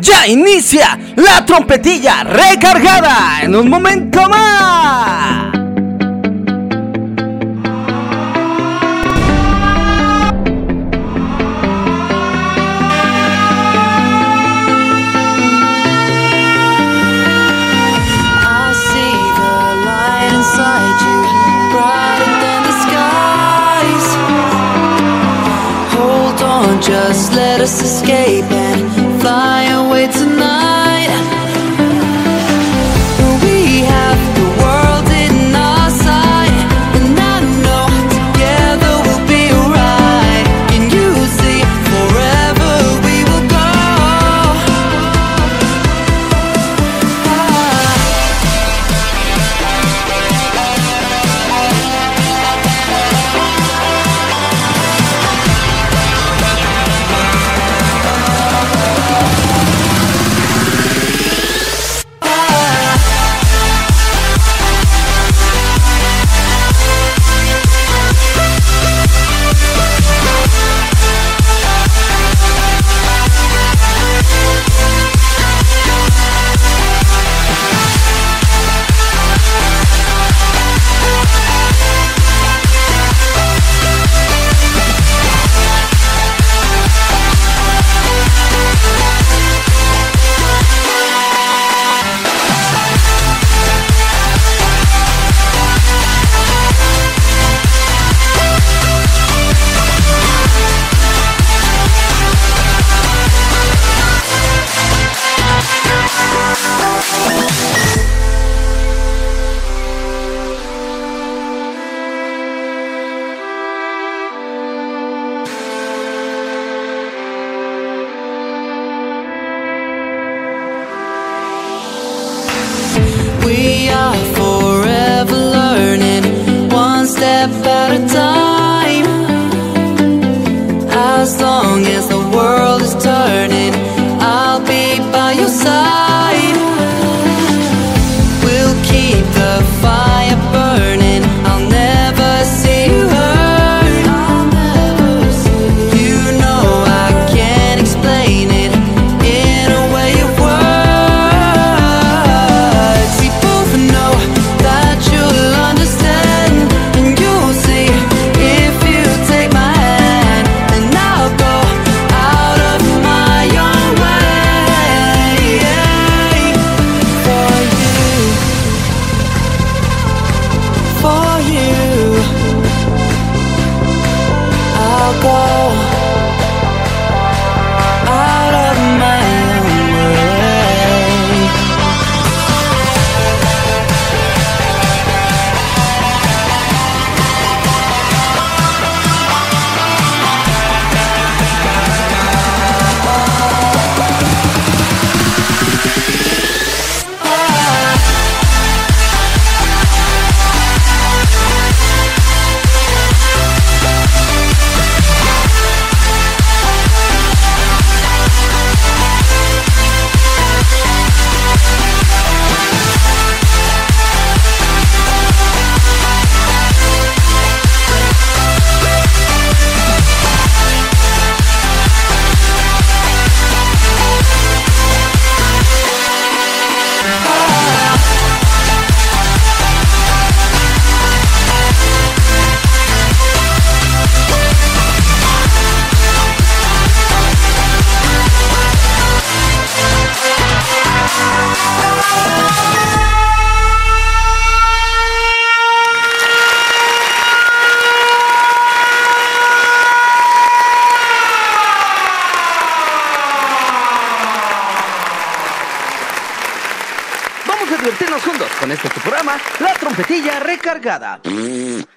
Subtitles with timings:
[0.00, 5.58] ya inicia la trompetilla recargada en un momento más.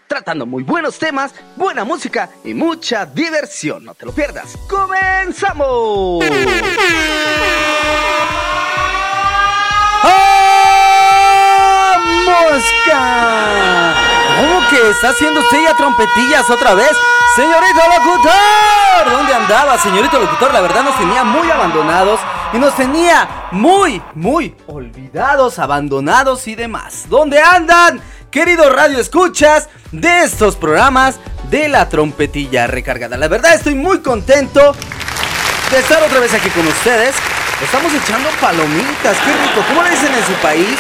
[0.07, 3.85] Tratando muy buenos temas, buena música y mucha diversión.
[3.85, 4.57] No te lo pierdas.
[4.67, 6.25] ¡Comenzamos!
[10.03, 11.93] ¡Oh,
[12.25, 13.93] ¡Mosca!
[14.41, 16.91] ¿Cómo que está haciendo usted ya trompetillas otra vez?
[17.37, 20.53] Señorito locutor, ¿dónde andaba, señorito locutor?
[20.53, 22.19] La verdad nos tenía muy abandonados
[22.51, 27.05] y nos tenía muy, muy olvidados, abandonados y demás.
[27.07, 28.01] ¿Dónde andan?
[28.31, 31.19] querido radio escuchas de estos programas
[31.49, 33.17] de la trompetilla recargada.
[33.17, 34.73] La verdad estoy muy contento
[35.69, 37.13] de estar otra vez aquí con ustedes.
[37.61, 39.65] Estamos echando palomitas, qué rico.
[39.67, 40.79] ¿Cómo le dicen en su país?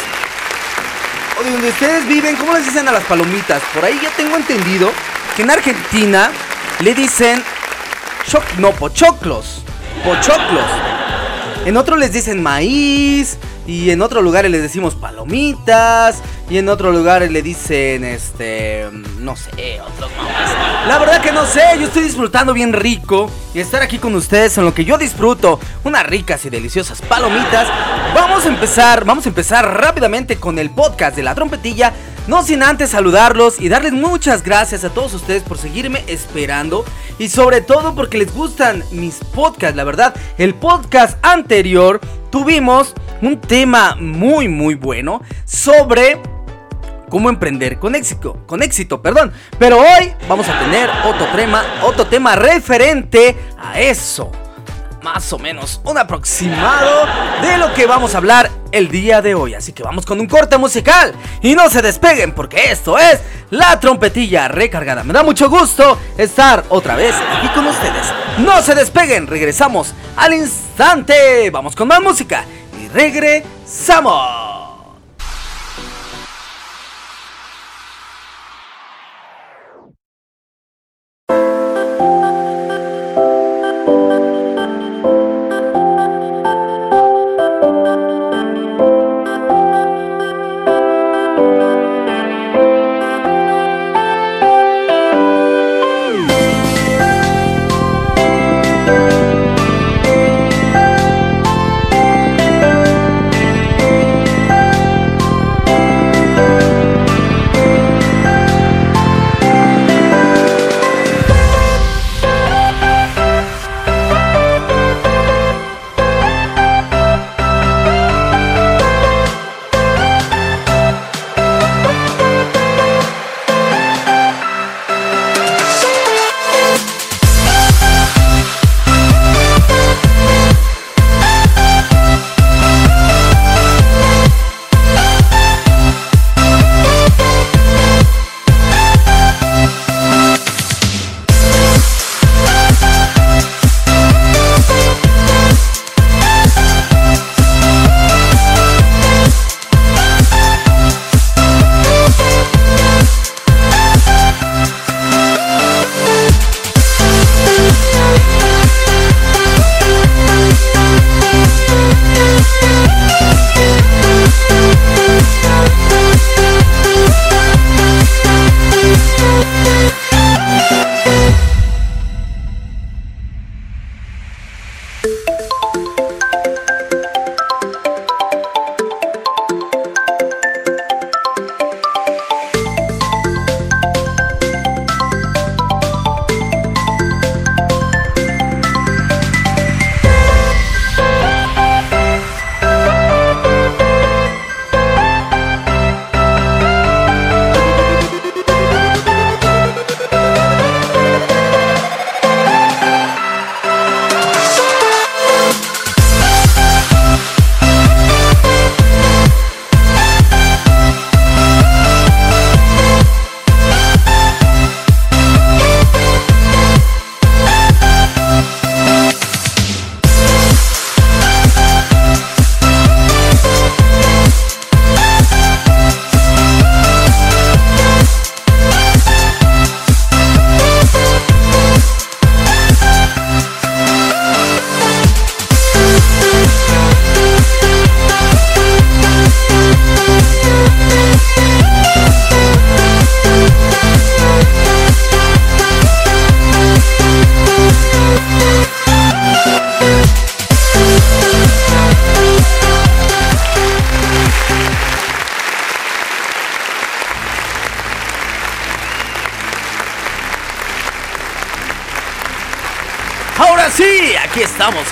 [1.39, 3.61] O de donde ustedes viven, ¿cómo les dicen a las palomitas?
[3.73, 4.89] Por ahí ya tengo entendido
[5.35, 6.31] que en Argentina
[6.79, 7.43] le dicen
[8.29, 9.65] choc no pochoclos,
[10.05, 10.65] pochoclos.
[11.65, 16.21] En otro les dicen maíz, y en otros lugares les decimos palomitas.
[16.49, 20.49] Y en otros lugares le dicen, este, no sé, otros nombres.
[20.87, 23.29] La verdad que no sé, yo estoy disfrutando bien rico.
[23.53, 25.59] Y estar aquí con ustedes en lo que yo disfruto.
[25.83, 27.67] Unas ricas y deliciosas palomitas.
[28.13, 31.93] Vamos a empezar, vamos a empezar rápidamente con el podcast de la trompetilla.
[32.27, 36.85] No sin antes saludarlos y darles muchas gracias a todos ustedes por seguirme esperando
[37.17, 40.15] y sobre todo porque les gustan mis podcasts, la verdad.
[40.37, 41.99] El podcast anterior
[42.31, 46.19] tuvimos un tema muy muy bueno sobre
[47.09, 49.33] cómo emprender con éxito, con éxito, perdón.
[49.59, 54.31] Pero hoy vamos a tener otro tema, otro tema referente a eso
[55.01, 57.07] más o menos un aproximado
[57.41, 59.53] de lo que vamos a hablar el día de hoy.
[59.53, 63.19] Así que vamos con un corte musical y no se despeguen porque esto es
[63.49, 65.03] la trompetilla recargada.
[65.03, 68.07] Me da mucho gusto estar otra vez aquí con ustedes.
[68.39, 71.49] No se despeguen, regresamos al instante.
[71.51, 72.45] Vamos con más música
[72.79, 74.50] y regresamos.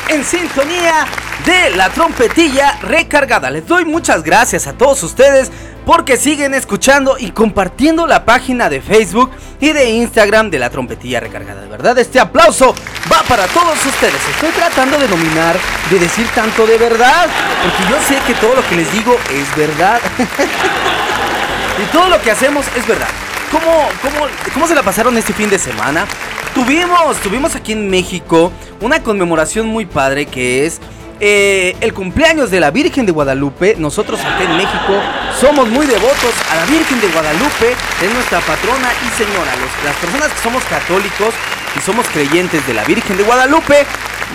[0.10, 1.06] En sintonía
[1.46, 3.50] de la trompetilla recargada.
[3.50, 5.52] Les doy muchas gracias a todos ustedes
[5.86, 11.20] porque siguen escuchando y compartiendo la página de Facebook y de Instagram de la trompetilla
[11.20, 11.62] recargada.
[11.62, 12.76] De verdad, este aplauso
[13.12, 14.20] va para todos ustedes.
[14.34, 15.56] Estoy tratando de nominar,
[15.90, 17.28] de decir tanto de verdad,
[17.64, 20.00] porque yo sé que todo lo que les digo es verdad.
[21.84, 23.10] y todo lo que hacemos es verdad.
[23.52, 26.06] ¿Cómo, cómo, ¿Cómo se la pasaron este fin de semana?
[26.54, 28.52] Tuvimos, tuvimos aquí en México
[28.82, 30.80] una conmemoración muy padre que es
[31.22, 33.76] eh, el cumpleaños de la Virgen de Guadalupe.
[33.78, 34.94] Nosotros acá en México
[35.40, 39.52] somos muy devotos a la Virgen de Guadalupe, es nuestra patrona y señora.
[39.58, 41.34] Los- las personas que somos católicos
[41.78, 43.86] y somos creyentes de la Virgen de Guadalupe,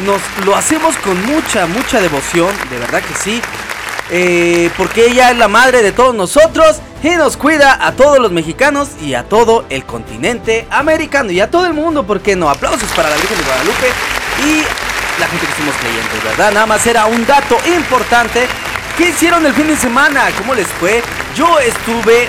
[0.04, 3.40] nos lo hacemos con mucha, mucha devoción, de verdad que sí.
[4.10, 8.30] Eh, porque ella es la madre de todos nosotros y nos cuida a todos los
[8.32, 12.50] mexicanos y a todo el continente americano y a todo el mundo, ¿por qué no?
[12.50, 13.86] Aplausos para la Virgen de Guadalupe
[14.42, 16.52] y la gente que somos creyentes, ¿verdad?
[16.52, 18.46] Nada más era un dato importante.
[18.96, 20.26] ¿Qué hicieron el fin de semana?
[20.38, 21.02] ¿Cómo les fue?
[21.36, 22.28] Yo estuve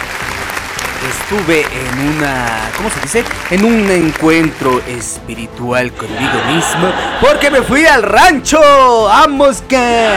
[1.06, 3.24] estuve en una, ¿cómo se dice?
[3.52, 8.60] En un encuentro espiritual conmigo mismo, porque me fui al rancho,
[9.06, 10.10] vamos que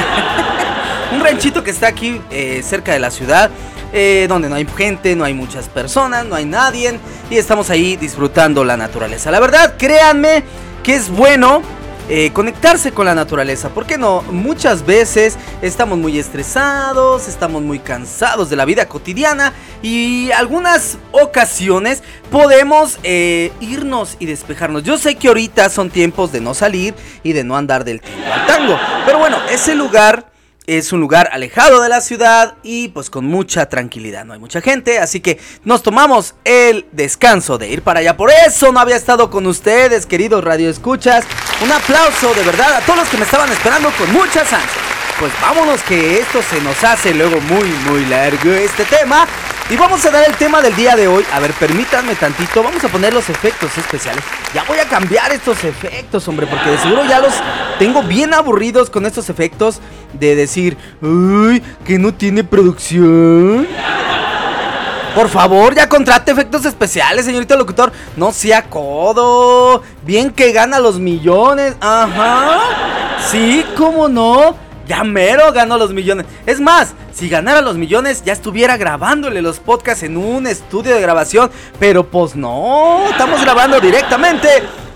[1.12, 3.50] un ranchito que está aquí eh, cerca de la ciudad,
[3.92, 6.98] eh, donde no hay gente, no hay muchas personas, no hay nadie
[7.30, 9.30] y estamos ahí disfrutando la naturaleza.
[9.30, 10.44] La verdad, créanme
[10.82, 11.62] que es bueno
[12.08, 13.68] eh, conectarse con la naturaleza.
[13.68, 14.22] ¿Por qué no?
[14.30, 22.02] Muchas veces estamos muy estresados, estamos muy cansados de la vida cotidiana y algunas ocasiones
[22.30, 24.84] podemos eh, irnos y despejarnos.
[24.84, 28.32] Yo sé que ahorita son tiempos de no salir y de no andar del tingo
[28.32, 30.26] al tango, pero bueno, ese lugar
[30.68, 34.26] es un lugar alejado de la ciudad y pues con mucha tranquilidad.
[34.26, 38.18] No hay mucha gente, así que nos tomamos el descanso de ir para allá.
[38.18, 41.24] Por eso no había estado con ustedes, queridos radioescuchas.
[41.62, 44.97] Un aplauso de verdad a todos los que me estaban esperando con muchas ansias.
[45.18, 49.26] Pues vámonos que esto se nos hace luego muy muy largo este tema.
[49.68, 51.24] Y vamos a dar el tema del día de hoy.
[51.32, 52.62] A ver, permítanme tantito.
[52.62, 54.22] Vamos a poner los efectos especiales.
[54.54, 56.46] Ya voy a cambiar estos efectos, hombre.
[56.46, 57.34] Porque de seguro ya los
[57.80, 59.80] tengo bien aburridos con estos efectos.
[60.12, 63.66] De decir, uy, que no tiene producción.
[65.16, 67.92] Por favor, ya contrate efectos especiales, señorito locutor.
[68.16, 69.82] No sea codo.
[70.02, 71.74] Bien que gana los millones.
[71.80, 72.60] Ajá.
[73.30, 74.67] Sí, cómo no.
[74.88, 76.26] Ya mero ganó los millones.
[76.46, 81.00] Es más, si ganara los millones, ya estuviera grabándole los podcasts en un estudio de
[81.00, 81.50] grabación.
[81.78, 84.48] Pero pues no, estamos grabando directamente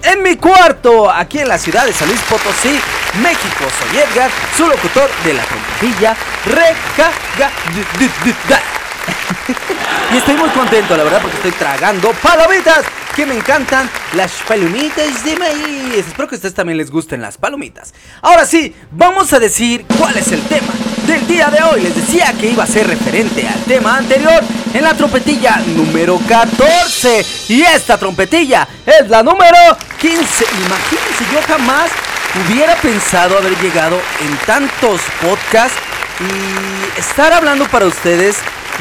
[0.02, 2.80] en mi cuarto, aquí en la ciudad de San Luis Potosí,
[3.22, 3.64] México.
[3.78, 6.16] Soy Edgar, su locutor de la trompetilla.
[6.46, 7.52] Recaga.
[10.12, 12.84] Y estoy muy contento, la verdad, porque estoy tragando palomitas
[13.16, 13.88] que me encantan.
[14.14, 16.06] Las palomitas de maíz.
[16.06, 17.94] Espero que a ustedes también les gusten las palomitas.
[18.20, 20.72] Ahora sí, vamos a decir cuál es el tema
[21.06, 21.80] del día de hoy.
[21.80, 24.42] Les decía que iba a ser referente al tema anterior
[24.74, 27.24] en la trompetilla número 14.
[27.48, 29.58] Y esta trompetilla es la número
[29.98, 30.44] 15.
[30.66, 31.90] Imagínense, yo jamás
[32.44, 35.78] hubiera pensado haber llegado en tantos podcasts
[36.20, 38.36] y estar hablando para ustedes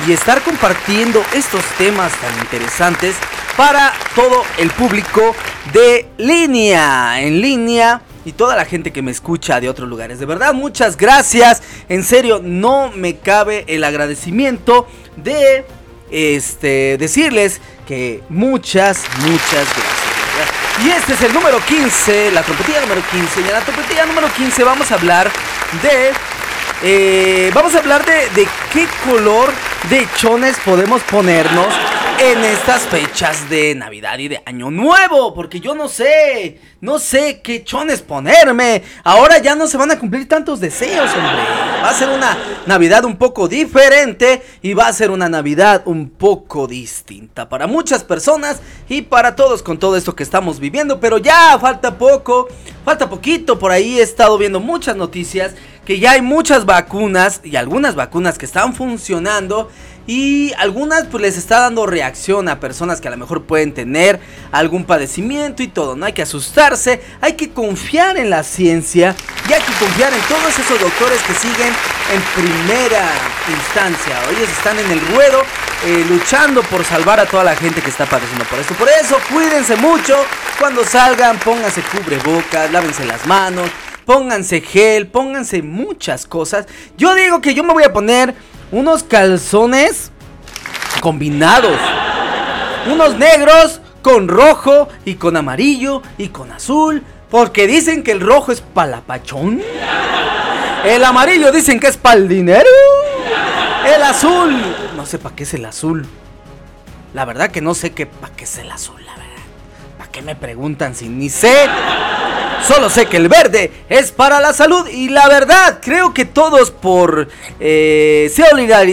[0.08, 3.16] y estar compartiendo estos temas tan interesantes
[3.58, 5.36] para todo el público
[5.74, 10.20] de línea, en línea y toda la gente que me escucha de otros lugares.
[10.20, 11.62] De verdad, muchas gracias.
[11.90, 15.66] En serio, no me cabe el agradecimiento de
[16.12, 20.12] este decirles que muchas, muchas gracias.
[20.86, 23.42] Y este es el número 15, la trompetilla número 15.
[23.42, 25.30] Y en la trompetilla número 15 vamos a hablar
[25.82, 26.12] de
[26.84, 29.52] eh, vamos a hablar de, de qué color
[29.90, 31.68] de chones podemos ponernos
[32.24, 35.34] en estas fechas de Navidad y de Año Nuevo.
[35.34, 38.84] Porque yo no sé, no sé qué chones ponerme.
[39.04, 41.42] Ahora ya no se van a cumplir tantos deseos, hombre.
[41.84, 46.10] Va a ser una Navidad un poco diferente y va a ser una Navidad un
[46.12, 51.00] poco distinta para muchas personas y para todos con todo esto que estamos viviendo.
[51.00, 52.48] Pero ya falta poco,
[52.86, 53.58] falta poquito.
[53.58, 58.38] Por ahí he estado viendo muchas noticias que ya hay muchas vacunas y algunas vacunas
[58.38, 59.70] que están funcionando
[60.08, 64.20] y algunas pues les está dando reacción a personas que a lo mejor pueden tener
[64.52, 69.16] algún padecimiento y todo, no hay que asustarse, hay que confiar en la ciencia
[69.48, 71.74] y hay que confiar en todos esos doctores que siguen
[72.14, 73.10] en primera
[73.50, 75.44] instancia, ellos están en el ruedo
[75.86, 79.18] eh, luchando por salvar a toda la gente que está padeciendo por esto, por eso
[79.32, 80.18] cuídense mucho,
[80.60, 83.70] cuando salgan pónganse cubrebocas, lávense las manos,
[84.06, 86.68] pónganse gel, pónganse muchas cosas.
[86.98, 88.36] Yo digo que yo me voy a poner
[88.72, 90.12] unos calzones
[91.02, 91.78] combinados.
[92.92, 97.04] Unos negros con rojo y con amarillo y con azul.
[97.30, 99.62] Porque dicen que el rojo es palapachón.
[100.84, 102.70] El amarillo dicen que es para el dinero.
[103.86, 104.60] El azul.
[104.96, 106.06] No sé para qué es el azul.
[107.14, 109.02] La verdad que no sé qué para qué es el azul.
[110.12, 111.70] ¿Para qué me preguntan si ni sé?
[112.68, 116.70] Solo sé que el verde es para la salud y la verdad, creo que todos
[116.70, 117.30] por
[117.62, 118.30] eh,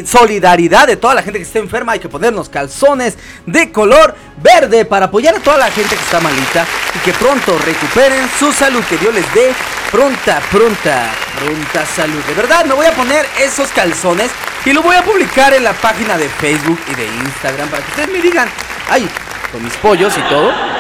[0.07, 4.85] solidaridad de toda la gente que está enferma hay que ponernos calzones de color verde
[4.85, 8.85] para apoyar a toda la gente que está malita y que pronto recuperen su salud,
[8.89, 9.53] que Dios les dé
[9.91, 12.23] pronta, pronta, pronta salud.
[12.29, 14.31] De verdad, me voy a poner esos calzones
[14.65, 17.91] y lo voy a publicar en la página de Facebook y de Instagram para que
[17.91, 18.49] ustedes me digan,
[18.89, 19.09] ay,
[19.51, 20.79] con mis pollos y todo.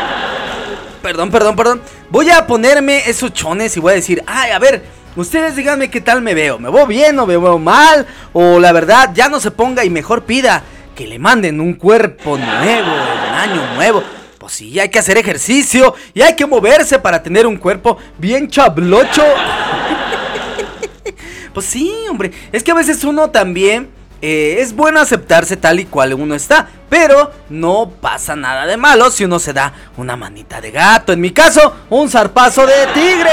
[1.03, 1.83] Perdón, perdón, perdón.
[2.11, 4.85] Voy a ponerme esos chones y voy a decir, ay, a ver,
[5.17, 6.59] ustedes díganme qué tal me veo.
[6.59, 8.07] ¿Me veo bien o me veo mal?
[8.33, 10.63] O la verdad, ya no se ponga y mejor pida
[10.95, 14.03] que le manden un cuerpo nuevo, un año nuevo.
[14.39, 18.49] Pues sí, hay que hacer ejercicio y hay que moverse para tener un cuerpo bien
[18.49, 19.23] chablocho.
[21.55, 22.33] pues sí, hombre.
[22.51, 23.91] Es que a veces uno también
[24.21, 29.11] eh, es bueno aceptarse tal y cual uno está, pero no pasa nada de malo
[29.11, 31.13] si uno se da una manita de gato.
[31.13, 33.31] En mi caso, un zarpazo de tigre.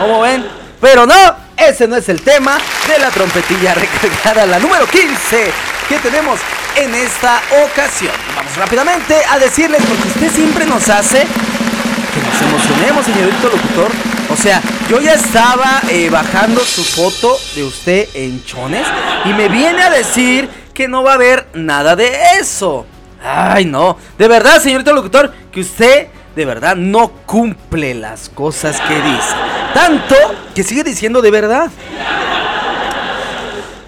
[0.00, 0.46] ¿Cómo ven?
[0.80, 1.14] Pero no,
[1.56, 5.52] ese no es el tema de la trompetilla recargada, la número 15
[5.88, 6.38] que tenemos
[6.76, 8.12] en esta ocasión.
[8.36, 14.07] Vamos rápidamente a decirles, porque usted siempre nos hace que nos emocionemos, señorito locutor.
[14.38, 18.86] O sea, yo ya estaba eh, bajando su foto de usted en chones
[19.24, 22.86] y me viene a decir que no va a haber nada de eso.
[23.20, 23.96] Ay, no.
[24.16, 29.34] De verdad, señorito locutor, que usted de verdad no cumple las cosas que dice.
[29.74, 30.14] Tanto
[30.54, 31.68] que sigue diciendo de verdad.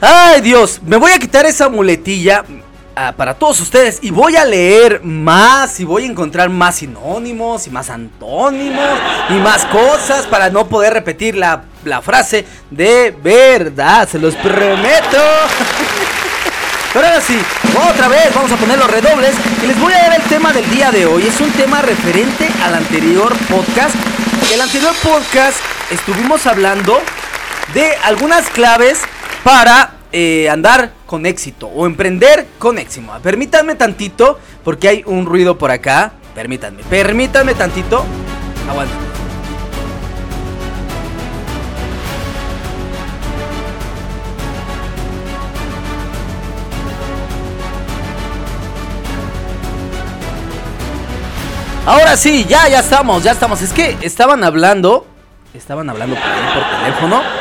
[0.00, 2.45] Ay, Dios, me voy a quitar esa muletilla
[3.16, 7.70] para todos ustedes y voy a leer más y voy a encontrar más sinónimos y
[7.70, 8.99] más antónimos
[9.30, 15.18] y más cosas para no poder repetir la, la frase de verdad, se los prometo.
[16.92, 17.40] Pero ahora sí,
[17.88, 20.68] otra vez vamos a poner los redobles y les voy a dar el tema del
[20.70, 21.25] día de hoy.
[21.25, 23.94] Es un tema referente al anterior podcast.
[24.52, 25.56] El anterior podcast
[25.90, 27.00] estuvimos hablando
[27.75, 29.02] de algunas claves
[29.44, 33.12] para eh, andar con éxito o emprender con éxito.
[33.22, 36.12] Permítanme tantito, porque hay un ruido por acá.
[36.34, 38.04] Permítanme, permítanme tantito.
[38.68, 38.94] Aguanta.
[51.86, 53.62] Ahora sí, ya, ya estamos, ya estamos.
[53.62, 55.06] Es que estaban hablando,
[55.54, 57.39] estaban hablando por por teléfono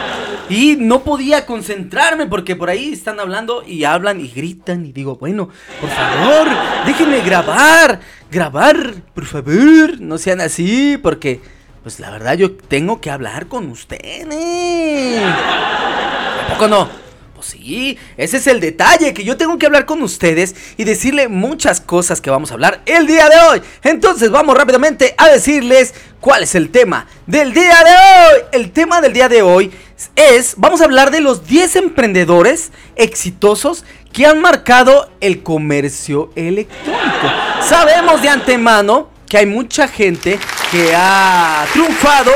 [0.50, 5.16] y no podía concentrarme porque por ahí están hablando y hablan y gritan y digo,
[5.18, 6.48] bueno, por favor,
[6.86, 8.00] déjenme grabar,
[8.32, 11.40] grabar, por favor, no sean así porque,
[11.84, 15.22] pues la verdad yo tengo que hablar con ustedes.
[15.24, 17.10] ¿A poco no?
[17.36, 21.30] Pues sí, ese es el detalle, que yo tengo que hablar con ustedes y decirle
[21.30, 23.62] muchas cosas que vamos a hablar el día de hoy.
[23.82, 28.42] Entonces vamos rápidamente a decirles cuál es el tema del día de hoy.
[28.52, 29.72] El tema del día de hoy
[30.16, 37.28] es, vamos a hablar de los 10 emprendedores exitosos que han marcado el comercio electrónico.
[37.62, 40.40] Sabemos de antemano que hay mucha gente
[40.72, 42.32] que ha triunfado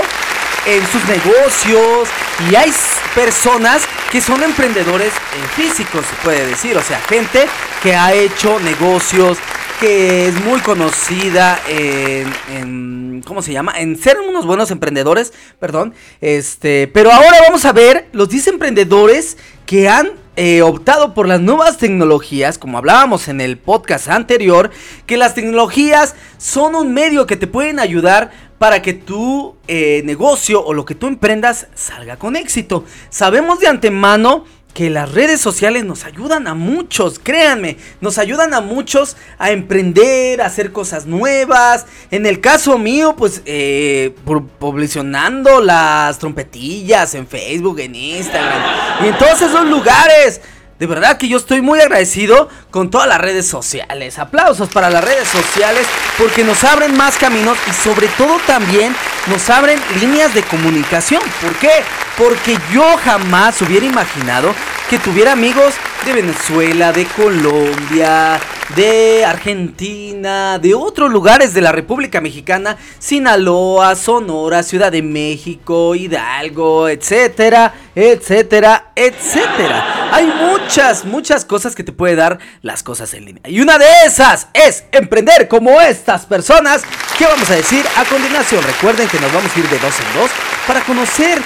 [0.65, 2.10] en sus negocios
[2.49, 2.71] y hay
[3.15, 5.13] personas que son emprendedores
[5.56, 7.45] físicos, se puede decir, o sea, gente
[7.82, 9.38] que ha hecho negocios,
[9.80, 13.73] que es muy conocida en, ¿cómo se llama?
[13.78, 19.38] En ser unos buenos emprendedores, perdón, este, pero ahora vamos a ver los 10 emprendedores
[19.65, 24.71] que han eh, optado por las nuevas tecnologías, como hablábamos en el podcast anterior,
[25.06, 28.32] que las tecnologías son un medio que te pueden ayudar
[28.63, 32.86] para que tu eh, negocio o lo que tú emprendas salga con éxito.
[33.10, 38.62] Sabemos de antemano que las redes sociales nos ayudan a muchos, créanme, nos ayudan a
[38.62, 41.88] muchos a emprender, a hacer cosas nuevas.
[42.10, 44.15] En el caso mío, pues eh,
[44.60, 48.62] publicionando las trompetillas en Facebook, en Instagram
[49.04, 50.39] y en todos esos lugares.
[50.84, 54.19] De verdad que yo estoy muy agradecido con todas las redes sociales.
[54.19, 58.93] Aplausos para las redes sociales porque nos abren más caminos y sobre todo también
[59.28, 61.22] nos abren líneas de comunicación.
[61.41, 61.72] ¿Por qué?
[62.17, 64.54] Porque yo jamás hubiera imaginado
[64.89, 65.73] que tuviera amigos
[66.06, 68.39] de Venezuela, de Colombia,
[68.76, 76.89] de Argentina, de otros lugares de la República Mexicana, Sinaloa, Sonora, Ciudad de México, Hidalgo,
[76.89, 80.10] etcétera, etcétera, etcétera.
[80.12, 83.43] Hay muchas, muchas cosas que te puede dar las cosas en línea.
[83.47, 86.84] Y una de esas es emprender como estas personas
[87.17, 88.63] que vamos a decir a continuación.
[88.63, 90.32] Recuerden que nos vamos a ir de dos en dos
[90.67, 91.41] para conocer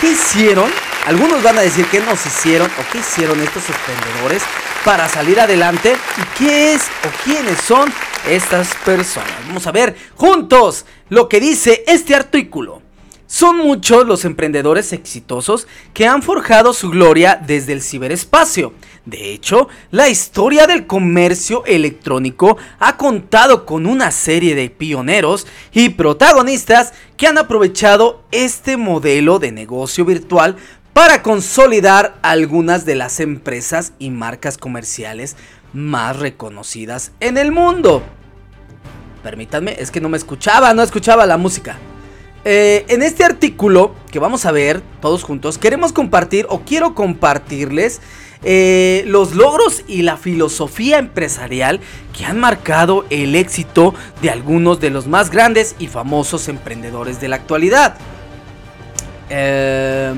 [0.00, 0.70] qué hicieron
[1.06, 4.42] algunos van a decir qué nos hicieron o qué hicieron estos emprendedores
[4.84, 7.92] para salir adelante y qué es o quiénes son
[8.28, 9.32] estas personas.
[9.46, 12.79] Vamos a ver juntos lo que dice este artículo.
[13.32, 18.72] Son muchos los emprendedores exitosos que han forjado su gloria desde el ciberespacio.
[19.06, 25.90] De hecho, la historia del comercio electrónico ha contado con una serie de pioneros y
[25.90, 30.56] protagonistas que han aprovechado este modelo de negocio virtual
[30.92, 35.36] para consolidar algunas de las empresas y marcas comerciales
[35.72, 38.02] más reconocidas en el mundo.
[39.22, 41.78] Permítanme, es que no me escuchaba, no escuchaba la música.
[42.44, 48.00] Eh, en este artículo que vamos a ver todos juntos, queremos compartir o quiero compartirles
[48.42, 51.80] eh, los logros y la filosofía empresarial
[52.16, 57.28] que han marcado el éxito de algunos de los más grandes y famosos emprendedores de
[57.28, 57.96] la actualidad.
[59.28, 60.14] Eh,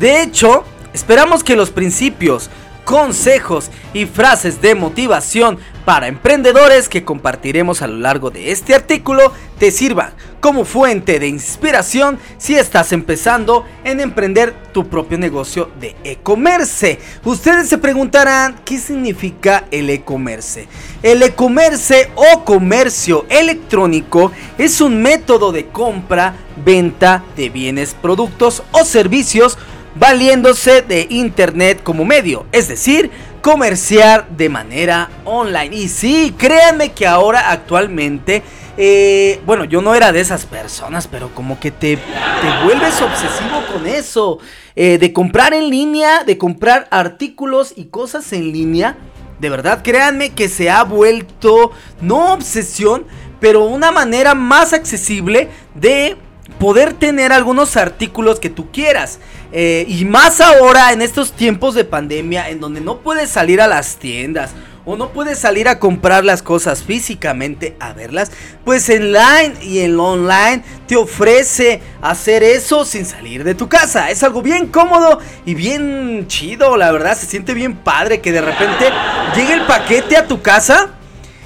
[0.00, 2.50] de hecho, esperamos que los principios,
[2.88, 9.30] consejos y frases de motivación para emprendedores que compartiremos a lo largo de este artículo
[9.58, 15.96] te sirvan como fuente de inspiración si estás empezando en emprender tu propio negocio de
[16.02, 16.98] e-commerce.
[17.24, 20.66] Ustedes se preguntarán qué significa el e-commerce.
[21.02, 28.82] El e-commerce o comercio electrónico es un método de compra, venta de bienes, productos o
[28.86, 29.58] servicios
[29.98, 33.10] valiéndose de Internet como medio, es decir,
[33.42, 35.74] comerciar de manera online.
[35.74, 38.42] Y sí, créanme que ahora actualmente,
[38.76, 43.62] eh, bueno, yo no era de esas personas, pero como que te, te vuelves obsesivo
[43.72, 44.38] con eso,
[44.76, 48.96] eh, de comprar en línea, de comprar artículos y cosas en línea.
[49.40, 53.04] De verdad, créanme que se ha vuelto, no obsesión,
[53.40, 56.16] pero una manera más accesible de
[56.58, 59.20] poder tener algunos artículos que tú quieras.
[59.52, 63.66] Eh, y más ahora en estos tiempos de pandemia en donde no puedes salir a
[63.66, 64.50] las tiendas
[64.84, 68.30] o no puedes salir a comprar las cosas físicamente a verlas,
[68.64, 74.10] pues en line y en online te ofrece hacer eso sin salir de tu casa.
[74.10, 78.40] Es algo bien cómodo y bien chido, la verdad, se siente bien padre que de
[78.40, 78.90] repente
[79.36, 80.88] llegue el paquete a tu casa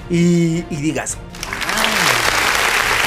[0.09, 1.19] y, y digas,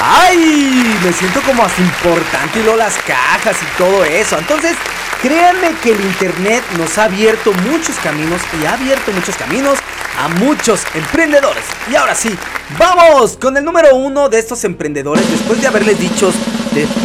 [0.00, 0.98] ¡Ay!
[1.02, 4.38] Me siento como así importante y luego las cajas y todo eso.
[4.38, 4.76] Entonces,
[5.22, 9.78] créanme que el internet nos ha abierto muchos caminos y ha abierto muchos caminos
[10.18, 11.64] a muchos emprendedores.
[11.90, 12.30] Y ahora sí,
[12.78, 16.30] vamos con el número uno de estos emprendedores después de haberles dicho,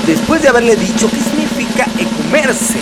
[0.05, 2.81] después de haberle dicho qué significa e-commerce.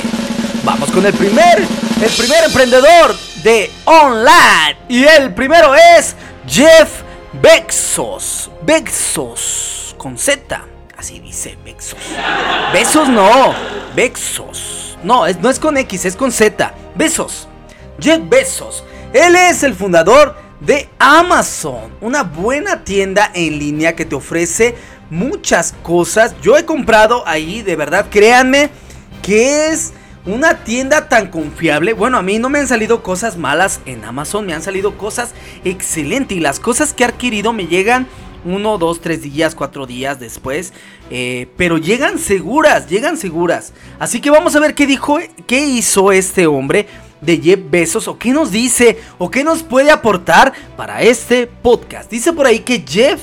[0.63, 1.59] Vamos con el primer,
[2.01, 4.77] el primer emprendedor de online.
[4.87, 6.15] Y el primero es
[6.47, 7.01] Jeff
[7.33, 8.49] Bezos.
[8.63, 10.65] Bezos con Z.
[10.97, 11.99] Así dice Bexos.
[12.73, 13.53] Besos no,
[13.95, 14.97] Bexos.
[15.03, 16.73] No, es, no es con X, es con Z.
[16.95, 17.47] Besos.
[17.99, 18.83] Jeff Bezos.
[19.13, 24.75] Él es el fundador de Amazon, una buena tienda en línea que te ofrece
[25.09, 26.35] muchas cosas.
[26.41, 28.69] Yo he comprado ahí, de verdad, créanme
[29.21, 29.93] que es
[30.25, 31.93] una tienda tan confiable.
[31.93, 35.33] Bueno, a mí no me han salido cosas malas en Amazon, me han salido cosas
[35.63, 38.07] excelentes y las cosas que he adquirido me llegan
[38.45, 40.73] uno, dos, tres días, cuatro días después.
[41.09, 43.73] Eh, pero llegan seguras, llegan seguras.
[43.99, 46.87] Así que vamos a ver qué dijo, qué hizo este hombre
[47.21, 52.09] de Jeff Bezos o qué nos dice o qué nos puede aportar para este podcast.
[52.09, 53.21] Dice por ahí que Jeff,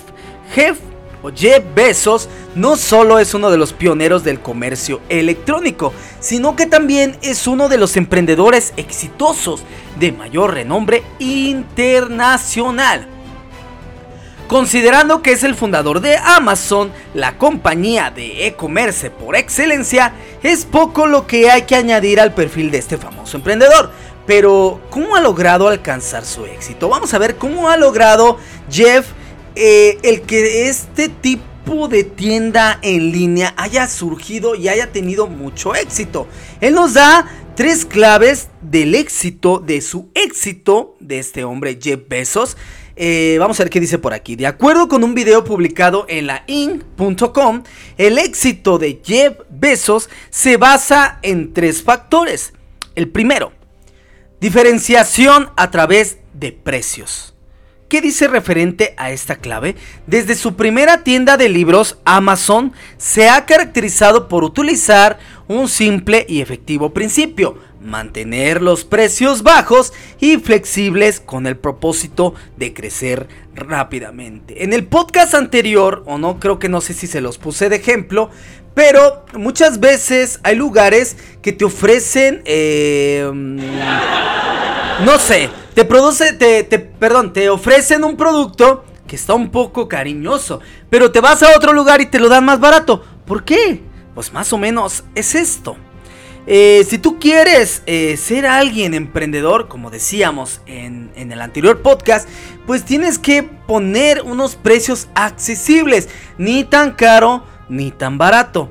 [0.54, 0.78] Jeff
[1.22, 6.66] o Jeff Bezos no solo es uno de los pioneros del comercio electrónico, sino que
[6.66, 9.62] también es uno de los emprendedores exitosos
[9.98, 13.15] de mayor renombre internacional.
[14.48, 21.06] Considerando que es el fundador de Amazon, la compañía de e-commerce por excelencia, es poco
[21.06, 23.90] lo que hay que añadir al perfil de este famoso emprendedor.
[24.24, 26.88] Pero, ¿cómo ha logrado alcanzar su éxito?
[26.88, 28.38] Vamos a ver cómo ha logrado
[28.70, 29.06] Jeff
[29.56, 35.74] eh, el que este tipo de tienda en línea haya surgido y haya tenido mucho
[35.74, 36.28] éxito.
[36.60, 42.56] Él nos da tres claves del éxito, de su éxito de este hombre Jeff Bezos.
[42.98, 44.36] Eh, vamos a ver qué dice por aquí.
[44.36, 47.62] De acuerdo con un video publicado en la in.com,
[47.98, 52.54] el éxito de Jeff Bezos se basa en tres factores.
[52.94, 53.52] El primero,
[54.40, 57.34] diferenciación a través de precios.
[57.88, 59.76] ¿Qué dice referente a esta clave?
[60.08, 66.40] Desde su primera tienda de libros, Amazon se ha caracterizado por utilizar un simple y
[66.40, 74.64] efectivo principio, mantener los precios bajos y flexibles con el propósito de crecer rápidamente.
[74.64, 77.76] En el podcast anterior, o no creo que no sé si se los puse de
[77.76, 78.30] ejemplo,
[78.74, 83.26] pero muchas veces hay lugares que te ofrecen, eh,
[85.04, 90.60] no sé, te produce, te, perdón, te ofrecen un producto que está un poco cariñoso,
[90.90, 93.02] pero te vas a otro lugar y te lo dan más barato.
[93.24, 93.82] ¿Por qué?
[94.14, 95.76] Pues más o menos es esto.
[96.46, 102.28] Eh, si tú quieres eh, ser alguien emprendedor, como decíamos en, en, el anterior podcast,
[102.66, 108.70] pues tienes que poner unos precios accesibles, ni tan caro ni tan barato.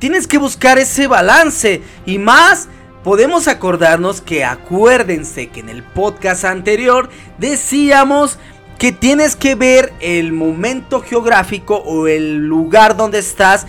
[0.00, 2.68] Tienes que buscar ese balance y más
[3.04, 8.38] podemos acordarnos que acuérdense que en el podcast anterior decíamos
[8.78, 13.66] que tienes que ver el momento geográfico o el lugar donde estás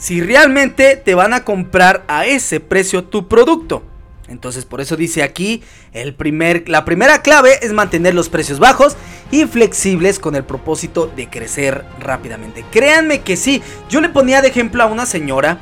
[0.00, 3.84] si realmente te van a comprar a ese precio tu producto.
[4.28, 8.96] Entonces por eso dice aquí, el primer, la primera clave es mantener los precios bajos
[9.30, 12.64] y flexibles con el propósito de crecer rápidamente.
[12.70, 13.60] Créanme que sí,
[13.90, 15.58] yo le ponía de ejemplo a una señora,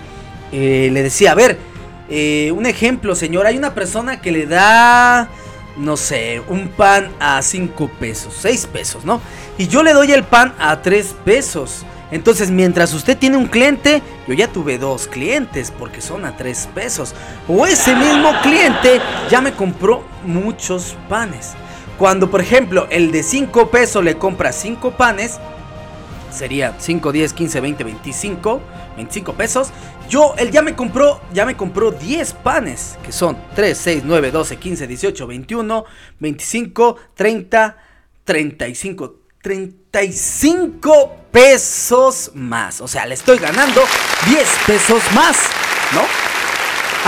[0.53, 1.59] eh, le decía, a ver,
[2.09, 5.29] eh, un ejemplo señora, hay una persona que le da,
[5.79, 9.21] no sé, un pan a 5 pesos, 6 pesos, ¿no?
[9.57, 11.85] Y yo le doy el pan a 3 pesos.
[12.11, 16.69] Entonces, mientras usted tiene un cliente, yo ya tuve dos clientes porque son a tres
[16.75, 17.15] pesos.
[17.47, 21.53] O ese mismo cliente ya me compró muchos panes.
[21.99, 25.39] Cuando, por ejemplo, el de 5 pesos le compra 5 panes,
[26.31, 28.61] sería 5, 10, 15, 20, 25,
[28.97, 29.71] 25 pesos.
[30.09, 34.31] Yo, él ya me compró, ya me compró 10 panes, que son 3, 6, 9,
[34.31, 35.85] 12, 15, 18, 21,
[36.21, 37.77] 25, 30,
[38.25, 39.15] 35.
[39.41, 42.81] 35 pesos más.
[42.81, 43.83] O sea, le estoy ganando
[44.27, 45.37] 10 pesos más,
[45.93, 46.03] ¿no?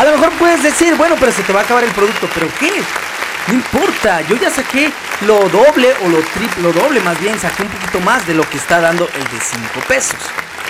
[0.00, 2.28] A lo mejor puedes decir, bueno, pero se te va a acabar el producto.
[2.34, 2.70] ¿Pero qué?
[3.48, 4.90] No importa, yo ya saqué
[5.26, 8.48] lo doble o lo triple, lo doble más bien, saqué un poquito más de lo
[8.48, 10.18] que está dando el de 5 pesos.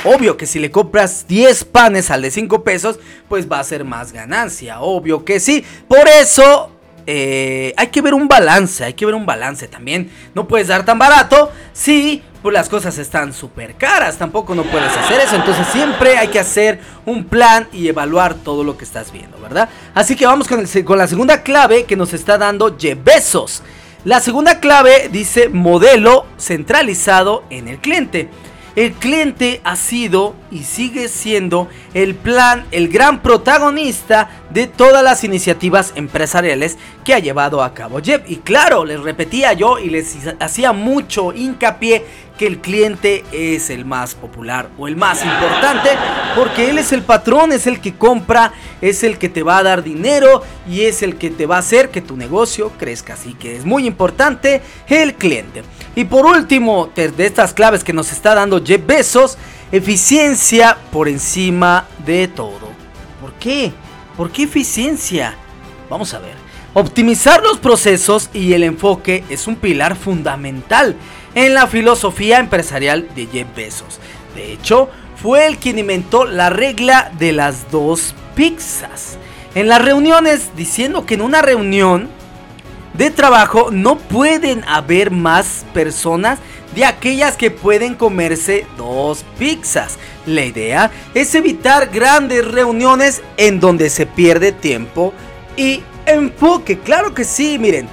[0.05, 3.85] Obvio que si le compras 10 panes al de 5 pesos, pues va a ser
[3.85, 5.65] más ganancia, obvio que sí.
[5.89, 6.71] Por eso
[7.07, 10.11] eh, hay que ver un balance, hay que ver un balance también.
[10.35, 14.97] No puedes dar tan barato si pues las cosas están súper caras, tampoco no puedes
[14.97, 15.37] hacer eso.
[15.37, 19.69] Entonces siempre hay que hacer un plan y evaluar todo lo que estás viendo, ¿verdad?
[19.95, 23.63] Así que vamos con, con la segunda clave que nos está dando Besos.
[24.05, 28.31] La segunda clave dice modelo centralizado en el cliente.
[28.77, 35.25] El cliente ha sido y sigue siendo el plan, el gran protagonista de todas las
[35.25, 38.23] iniciativas empresariales que ha llevado a cabo Jeff.
[38.29, 42.07] Y claro, les repetía yo y les hacía mucho hincapié
[42.41, 45.91] que el cliente es el más popular o el más importante
[46.35, 49.63] porque él es el patrón, es el que compra, es el que te va a
[49.63, 53.13] dar dinero y es el que te va a hacer que tu negocio crezca.
[53.13, 55.65] Así que es muy importante el cliente.
[55.95, 59.37] Y por último, de estas claves que nos está dando Jeff Bezos,
[59.71, 62.71] eficiencia por encima de todo.
[63.21, 63.71] ¿Por qué?
[64.17, 65.35] ¿Por qué eficiencia?
[65.91, 66.37] Vamos a ver.
[66.73, 70.97] Optimizar los procesos y el enfoque es un pilar fundamental
[71.35, 74.01] en la filosofía empresarial de Jeff Bezos.
[74.35, 79.19] De hecho, fue el quien inventó la regla de las dos pizzas.
[79.55, 82.09] En las reuniones, diciendo que en una reunión
[82.95, 86.39] de trabajo no pueden haber más personas
[86.75, 89.99] de aquellas que pueden comerse dos pizzas.
[90.27, 95.13] La idea es evitar grandes reuniones en donde se pierde tiempo
[95.57, 96.79] y enfoque.
[96.79, 97.89] Claro que sí, miren.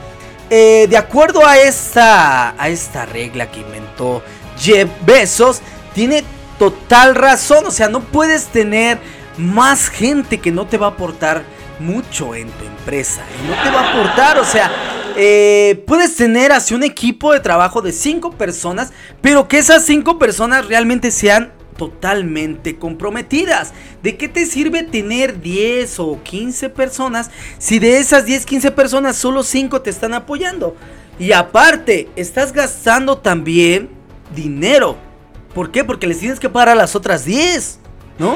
[0.49, 4.23] Eh, de acuerdo a esta, a esta regla que inventó
[4.57, 5.61] Jeff Bezos,
[5.93, 6.23] tiene
[6.57, 7.65] total razón.
[7.65, 8.97] O sea, no puedes tener
[9.37, 11.43] más gente que no te va a aportar
[11.79, 13.21] mucho en tu empresa.
[13.43, 14.71] Y no te va a aportar, o sea,
[15.15, 20.17] eh, puedes tener así un equipo de trabajo de 5 personas, pero que esas 5
[20.17, 23.73] personas realmente sean totalmente comprometidas.
[24.03, 29.15] ¿De qué te sirve tener 10 o 15 personas si de esas 10, 15 personas
[29.15, 30.75] solo 5 te están apoyando?
[31.19, 33.89] Y aparte, estás gastando también
[34.35, 34.97] dinero.
[35.53, 35.83] ¿Por qué?
[35.83, 37.79] Porque les tienes que pagar a las otras 10.
[38.19, 38.35] ¿No?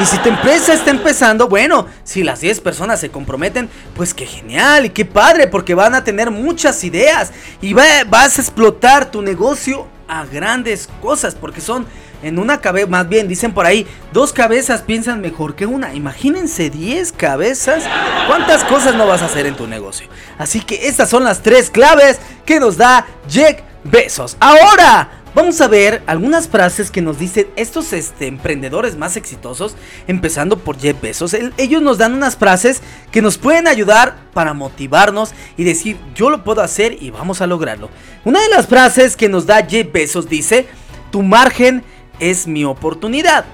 [0.00, 4.24] Y si tu empresa está empezando, bueno, si las 10 personas se comprometen, pues qué
[4.24, 9.20] genial y qué padre, porque van a tener muchas ideas y vas a explotar tu
[9.22, 11.84] negocio a grandes cosas, porque son
[12.22, 15.94] en una cabeza, más bien dicen por ahí, dos cabezas piensan mejor que una.
[15.94, 17.84] Imagínense 10 cabezas.
[18.26, 20.08] ¿Cuántas cosas no vas a hacer en tu negocio?
[20.38, 24.36] Así que estas son las tres claves que nos da Jack Besos.
[24.40, 29.76] Ahora, Vamos a ver algunas frases que nos dicen estos este, emprendedores más exitosos,
[30.08, 31.36] empezando por Jeff Bezos.
[31.58, 36.42] ellos nos dan unas frases que nos pueden ayudar para motivarnos y decir, yo lo
[36.42, 37.90] puedo hacer y vamos a lograrlo.
[38.24, 40.66] Una de las frases que nos da Jeff Bezos dice,
[41.12, 41.84] tu margen
[42.20, 43.44] es mi oportunidad.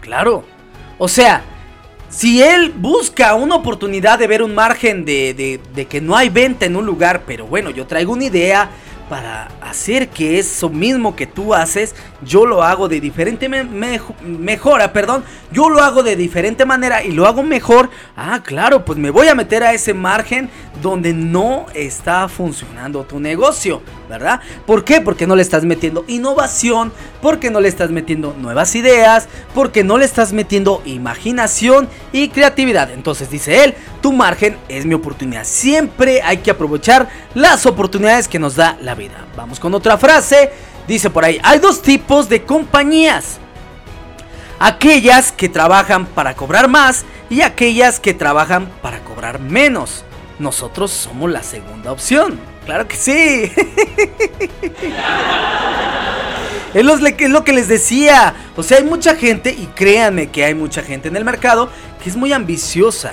[0.00, 0.44] Claro.
[0.98, 1.42] O sea,
[2.08, 6.66] si él busca una oportunidad de ver un margen de, de, que no hay venta
[6.66, 8.70] en un lugar, pero bueno, yo traigo una idea,
[9.08, 14.00] para hacer que eso mismo que tú haces, yo lo hago de diferente me
[14.92, 17.88] perdón, yo lo hago de diferente manera y lo hago mejor.
[18.16, 20.50] Ah, claro, pues me voy a meter a ese margen
[20.82, 24.40] donde no está funcionando tu negocio, ¿verdad?
[24.66, 25.00] ¿Por qué?
[25.00, 29.98] Porque no le estás metiendo innovación, porque no le estás metiendo nuevas ideas, porque no
[29.98, 32.90] le estás metiendo imaginación y creatividad.
[32.90, 35.44] Entonces dice él, tu margen es mi oportunidad.
[35.44, 39.26] Siempre hay que aprovechar las oportunidades que nos da la vida.
[39.36, 40.50] Vamos con otra frase.
[40.86, 43.38] Dice por ahí, hay dos tipos de compañías.
[44.58, 50.04] Aquellas que trabajan para cobrar más y aquellas que trabajan para cobrar menos.
[50.38, 52.38] Nosotros somos la segunda opción.
[52.66, 53.52] Claro que sí.
[56.74, 56.84] Es
[57.30, 58.34] lo, que les decía.
[58.54, 61.70] O sea, hay mucha gente, y créanme que hay mucha gente en el mercado,
[62.02, 63.12] que es muy ambiciosa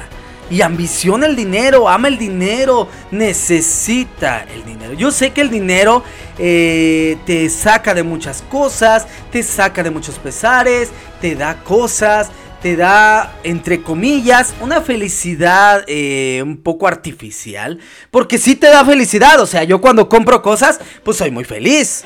[0.49, 4.93] y ambiciona el dinero, ama el dinero, necesita el dinero.
[4.93, 6.03] Yo sé que el dinero
[6.37, 12.31] eh, te saca de muchas cosas, te saca de muchos pesares, te da cosas,
[12.63, 17.77] te da, entre comillas, una felicidad eh, un poco artificial.
[18.09, 19.41] Porque sí te da felicidad.
[19.41, 22.05] O sea, yo cuando compro cosas, pues soy muy feliz.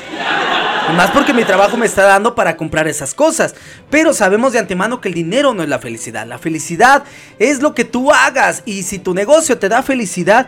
[0.95, 3.53] Más porque mi trabajo me está dando para comprar esas cosas.
[3.91, 6.25] Pero sabemos de antemano que el dinero no es la felicidad.
[6.25, 7.03] La felicidad
[7.37, 8.63] es lo que tú hagas.
[8.65, 10.47] Y si tu negocio te da felicidad,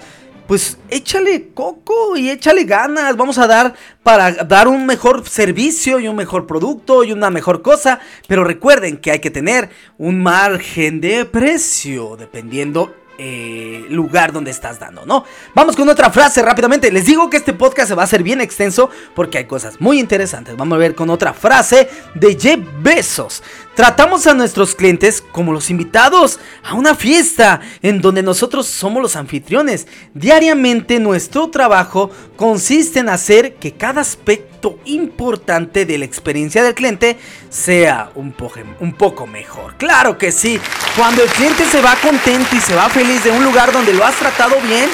[0.50, 3.16] pues échale coco y échale ganas.
[3.16, 7.62] Vamos a dar para dar un mejor servicio y un mejor producto y una mejor
[7.62, 8.00] cosa.
[8.28, 14.80] Pero recuerden que hay que tener un margen de precio dependiendo eh, lugar donde estás
[14.80, 15.26] dando, ¿no?
[15.54, 16.90] Vamos con otra frase rápidamente.
[16.90, 20.00] Les digo que este podcast se va a hacer bien extenso porque hay cosas muy
[20.00, 20.56] interesantes.
[20.58, 23.44] Vamos a ver con otra frase de Jeff Bezos.
[23.80, 29.16] Tratamos a nuestros clientes como los invitados a una fiesta en donde nosotros somos los
[29.16, 29.88] anfitriones.
[30.14, 37.18] Diariamente nuestro trabajo consiste en hacer que cada aspecto importante de la experiencia del cliente
[37.50, 38.36] sea un,
[38.82, 39.78] un poco mejor.
[39.78, 40.60] Claro que sí,
[40.98, 44.04] cuando el cliente se va contento y se va feliz de un lugar donde lo
[44.04, 44.90] has tratado bien,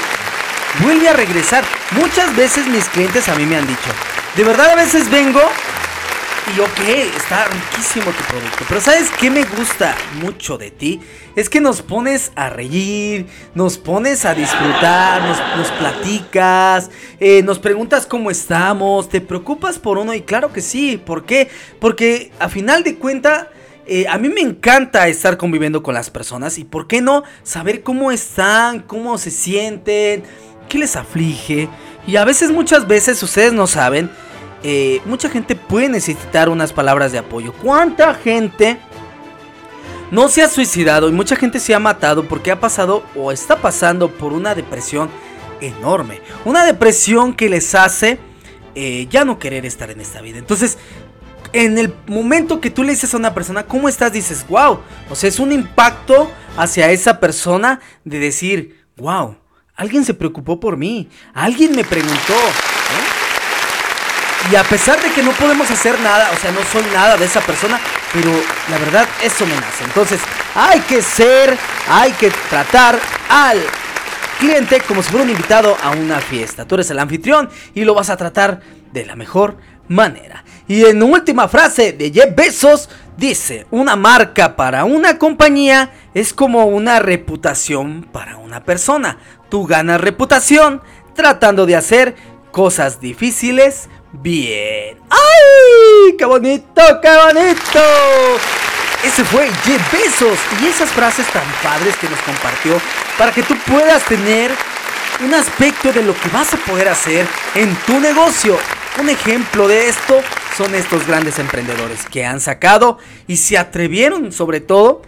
[0.82, 1.64] vuelve a regresar.
[1.90, 3.90] Muchas veces mis clientes a mí me han dicho,
[4.36, 5.42] de verdad a veces vengo
[6.56, 8.66] y ok, está riquísimo tu producto.
[8.68, 11.02] Pero ¿sabes qué me gusta mucho de ti?
[11.36, 18.06] Es que nos pones a reír, nos pones a disfrutar, nos, platicas, eh, nos preguntas
[18.06, 21.02] cómo estamos, te preocupas por uno y claro que sí.
[21.04, 21.50] ¿Por qué?
[21.80, 23.50] Porque a final de cuenta...
[23.88, 27.84] Eh, a mí me encanta estar conviviendo con las personas y por qué no saber
[27.84, 30.24] cómo están, cómo se sienten,
[30.68, 31.70] qué les aflige.
[32.08, 34.10] Y a veces, muchas veces, ustedes no saben,
[34.68, 37.54] eh, mucha gente puede necesitar unas palabras de apoyo.
[37.54, 38.80] ¿Cuánta gente
[40.10, 43.62] no se ha suicidado y mucha gente se ha matado porque ha pasado o está
[43.62, 45.12] pasando por una depresión
[45.62, 46.20] enorme?
[46.46, 48.18] Una depresión que les hace
[48.74, 50.40] eh, ya no querer estar en esta vida.
[50.40, 50.80] Entonces,
[51.54, 54.14] en el momento que tú le dices a una persona, ¿cómo estás?
[54.14, 54.80] Dices, wow.
[55.12, 59.38] O sea, es un impacto hacia esa persona de decir, wow,
[59.76, 62.34] alguien se preocupó por mí, alguien me preguntó.
[64.52, 67.26] Y a pesar de que no podemos hacer nada, o sea, no soy nada de
[67.26, 67.80] esa persona,
[68.14, 68.32] pero
[68.70, 69.84] la verdad eso me nace.
[69.84, 70.22] Entonces,
[70.54, 71.58] hay que ser,
[71.90, 73.60] hay que tratar al
[74.40, 76.66] cliente como si fuera un invitado a una fiesta.
[76.66, 80.44] Tú eres el anfitrión y lo vas a tratar de la mejor manera.
[80.68, 86.66] Y en última frase de Jeff Bezos dice, una marca para una compañía es como
[86.66, 89.18] una reputación para una persona.
[89.50, 90.82] Tú ganas reputación
[91.16, 92.16] tratando de hacer
[92.52, 93.90] cosas difíciles
[94.22, 94.98] bien.
[95.10, 96.16] ¡Ay!
[96.18, 97.80] ¡Qué bonito, qué bonito!
[99.04, 102.82] Ese fue Jeff Bezos y esas frases tan padres que nos compartió
[103.18, 104.52] para que tú puedas tener
[105.24, 108.58] un aspecto de lo que vas a poder hacer en tu negocio.
[109.00, 110.22] Un ejemplo de esto
[110.58, 112.98] son estos grandes emprendedores que han sacado
[113.28, 115.02] y se atrevieron sobre todo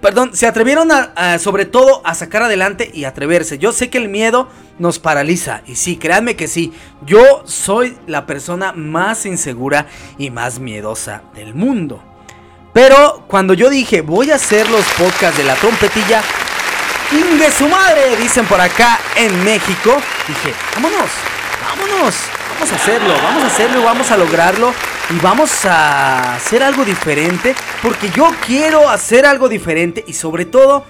[0.00, 3.58] Perdón, se atrevieron a, sobre todo a sacar adelante y atreverse.
[3.58, 5.62] Yo sé que el miedo nos paraliza.
[5.66, 6.72] Y sí, créanme que sí.
[7.04, 12.02] Yo soy la persona más insegura y más miedosa del mundo.
[12.72, 16.22] Pero cuando yo dije voy a hacer los podcasts de la trompetilla,
[17.10, 18.16] de su madre!
[18.16, 20.00] Dicen por acá en México.
[20.26, 21.10] Dije, vámonos,
[21.62, 22.14] vámonos,
[22.58, 24.74] vamos a hacerlo, vamos a hacerlo vamos a lograrlo
[25.10, 30.84] y vamos a hacer algo diferente porque yo quiero hacer algo diferente y sobre todo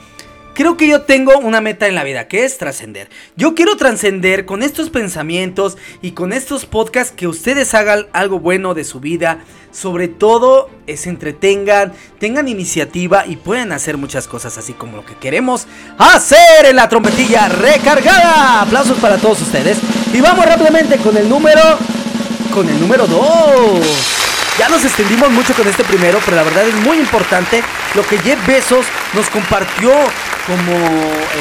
[0.54, 3.10] creo que yo tengo una meta en la vida que es trascender.
[3.36, 8.72] Yo quiero trascender con estos pensamientos y con estos podcasts que ustedes hagan algo bueno
[8.72, 9.44] de su vida.
[9.70, 15.16] Sobre todo se entretengan, tengan iniciativa y puedan hacer muchas cosas así como lo que
[15.16, 15.66] queremos
[15.98, 18.62] hacer en la trompetilla recargada.
[18.62, 19.78] Aplausos para todos ustedes.
[20.12, 21.60] Y vamos rápidamente con el número.
[22.52, 24.18] Con el número 2.
[24.58, 27.62] Ya nos extendimos mucho con este primero, pero la verdad es muy importante
[27.94, 29.92] lo que Jeff Bezos nos compartió
[30.46, 30.76] como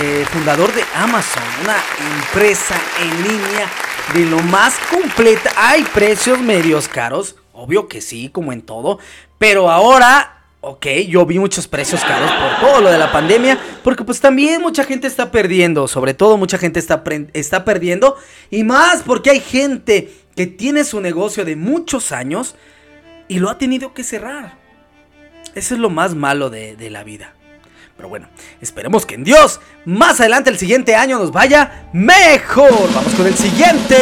[0.04, 1.78] eh, fundador de Amazon, una
[2.22, 3.70] empresa en línea
[4.14, 5.52] de lo más completa.
[5.56, 9.00] Hay precios medios caros, obvio que sí, como en todo,
[9.40, 10.37] pero ahora
[10.70, 14.62] Ok, yo vi muchos precios caros por todo lo de la pandemia, porque pues también
[14.62, 17.02] mucha gente está perdiendo, sobre todo mucha gente está,
[17.32, 18.18] está perdiendo,
[18.50, 22.56] y más porque hay gente que tiene su negocio de muchos años
[23.30, 24.58] y lo ha tenido que cerrar.
[25.56, 27.34] Eso es lo más malo de, de la vida.
[27.96, 28.28] Pero bueno,
[28.60, 32.94] esperemos que en Dios más adelante el siguiente año nos vaya mejor.
[32.94, 33.96] Vamos con el siguiente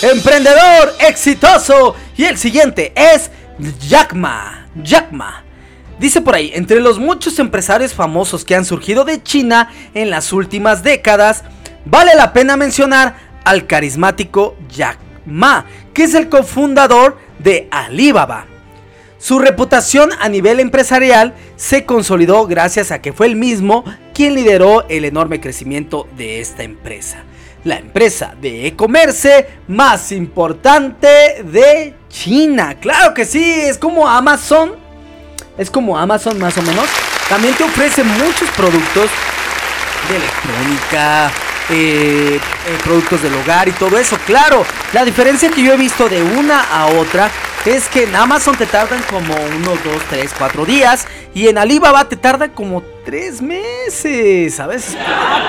[0.00, 1.94] emprendedor exitoso.
[2.16, 3.30] Y el siguiente es
[3.86, 4.66] Jack Ma.
[6.00, 10.32] Dice por ahí, entre los muchos empresarios famosos que han surgido de China en las
[10.32, 11.44] últimas décadas,
[11.84, 18.46] vale la pena mencionar al carismático Jack Ma, que es el cofundador de Alibaba.
[19.18, 23.84] Su reputación a nivel empresarial se consolidó gracias a que fue el mismo
[24.14, 27.24] quien lideró el enorme crecimiento de esta empresa.
[27.62, 32.76] La empresa de e-commerce más importante de China.
[32.80, 34.79] Claro que sí, es como Amazon
[35.58, 36.86] es como Amazon más o menos.
[37.28, 39.08] También te ofrece muchos productos
[40.08, 41.30] de electrónica,
[41.70, 44.18] eh, eh, productos del hogar y todo eso.
[44.26, 47.30] Claro, la diferencia que yo he visto de una a otra
[47.64, 52.08] es que en Amazon te tardan como unos 2, 3, 4 días y en Alibaba
[52.08, 54.96] te tarda como 3 meses, a veces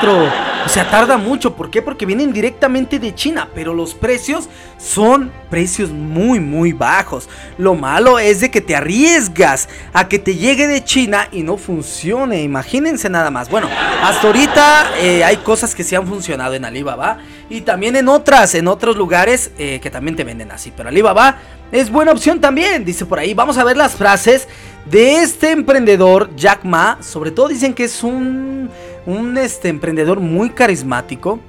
[0.01, 0.32] 4.
[0.66, 1.55] O sea, tarda mucho.
[1.55, 1.84] ¿Por qué?
[1.84, 4.49] Porque vienen directamente de China, pero los precios
[4.80, 7.30] son precios muy, muy bajos.
[7.59, 11.55] Lo malo es de que te arriesgas a que te llegue de China y no
[11.55, 12.41] funcione.
[12.41, 13.47] Imagínense nada más.
[13.47, 13.70] Bueno,
[14.01, 17.20] hasta ahorita eh, hay cosas que sí han funcionado en Alibaba
[17.52, 20.72] y también en otras, en otros lugares eh, que también te venden así.
[20.76, 21.38] Pero Alibaba
[21.70, 23.34] es buena opción también, dice por ahí.
[23.34, 24.47] Vamos a ver las frases
[24.86, 26.97] de este emprendedor, Jack Ma.
[27.02, 28.70] Sobre todo dicen que es un,
[29.06, 31.41] un este, emprendedor muy carismático.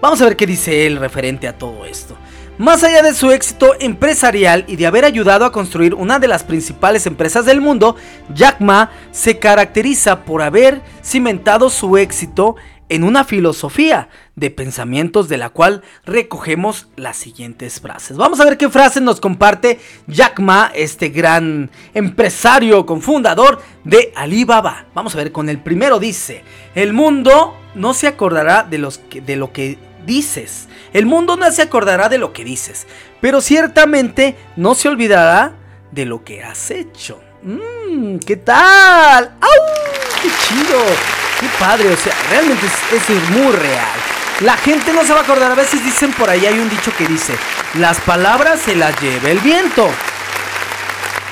[0.00, 2.16] Vamos a ver qué dice él referente a todo esto.
[2.58, 6.42] Más allá de su éxito empresarial y de haber ayudado a construir una de las
[6.42, 7.96] principales empresas del mundo,
[8.34, 12.56] Jack Ma se caracteriza por haber cimentado su éxito
[12.88, 18.16] en una filosofía de pensamientos de la cual recogemos las siguientes frases.
[18.16, 24.86] Vamos a ver qué frase nos comparte Jack Ma, este gran empresario cofundador de Alibaba.
[24.94, 28.88] Vamos a ver con el primero dice, el mundo no se acordará de,
[29.24, 30.68] de lo que dices.
[30.92, 32.86] El mundo no se acordará de lo que dices,
[33.20, 35.54] pero ciertamente no se olvidará
[35.90, 37.20] de lo que has hecho.
[37.42, 39.36] Mmm, ¿qué tal?
[39.40, 40.22] ¡Au!
[40.22, 41.25] ¡Qué chido!
[41.40, 43.98] Qué padre, o sea, realmente es, es muy real.
[44.40, 46.92] La gente no se va a acordar, a veces dicen por ahí, hay un dicho
[46.96, 47.34] que dice,
[47.74, 49.88] las palabras se las lleva el viento.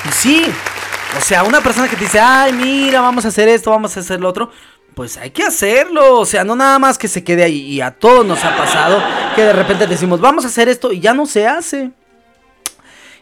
[0.09, 0.53] Y sí,
[1.17, 4.01] o sea, una persona que te dice, ay, mira, vamos a hacer esto, vamos a
[4.01, 4.51] hacer lo otro,
[4.95, 7.61] pues hay que hacerlo, o sea, no nada más que se quede ahí.
[7.61, 9.03] Y a todos nos ha pasado
[9.35, 11.93] que de repente decimos, vamos a hacer esto y ya no se hace.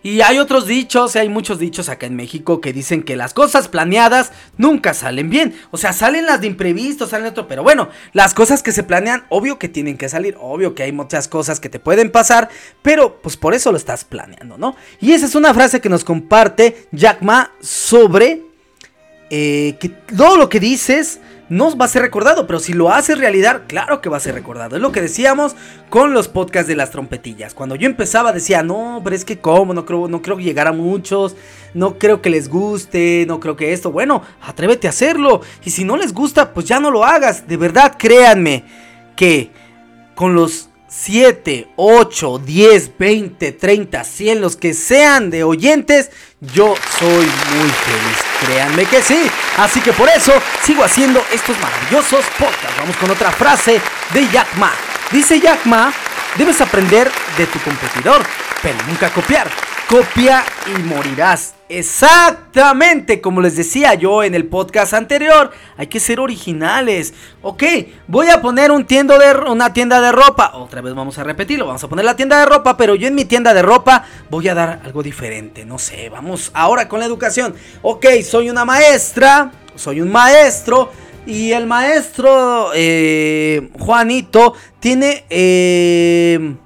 [0.03, 3.69] Y hay otros dichos, hay muchos dichos acá en México que dicen que las cosas
[3.69, 5.55] planeadas nunca salen bien.
[5.71, 7.47] O sea, salen las de imprevisto, salen otro.
[7.47, 10.37] Pero bueno, las cosas que se planean, obvio que tienen que salir.
[10.41, 12.49] Obvio que hay muchas cosas que te pueden pasar.
[12.83, 14.77] Pero pues por eso lo estás planeando, ¿no?
[15.01, 18.43] Y esa es una frase que nos comparte Jack Ma sobre
[19.31, 21.21] eh, que todo lo que dices
[21.53, 24.35] no va a ser recordado, pero si lo haces realidad, claro que va a ser
[24.35, 24.77] recordado.
[24.77, 25.55] Es lo que decíamos
[25.91, 27.53] con los podcasts de las trompetillas.
[27.53, 30.73] Cuando yo empezaba decía, no, pero es que cómo, no creo, no creo llegar a
[30.73, 31.37] muchos,
[31.75, 33.93] no creo que les guste, no creo que esto.
[33.93, 35.43] Bueno, atrévete a hacerlo.
[35.63, 37.47] Y si no les gusta, pues ya no lo hagas.
[37.47, 38.65] De verdad, créanme
[39.15, 39.51] que
[40.15, 47.25] con los 7, 8, 10, 20, 30, 100, los que sean de oyentes, yo soy
[47.25, 48.19] muy feliz.
[48.45, 49.27] Créanme que sí.
[49.57, 50.33] Así que por eso
[50.63, 52.77] sigo haciendo estos maravillosos podcasts.
[52.79, 53.81] Vamos con otra frase
[54.13, 54.73] de Jack Ma.
[55.11, 55.93] Dice Jack Ma,
[56.37, 58.23] debes aprender de tu competidor,
[58.63, 59.51] pero nunca copiar.
[59.93, 60.43] Copia
[60.75, 61.55] y morirás.
[61.69, 67.13] Exactamente, como les decía yo en el podcast anterior, hay que ser originales.
[67.43, 67.63] Ok,
[68.07, 70.53] voy a poner un tiendo de, una tienda de ropa.
[70.55, 73.15] Otra vez vamos a repetirlo, vamos a poner la tienda de ropa, pero yo en
[73.15, 75.67] mi tienda de ropa voy a dar algo diferente.
[75.67, 77.55] No sé, vamos ahora con la educación.
[77.83, 80.91] Ok, soy una maestra, soy un maestro.
[81.27, 86.57] Y el maestro eh, Juanito tiene eh,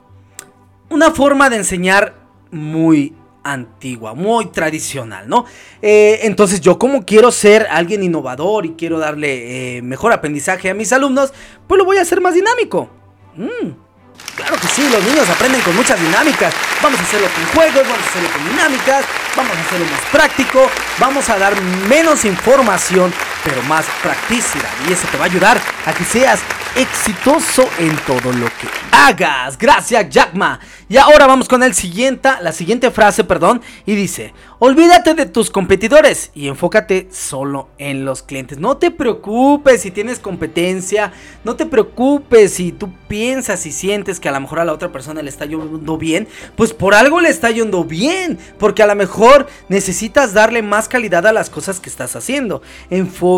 [0.91, 2.15] una forma de enseñar
[2.53, 3.16] muy
[3.53, 5.45] antigua, muy tradicional, ¿no?
[5.83, 10.75] Eh, entonces yo como quiero ser alguien innovador y quiero darle eh, mejor aprendizaje a
[10.75, 11.33] mis alumnos,
[11.67, 12.91] pues lo voy a hacer más dinámico.
[13.37, 13.87] Mm,
[14.35, 16.55] Claro que sí, los niños aprenden con muchas dinámicas.
[16.83, 20.71] Vamos a hacerlo con juegos, vamos a hacerlo con dinámicas, vamos a hacerlo más práctico,
[20.99, 23.13] vamos a dar menos información,
[23.47, 24.69] pero más practicidad.
[24.89, 26.41] Y eso te va a ayudar a que seas
[26.75, 29.57] exitoso en todo lo que hagas.
[29.57, 30.59] Gracias, Jackma.
[30.89, 35.51] Y ahora vamos con el siguiente, la siguiente frase, perdón, y dice, olvídate de tus
[35.51, 38.59] competidores y enfócate solo en los clientes.
[38.59, 41.13] No te preocupes si tienes competencia,
[41.45, 44.93] no te preocupes si tú piensas y sientes que a lo mejor a la otra
[44.93, 48.95] persona le está yendo bien, pues por algo le está yendo bien, porque a lo
[48.95, 52.63] mejor necesitas darle más calidad a las cosas que estás haciendo.
[52.91, 53.36] Enfócate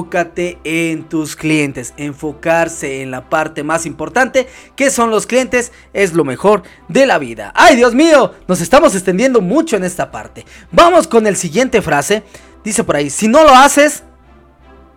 [0.64, 4.46] en tus clientes, enfocarse en la parte más importante,
[4.76, 7.52] que son los clientes, es lo mejor de la vida.
[7.54, 8.34] ¡Ay, Dios mío!
[8.46, 10.44] Nos estamos extendiendo mucho en esta parte.
[10.70, 12.22] Vamos con el siguiente frase.
[12.64, 14.02] Dice por ahí, si no lo haces,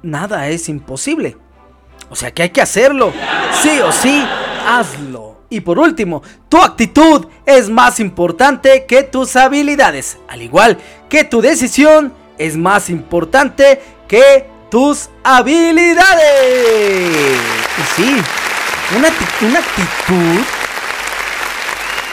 [0.03, 1.37] nada es imposible.
[2.09, 3.13] O sea que hay que hacerlo.
[3.61, 4.23] Sí o sí,
[4.67, 5.41] hazlo.
[5.49, 10.17] Y por último, tu actitud es más importante que tus habilidades.
[10.27, 10.77] Al igual
[11.09, 15.99] que tu decisión es más importante que tus habilidades.
[17.95, 18.15] Sí,
[18.97, 19.09] una,
[19.47, 20.41] una actitud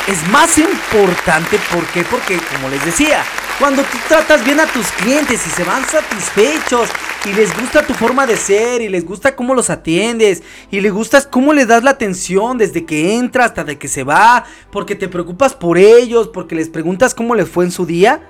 [0.09, 1.59] es más importante.
[1.73, 2.03] ¿Por qué?
[2.03, 3.23] Porque, como les decía,
[3.61, 6.89] cuando tú tratas bien a tus clientes y se van satisfechos
[7.25, 10.93] y les gusta tu forma de ser y les gusta cómo los atiendes y les
[10.93, 14.97] gusta cómo les das la atención desde que entra hasta de que se va, porque
[14.97, 18.21] te preocupas por ellos, porque les preguntas cómo les fue en su día.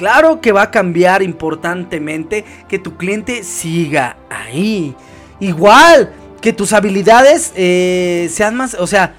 [0.00, 4.94] Claro que va a cambiar importantemente que tu cliente siga ahí.
[5.40, 9.16] Igual que tus habilidades eh, sean más, o sea,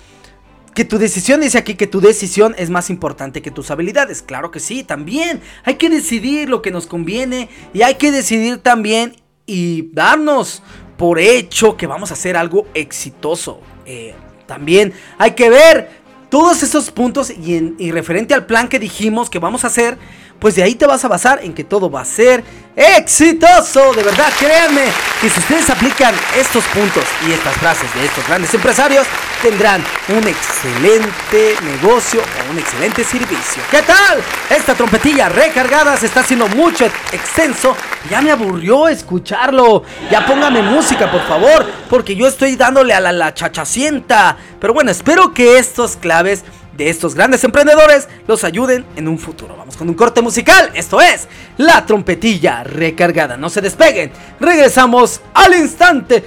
[0.74, 4.24] que tu decisión dice aquí que tu decisión es más importante que tus habilidades.
[4.24, 5.40] Claro que sí, también.
[5.66, 9.16] Hay que decidir lo que nos conviene y hay que decidir también
[9.46, 10.64] y darnos
[10.98, 13.62] por hecho que vamos a hacer algo exitoso.
[13.86, 14.16] Eh,
[14.48, 19.38] también hay que ver todos esos puntos y, y referente al plan que dijimos que
[19.38, 20.00] vamos a hacer
[20.42, 22.44] pues de ahí te vas a basar en que todo va a ser
[22.76, 23.94] exitoso.
[23.94, 24.86] De verdad, créanme
[25.22, 29.06] que si ustedes aplican estos puntos y estas frases de estos grandes empresarios,
[29.44, 33.62] tendrán un excelente negocio o un excelente servicio.
[33.70, 34.20] ¿Qué tal?
[34.50, 37.78] Esta trompetilla recargada se está haciendo mucho extenso.
[38.10, 39.84] Ya me aburrió escucharlo.
[40.10, 44.36] Ya póngame música, por favor, porque yo estoy dándole a la, la chachacienta.
[44.60, 46.44] Pero bueno, espero que estos claves
[46.82, 49.56] de estos grandes emprendedores los ayuden en un futuro.
[49.56, 50.72] Vamos con un corte musical.
[50.74, 51.28] Esto es
[51.58, 53.38] La trompetilla recargada.
[53.38, 54.12] No se despeguen.
[54.40, 56.24] Regresamos al instante.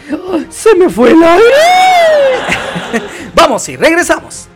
[0.50, 1.44] Se me fue el aire.
[3.34, 4.48] Vamos y regresamos.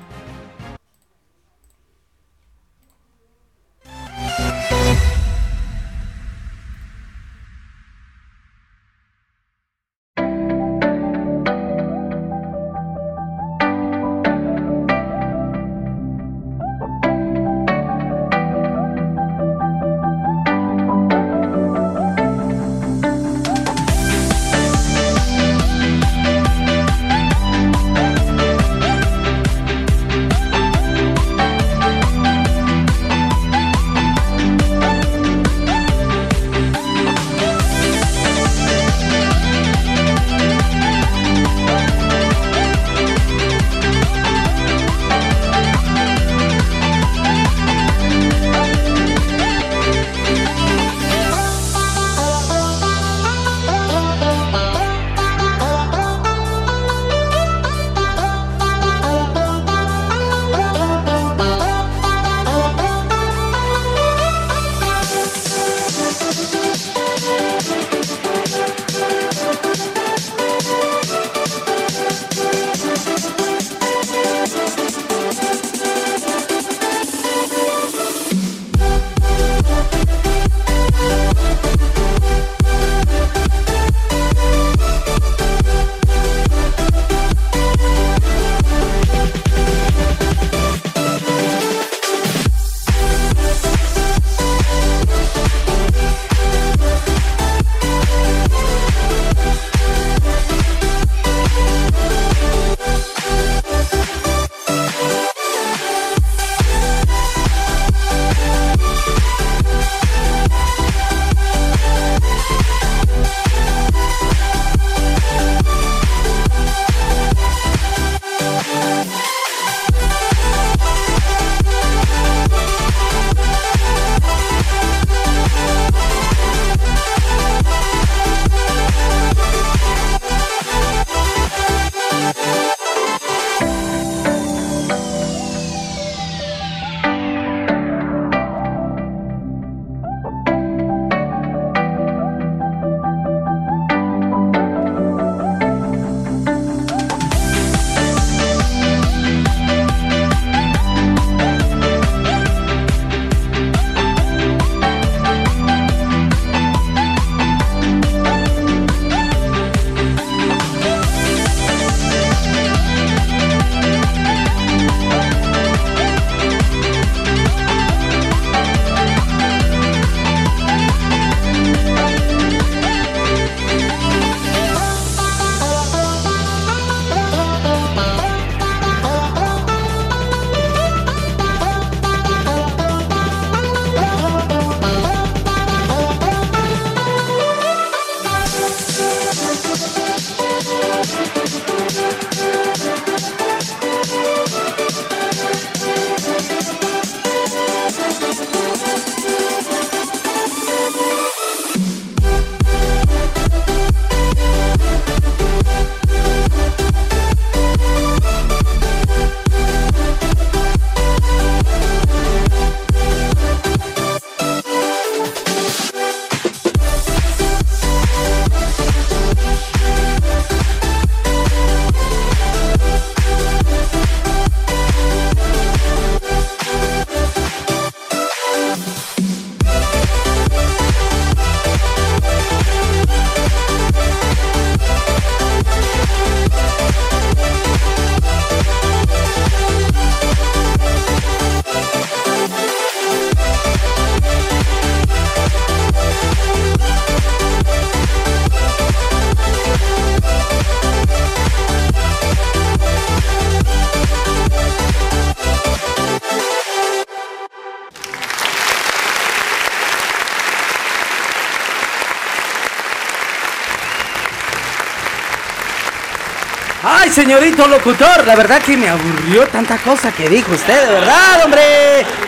[267.19, 271.61] Señorito locutor, la verdad que me aburrió tanta cosa que dijo usted, de verdad, hombre.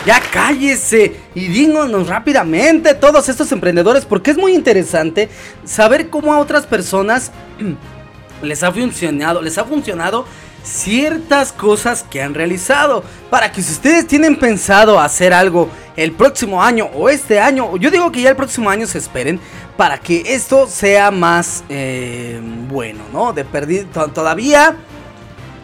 [0.05, 5.29] Ya cállese y díganos rápidamente todos estos emprendedores, porque es muy interesante
[5.63, 7.31] saber cómo a otras personas
[8.41, 10.25] les ha funcionado, les ha funcionado
[10.61, 13.05] ciertas cosas que han realizado.
[13.29, 17.91] Para que si ustedes tienen pensado hacer algo el próximo año o este año, yo
[17.91, 19.39] digo que ya el próximo año se esperen
[19.77, 22.39] para que esto sea más eh,
[22.69, 23.33] bueno, ¿no?
[23.33, 24.75] De perdido todavía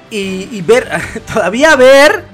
[0.09, 0.89] y, y ver,
[1.34, 2.25] todavía ver.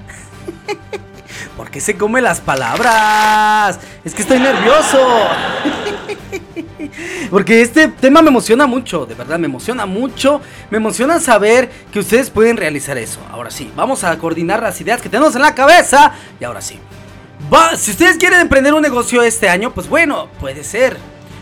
[1.57, 3.79] porque se come las palabras?
[4.03, 4.99] Es que estoy nervioso.
[7.31, 10.41] Porque este tema me emociona mucho, de verdad me emociona mucho.
[10.69, 13.19] Me emociona saber que ustedes pueden realizar eso.
[13.31, 16.13] Ahora sí, vamos a coordinar las ideas que tenemos en la cabeza.
[16.39, 16.79] Y ahora sí.
[17.77, 20.97] Si ustedes quieren emprender un negocio este año, pues bueno, puede ser.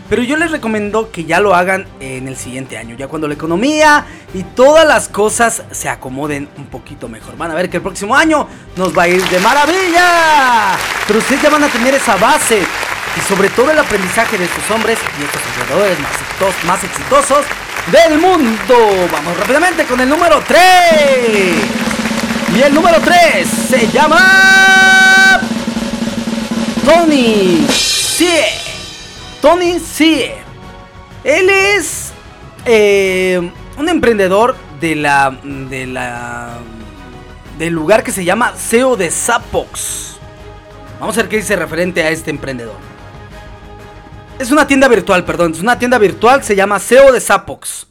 [0.08, 3.34] Pero yo les recomiendo que ya lo hagan en el siguiente año, ya cuando la
[3.34, 7.36] economía y todas las cosas se acomoden un poquito mejor.
[7.36, 8.46] Van a ver que el próximo año
[8.76, 10.76] nos va a ir de maravilla.
[11.06, 12.62] Pero ustedes ya van a tener esa base
[13.16, 16.12] y sobre todo el aprendizaje de estos hombres y estos emprendedores más
[16.66, 17.46] más exitosos
[17.90, 18.74] del mundo.
[19.10, 20.58] Vamos rápidamente con el número 3.
[22.54, 25.40] Y el número 3 se llama
[26.84, 28.26] Tony Sie.
[29.40, 30.32] Tony Sie.
[31.22, 32.12] Él es
[32.64, 36.58] eh, un emprendedor de la, de la
[37.56, 40.16] del lugar que se llama SEO de Zapox.
[40.98, 42.74] Vamos a ver qué dice referente a este emprendedor.
[44.40, 45.52] Es una tienda virtual, perdón.
[45.52, 47.86] Es una tienda virtual, se llama SEO de Zapox.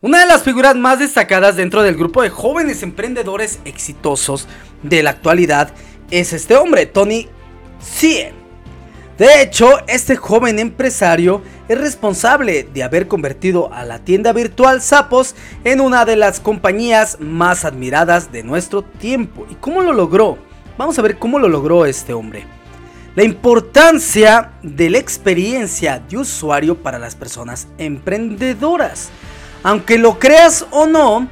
[0.00, 4.46] Una de las figuras más destacadas dentro del grupo de jóvenes emprendedores exitosos
[4.84, 5.72] de la actualidad
[6.12, 7.28] es este hombre, Tony
[7.82, 8.32] Sie.
[9.18, 15.34] De hecho, este joven empresario es responsable de haber convertido a la tienda virtual Sapos
[15.64, 19.46] en una de las compañías más admiradas de nuestro tiempo.
[19.50, 20.38] ¿Y cómo lo logró?
[20.78, 22.46] Vamos a ver cómo lo logró este hombre.
[23.14, 29.10] La importancia de la experiencia de usuario para las personas emprendedoras.
[29.62, 31.28] Aunque lo creas o no,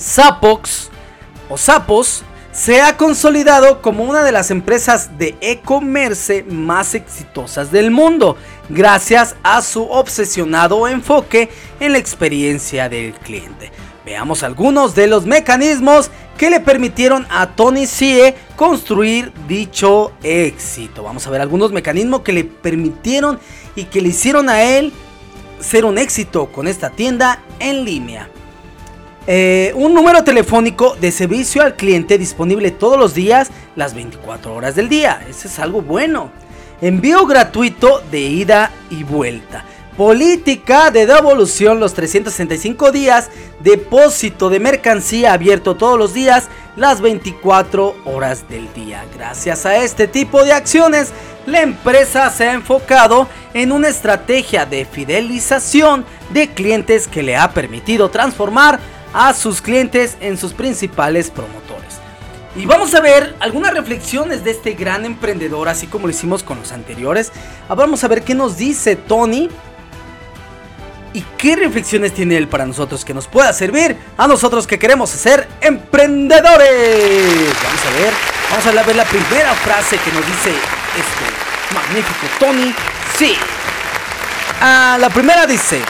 [0.00, 0.90] Zapox
[1.50, 2.24] o Sapos
[2.56, 8.38] se ha consolidado como una de las empresas de e-commerce más exitosas del mundo,
[8.70, 11.50] gracias a su obsesionado enfoque
[11.80, 13.70] en la experiencia del cliente.
[14.06, 21.02] Veamos algunos de los mecanismos que le permitieron a Tony Sie construir dicho éxito.
[21.02, 23.38] Vamos a ver algunos mecanismos que le permitieron
[23.74, 24.94] y que le hicieron a él
[25.60, 28.30] ser un éxito con esta tienda en línea.
[29.28, 34.76] Eh, un número telefónico de servicio al cliente disponible todos los días, las 24 horas
[34.76, 35.24] del día.
[35.28, 36.30] Eso es algo bueno.
[36.80, 39.64] Envío gratuito de ida y vuelta.
[39.96, 43.30] Política de devolución los 365 días.
[43.60, 49.04] Depósito de mercancía abierto todos los días, las 24 horas del día.
[49.16, 51.12] Gracias a este tipo de acciones,
[51.46, 57.52] la empresa se ha enfocado en una estrategia de fidelización de clientes que le ha
[57.52, 58.78] permitido transformar
[59.12, 61.66] a sus clientes en sus principales promotores.
[62.56, 66.58] Y vamos a ver algunas reflexiones de este gran emprendedor, así como lo hicimos con
[66.58, 67.30] los anteriores.
[67.68, 69.50] Vamos a ver qué nos dice Tony
[71.12, 75.10] y qué reflexiones tiene él para nosotros que nos pueda servir a nosotros que queremos
[75.10, 77.52] ser emprendedores.
[77.62, 78.12] Vamos a ver,
[78.50, 82.74] vamos a ver la primera frase que nos dice este magnífico Tony.
[83.18, 83.34] Sí.
[84.60, 85.82] Ah, la primera dice: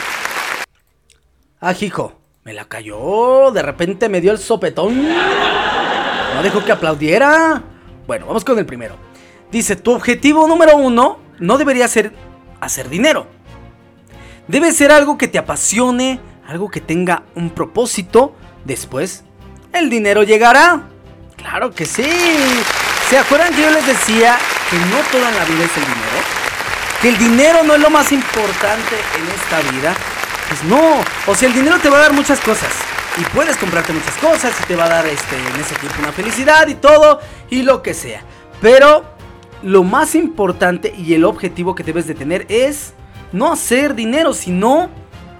[1.60, 2.15] Ah, hijo,
[2.46, 3.50] me la cayó.
[3.50, 5.08] De repente me dio el sopetón.
[5.08, 7.60] No dejó que aplaudiera.
[8.06, 8.94] Bueno, vamos con el primero.
[9.50, 12.12] Dice: Tu objetivo número uno no debería ser
[12.60, 13.26] hacer dinero
[14.48, 18.36] Debe ser algo que te apasione, algo que tenga un propósito.
[18.64, 19.24] Después,
[19.72, 20.82] el dinero llegará.
[21.36, 22.08] Claro que sí.
[23.10, 24.38] ¿Se acuerdan que yo les decía
[24.70, 26.18] que no toda la vida es el dinero?
[27.02, 29.96] Que el dinero no es lo más importante en esta vida.
[30.48, 31.00] Pues no.
[31.26, 32.70] O sea, el dinero te va a dar muchas cosas.
[33.18, 36.12] Y puedes comprarte muchas cosas y te va a dar este, en ese tiempo una
[36.12, 37.20] felicidad y todo.
[37.50, 38.22] Y lo que sea.
[38.60, 39.04] Pero
[39.62, 42.94] lo más importante y el objetivo que debes de tener es
[43.32, 44.90] no hacer dinero, sino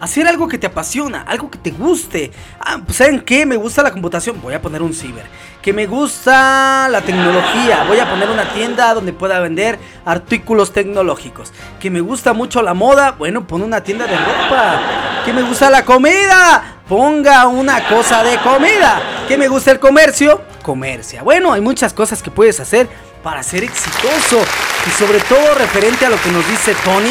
[0.01, 2.32] hacer algo que te apasiona, algo que te guste.
[2.61, 3.47] Ah, pues, ¿Saben qué?
[3.47, 5.24] Me gusta la computación, voy a poner un ciber.
[5.62, 11.53] Que me gusta la tecnología, voy a poner una tienda donde pueda vender artículos tecnológicos.
[11.80, 15.22] Que me gusta mucho la moda, bueno, pon una tienda de ropa.
[15.24, 19.01] Que me gusta la comida, ponga una cosa de comida.
[19.26, 21.22] Que me gusta el comercio, comercia.
[21.22, 22.88] Bueno, hay muchas cosas que puedes hacer
[23.24, 24.38] para ser exitoso.
[24.86, 27.11] Y sobre todo referente a lo que nos dice Tony,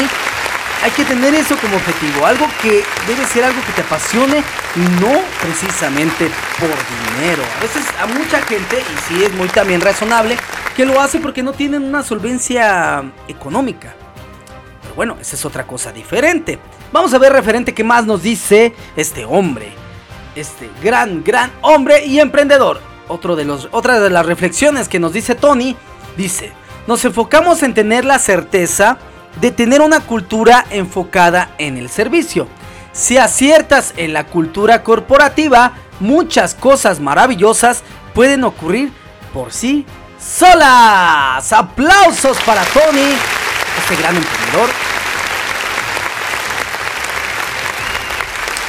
[0.82, 4.42] hay que tener eso como objetivo, algo que debe ser algo que te apasione
[4.76, 6.68] y no precisamente por
[7.18, 7.42] dinero.
[7.58, 10.36] A veces a mucha gente, y sí es muy también razonable,
[10.76, 13.94] que lo hace porque no tienen una solvencia económica.
[14.82, 16.58] Pero bueno, esa es otra cosa diferente.
[16.92, 19.72] Vamos a ver referente qué más nos dice este hombre.
[20.34, 22.80] Este gran, gran hombre y emprendedor.
[23.08, 25.76] Otro de los, otra de las reflexiones que nos dice Tony,
[26.16, 26.52] dice,
[26.86, 28.98] nos enfocamos en tener la certeza
[29.40, 32.48] de tener una cultura enfocada en el servicio.
[32.92, 37.82] Si aciertas en la cultura corporativa, muchas cosas maravillosas
[38.14, 38.90] pueden ocurrir
[39.34, 39.84] por sí
[40.18, 41.52] solas.
[41.52, 43.12] Aplausos para Tony,
[43.78, 44.70] este gran emprendedor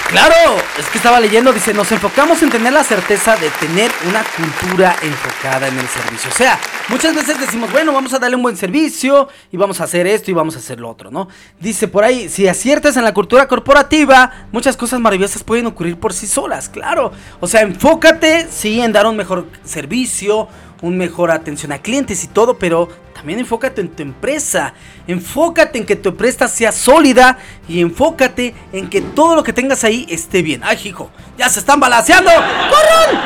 [0.10, 4.24] Claro, es que estaba leyendo, dice, nos enfocamos en tener la certeza de tener una
[4.24, 6.30] cultura enfocada en el servicio.
[6.32, 9.84] O sea, muchas veces decimos, bueno, vamos a darle un buen servicio y vamos a
[9.84, 11.28] hacer esto y vamos a hacer lo otro, ¿no?
[11.60, 16.14] Dice por ahí, si aciertas en la cultura corporativa, muchas cosas maravillosas pueden ocurrir por
[16.14, 17.12] sí solas, claro.
[17.42, 20.48] O sea, enfócate, sí, en dar un mejor servicio,
[20.82, 24.74] un mejor atención a clientes y todo, pero también enfócate en tu empresa.
[25.08, 29.84] Enfócate en que tu empresa sea sólida y enfócate en que todo lo que tengas
[29.84, 30.62] ahí esté bien.
[30.64, 31.10] ¡Ay, hijo!
[31.38, 32.32] ¡Ya se están balanceando!
[32.32, 33.24] ¡Corran!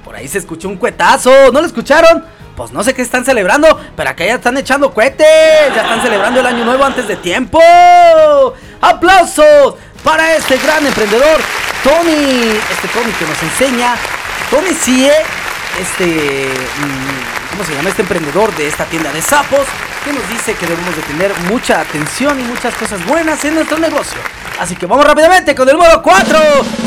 [0.04, 1.30] Por ahí se escuchó un cuetazo.
[1.52, 2.24] ¿No lo escucharon?
[2.56, 5.26] Pues no sé qué están celebrando, pero acá ya están echando cohetes.
[5.74, 7.60] Ya están celebrando el año nuevo antes de tiempo.
[8.80, 11.40] ¡Aplausos para este gran emprendedor,
[11.84, 12.56] Tony!
[12.70, 13.94] Este Tony que nos enseña.
[14.50, 15.10] Tony Sie
[15.80, 17.88] este, mm, ¿cómo se llama?
[17.88, 19.66] Este emprendedor de esta tienda de sapos
[20.04, 23.78] que nos dice que debemos de tener mucha atención y muchas cosas buenas en nuestro
[23.78, 24.18] negocio.
[24.58, 26.38] Así que vamos rápidamente con el número 4,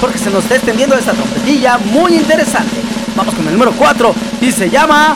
[0.02, 2.78] porque se nos está extendiendo esta trompetilla muy interesante.
[3.16, 5.16] Vamos con el número 4 y se llama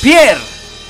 [0.00, 0.40] Pierre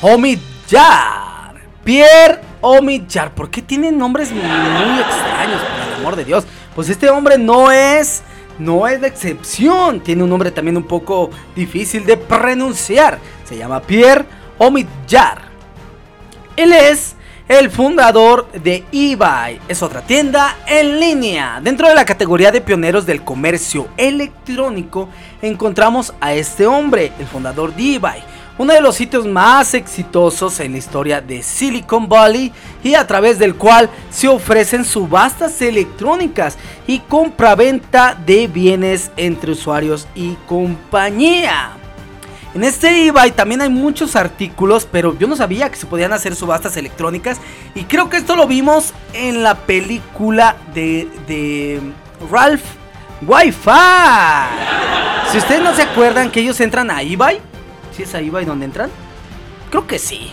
[0.00, 1.54] Omidjar.
[1.84, 3.34] Pierre Omidjar.
[3.34, 6.44] ¿Por qué tienen nombres muy extraños, por el amor de Dios?
[6.74, 8.22] Pues este hombre no es
[8.58, 10.00] no es la excepción.
[10.00, 13.18] Tiene un nombre también un poco difícil de pronunciar.
[13.44, 14.26] Se llama Pierre
[14.58, 15.42] Omidjar.
[16.56, 17.16] Él es
[17.48, 19.60] el fundador de eBay.
[19.68, 21.60] Es otra tienda en línea.
[21.62, 25.08] Dentro de la categoría de pioneros del comercio electrónico
[25.40, 30.72] encontramos a este hombre, el fundador de eBay uno de los sitios más exitosos en
[30.72, 32.52] la historia de Silicon Valley
[32.84, 40.06] y a través del cual se ofrecen subastas electrónicas y compraventa de bienes entre usuarios
[40.14, 41.70] y compañía.
[42.54, 46.36] En este eBay también hay muchos artículos, pero yo no sabía que se podían hacer
[46.36, 47.38] subastas electrónicas
[47.74, 51.80] y creo que esto lo vimos en la película de, de
[52.30, 52.64] Ralph
[53.26, 53.70] Wi-Fi.
[55.30, 57.40] Si ustedes no se acuerdan que ellos entran a eBay
[57.96, 58.90] ¿Si es ahí va y donde entran?
[59.70, 60.32] Creo que sí.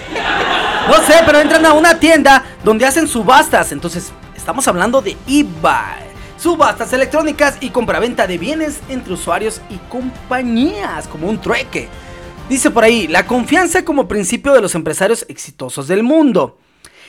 [0.88, 3.72] no sé, pero entran a una tienda donde hacen subastas.
[3.72, 6.06] Entonces, estamos hablando de eBay.
[6.38, 11.88] Subastas electrónicas y compraventa de bienes entre usuarios y compañías, como un trueque.
[12.48, 16.58] Dice por ahí, la confianza como principio de los empresarios exitosos del mundo.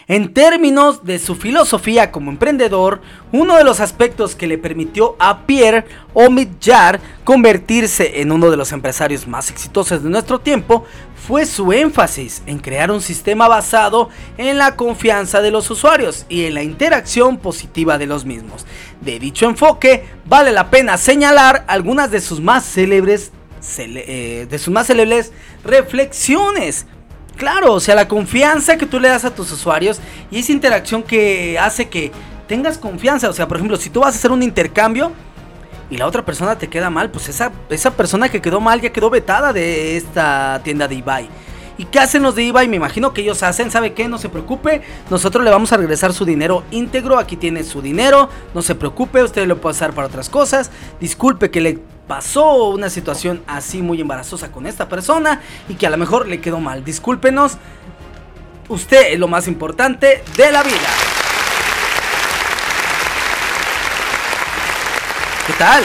[0.09, 3.01] En términos de su filosofía como emprendedor,
[3.33, 5.83] uno de los aspectos que le permitió a Pierre
[6.13, 10.85] Omidyar convertirse en uno de los empresarios más exitosos de nuestro tiempo
[11.27, 16.45] fue su énfasis en crear un sistema basado en la confianza de los usuarios y
[16.45, 18.65] en la interacción positiva de los mismos.
[19.01, 23.33] De dicho enfoque, vale la pena señalar algunas de sus más célebres,
[23.77, 25.33] eh, de sus más célebres
[25.65, 26.85] reflexiones.
[27.38, 29.99] Claro, o sea, la confianza que tú le das a tus usuarios
[30.31, 32.11] y esa interacción que hace que
[32.47, 33.29] tengas confianza.
[33.29, 35.11] O sea, por ejemplo, si tú vas a hacer un intercambio
[35.89, 38.91] y la otra persona te queda mal, pues esa, esa persona que quedó mal ya
[38.91, 41.29] quedó vetada de esta tienda de eBay.
[41.78, 42.67] ¿Y qué hacen los de eBay?
[42.67, 44.07] Me imagino que ellos hacen, ¿sabe qué?
[44.07, 48.30] No se preocupe, nosotros le vamos a regresar su dinero íntegro, aquí tiene su dinero,
[48.55, 52.89] no se preocupe, usted lo puede usar para otras cosas, disculpe que le pasó una
[52.89, 56.84] situación así muy embarazosa con esta persona y que a lo mejor le quedó mal.
[56.84, 57.57] Discúlpenos,
[58.69, 60.89] usted es lo más importante de la vida.
[65.45, 65.84] ¿Qué tal?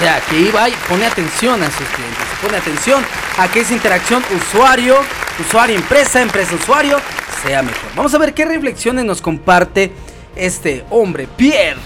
[0.00, 3.04] Sea, que eBay pone atención a sus clientes, pone atención
[3.36, 4.96] a que esa interacción usuario,
[5.38, 6.96] usuario, empresa, empresa, usuario
[7.42, 7.90] sea mejor.
[7.94, 9.92] Vamos a ver qué reflexiones nos comparte
[10.36, 11.78] este hombre, Pierre,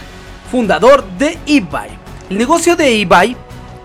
[0.49, 1.91] fundador de eBay.
[2.31, 3.37] El negocio de eBay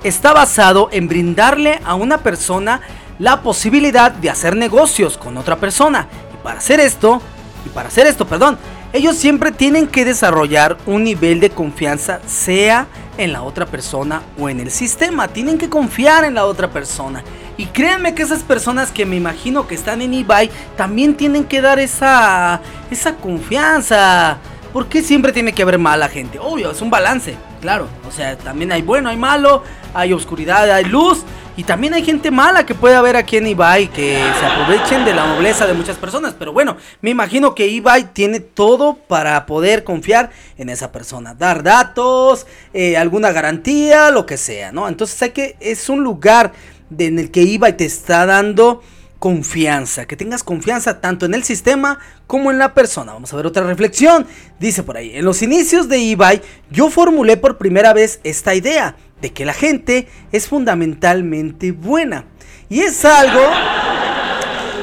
[0.03, 2.81] está basado en brindarle a una persona
[3.17, 6.07] la posibilidad de hacer negocios con otra persona.
[6.31, 7.19] Y para hacer esto,
[7.65, 8.59] y para hacer esto, perdón,
[8.91, 12.87] ellos siempre tienen que desarrollar un nivel de confianza, sea
[13.17, 15.27] en la otra persona o en el sistema.
[15.27, 17.23] Tienen que confiar en la otra persona.
[17.57, 21.61] Y créanme que esas personas que me imagino que están en eBay también tienen que
[21.61, 24.37] dar esa, esa confianza.
[24.73, 26.39] Porque siempre tiene que haber mala gente.
[26.39, 27.87] Obvio, es un balance, claro.
[28.07, 29.63] O sea, también hay bueno, hay malo,
[29.93, 31.23] hay oscuridad, hay luz.
[31.57, 35.13] Y también hay gente mala que puede haber aquí en eBay que se aprovechen de
[35.13, 36.33] la nobleza de muchas personas.
[36.37, 41.33] Pero bueno, me imagino que eBay tiene todo para poder confiar en esa persona.
[41.33, 44.87] Dar datos, eh, alguna garantía, lo que sea, ¿no?
[44.87, 46.53] Entonces hay que, es un lugar
[46.97, 48.81] en el que eBay te está dando
[49.19, 53.13] confianza, que tengas confianza tanto en el sistema como en la persona.
[53.13, 54.25] Vamos a ver otra reflexión.
[54.59, 56.41] Dice por ahí, en los inicios de eBay
[56.71, 62.25] yo formulé por primera vez esta idea de que la gente es fundamentalmente buena.
[62.69, 63.41] Y es algo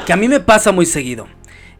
[0.05, 1.27] que a mí me pasa muy seguido.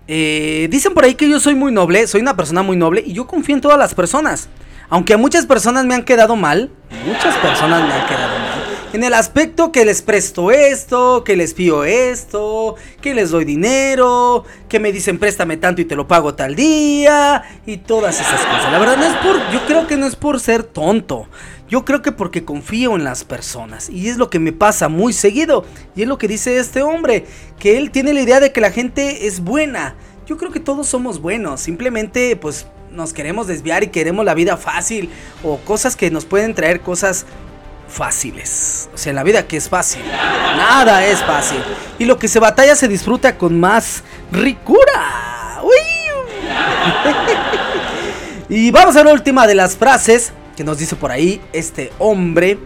[0.08, 3.14] Eh, dicen por ahí que yo soy muy noble, soy una persona muy noble y
[3.14, 4.48] yo confío en todas las personas.
[4.90, 6.72] Aunque a muchas personas me han quedado mal,
[7.06, 8.48] muchas personas me han quedado mal.
[8.94, 14.46] En el aspecto que les presto esto, que les pío esto, que les doy dinero,
[14.70, 18.72] que me dicen préstame tanto y te lo pago tal día y todas esas cosas.
[18.72, 21.28] La verdad no es por, yo creo que no es por ser tonto.
[21.70, 23.90] Yo creo que porque confío en las personas.
[23.90, 25.66] Y es lo que me pasa muy seguido.
[25.96, 27.26] Y es lo que dice este hombre.
[27.60, 29.96] Que él tiene la idea de que la gente es buena.
[30.26, 31.60] Yo creo que todos somos buenos.
[31.60, 35.10] Simplemente pues nos queremos desviar y queremos la vida fácil.
[35.44, 37.26] O cosas que nos pueden traer cosas
[37.90, 38.90] fáciles.
[38.94, 40.04] O sea, la vida que es fácil.
[40.08, 41.62] Nada es fácil.
[42.00, 45.62] Y lo que se batalla se disfruta con más ricura.
[48.50, 52.58] y vamos a la última de las frases que nos dice por ahí este hombre,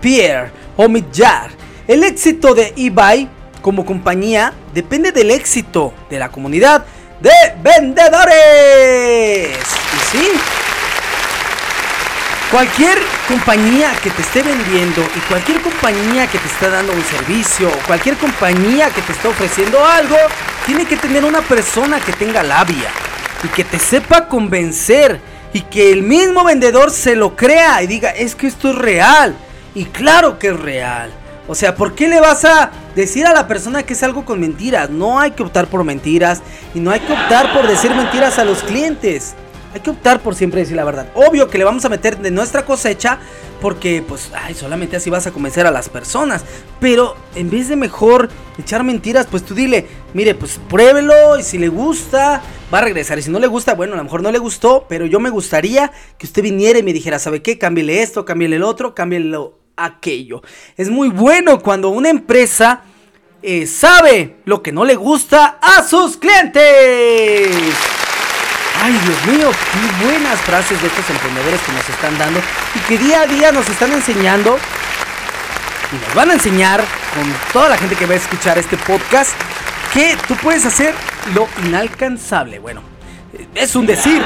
[0.00, 1.50] Pierre Omidjar.
[1.88, 3.28] El éxito de eBay
[3.60, 6.84] como compañía depende del éxito de la comunidad
[7.20, 9.48] de vendedores.
[9.58, 10.28] Y sí,
[12.52, 17.68] cualquier compañía que te esté vendiendo y cualquier compañía que te está dando un servicio
[17.68, 20.16] o cualquier compañía que te está ofreciendo algo,
[20.66, 22.90] tiene que tener una persona que tenga labia
[23.42, 28.10] y que te sepa convencer y que el mismo vendedor se lo crea y diga,
[28.10, 29.36] es que esto es real.
[29.74, 31.12] Y claro que es real.
[31.46, 34.40] O sea, ¿por qué le vas a decir a la persona que es algo con
[34.40, 34.90] mentiras?
[34.90, 36.42] No hay que optar por mentiras
[36.74, 39.36] y no hay que optar por decir mentiras a los clientes.
[39.74, 41.08] Hay que optar por siempre decir la verdad.
[41.14, 43.18] Obvio que le vamos a meter de nuestra cosecha
[43.60, 46.44] porque pues ay, solamente así vas a convencer a las personas.
[46.78, 51.58] Pero en vez de mejor echar mentiras, pues tú dile, mire, pues pruébelo y si
[51.58, 52.40] le gusta,
[52.72, 53.18] va a regresar.
[53.18, 55.30] Y si no le gusta, bueno, a lo mejor no le gustó, pero yo me
[55.30, 57.58] gustaría que usted viniera y me dijera, ¿sabe qué?
[57.58, 59.36] Cámbiale esto, cámbiale el otro, cámbiale
[59.76, 60.42] aquello.
[60.76, 62.82] Es muy bueno cuando una empresa
[63.42, 67.50] eh, sabe lo que no le gusta a sus clientes.
[68.86, 72.38] Ay, Dios mío, qué buenas frases de estos emprendedores que nos están dando
[72.74, 74.58] y que día a día nos están enseñando
[75.90, 79.32] y nos van a enseñar con toda la gente que va a escuchar este podcast
[79.94, 80.94] que tú puedes hacer
[81.34, 82.58] lo inalcanzable.
[82.58, 82.82] Bueno,
[83.54, 84.22] es un decir,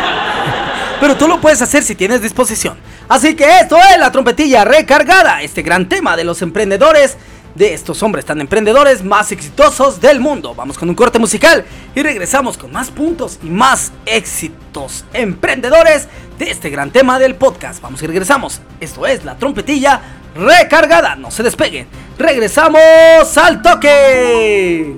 [1.00, 2.80] pero tú lo puedes hacer si tienes disposición.
[3.08, 7.16] Así que esto es la trompetilla recargada, este gran tema de los emprendedores
[7.54, 10.54] de estos hombres tan emprendedores más exitosos del mundo.
[10.54, 16.50] Vamos con un corte musical y regresamos con más puntos y más éxitos emprendedores de
[16.50, 17.80] este gran tema del podcast.
[17.82, 18.60] Vamos y regresamos.
[18.80, 20.00] Esto es la trompetilla
[20.34, 21.16] recargada.
[21.16, 21.86] No se despeguen.
[22.18, 24.96] Regresamos al toque.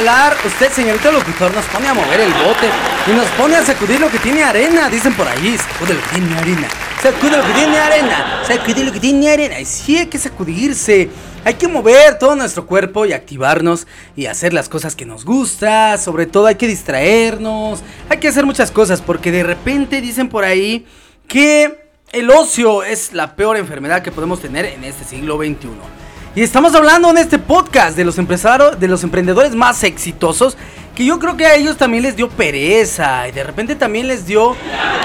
[0.00, 2.70] Usted, señorito locutor, nos pone a mover el bote
[3.06, 4.88] y nos pone a sacudir lo que tiene arena.
[4.88, 6.68] Dicen por ahí, sacude lo que tiene arena.
[7.02, 8.42] Sacude lo que tiene arena.
[8.46, 9.60] Sacude lo que tiene arena.
[9.60, 11.10] Y sí hay que sacudirse.
[11.44, 13.86] Hay que mover todo nuestro cuerpo y activarnos
[14.16, 15.98] y hacer las cosas que nos gusta.
[15.98, 17.80] Sobre todo hay que distraernos.
[18.08, 20.86] Hay que hacer muchas cosas porque de repente dicen por ahí
[21.28, 25.99] que el ocio es la peor enfermedad que podemos tener en este siglo XXI.
[26.32, 30.56] Y estamos hablando en este podcast de los empresarios, de los emprendedores más exitosos,
[30.94, 34.26] que yo creo que a ellos también les dio pereza y de repente también les
[34.26, 34.54] dio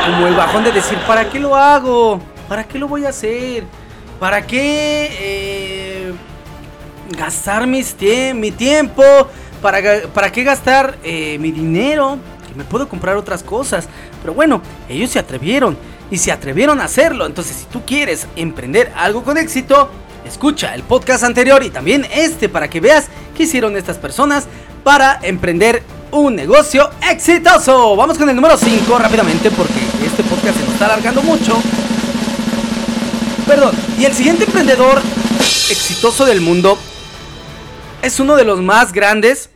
[0.05, 2.21] como el bajón de decir, ¿para qué lo hago?
[2.47, 3.63] ¿Para qué lo voy a hacer?
[4.19, 6.13] ¿Para qué eh,
[7.17, 9.03] gastar mi tiempo?
[9.63, 12.19] ¿Para, ¿Para qué gastar eh, mi dinero?
[12.47, 13.89] Que me puedo comprar otras cosas.
[14.21, 15.75] Pero bueno, ellos se atrevieron
[16.11, 17.25] y se atrevieron a hacerlo.
[17.25, 19.89] Entonces, si tú quieres emprender algo con éxito,
[20.25, 24.47] escucha el podcast anterior y también este para que veas qué hicieron estas personas
[24.83, 27.95] para emprender un negocio exitoso.
[27.95, 31.61] Vamos con el número 5 rápidamente porque este podcast se nos está alargando mucho.
[33.47, 35.01] Perdón, y el siguiente emprendedor
[35.69, 36.77] exitoso del mundo
[38.01, 39.49] es uno de los más grandes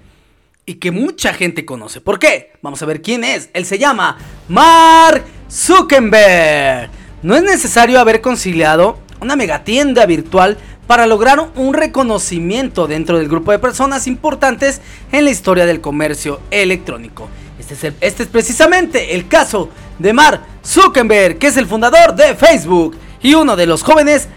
[0.65, 2.01] y que mucha gente conoce.
[2.01, 2.53] ¿Por qué?
[2.61, 3.49] Vamos a ver quién es.
[3.53, 4.17] Él se llama
[4.47, 6.91] Mark Zuckerberg.
[7.23, 10.57] No es necesario haber conciliado una megatienda virtual
[10.87, 16.39] para lograr un reconocimiento dentro del grupo de personas importantes en la historia del comercio
[16.49, 17.29] electrónico.
[17.59, 22.35] Este es, este es precisamente el caso de Mark Zuckerberg, que es el fundador de
[22.35, 24.29] Facebook y uno de los jóvenes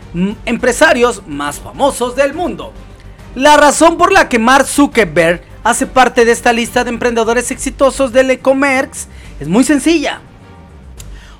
[0.44, 2.72] empresarios más famosos del mundo.
[3.34, 8.12] La razón por la que Mark Zuckerberg hace parte de esta lista de emprendedores exitosos
[8.12, 9.06] del e-commerce
[9.40, 10.20] es muy sencilla.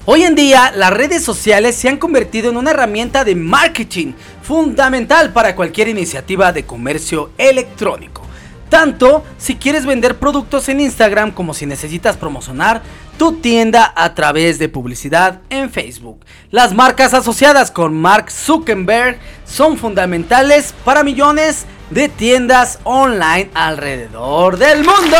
[0.04, 5.32] Hoy en día las redes sociales se han convertido en una herramienta de marketing fundamental
[5.32, 8.22] para cualquier iniciativa de comercio electrónico.
[8.68, 12.82] Tanto si quieres vender productos en Instagram como si necesitas promocionar
[13.16, 16.24] tu tienda a través de publicidad en Facebook.
[16.50, 24.78] Las marcas asociadas con Mark Zuckerberg son fundamentales para millones de tiendas online alrededor del
[24.78, 25.16] mundo.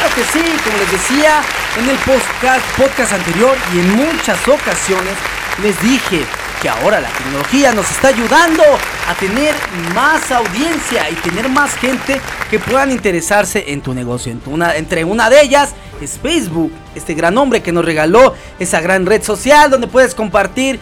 [0.00, 1.42] Claro que sí, como les decía
[1.76, 5.12] en el podcast, anterior y en muchas ocasiones
[5.62, 6.24] les dije
[6.62, 9.54] que ahora la tecnología nos está ayudando a tener
[9.94, 12.18] más audiencia y tener más gente
[12.50, 14.34] que puedan interesarse en tu negocio.
[14.74, 19.22] Entre una de ellas es Facebook, este gran hombre que nos regaló esa gran red
[19.22, 20.80] social donde puedes compartir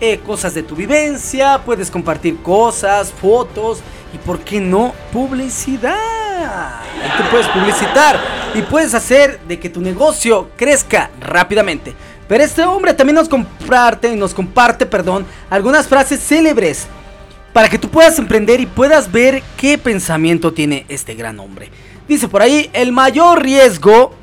[0.00, 3.80] eh, cosas de tu vivencia, puedes compartir cosas, fotos
[4.14, 6.19] y por qué no publicidad.
[6.44, 8.20] Ahí tú puedes publicitar
[8.54, 11.94] y puedes hacer de que tu negocio crezca rápidamente.
[12.28, 16.86] Pero este hombre también nos comparte, nos comparte, perdón, algunas frases célebres
[17.52, 21.70] para que tú puedas emprender y puedas ver qué pensamiento tiene este gran hombre.
[22.06, 24.14] Dice por ahí, el mayor riesgo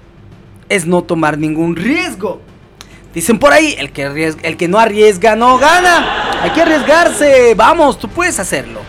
[0.70, 2.41] es no tomar ningún riesgo.
[3.13, 6.41] Dicen por ahí, el que, el que no arriesga no gana.
[6.41, 7.55] Hay que arriesgarse.
[7.55, 8.82] Vamos, tú puedes hacerlo.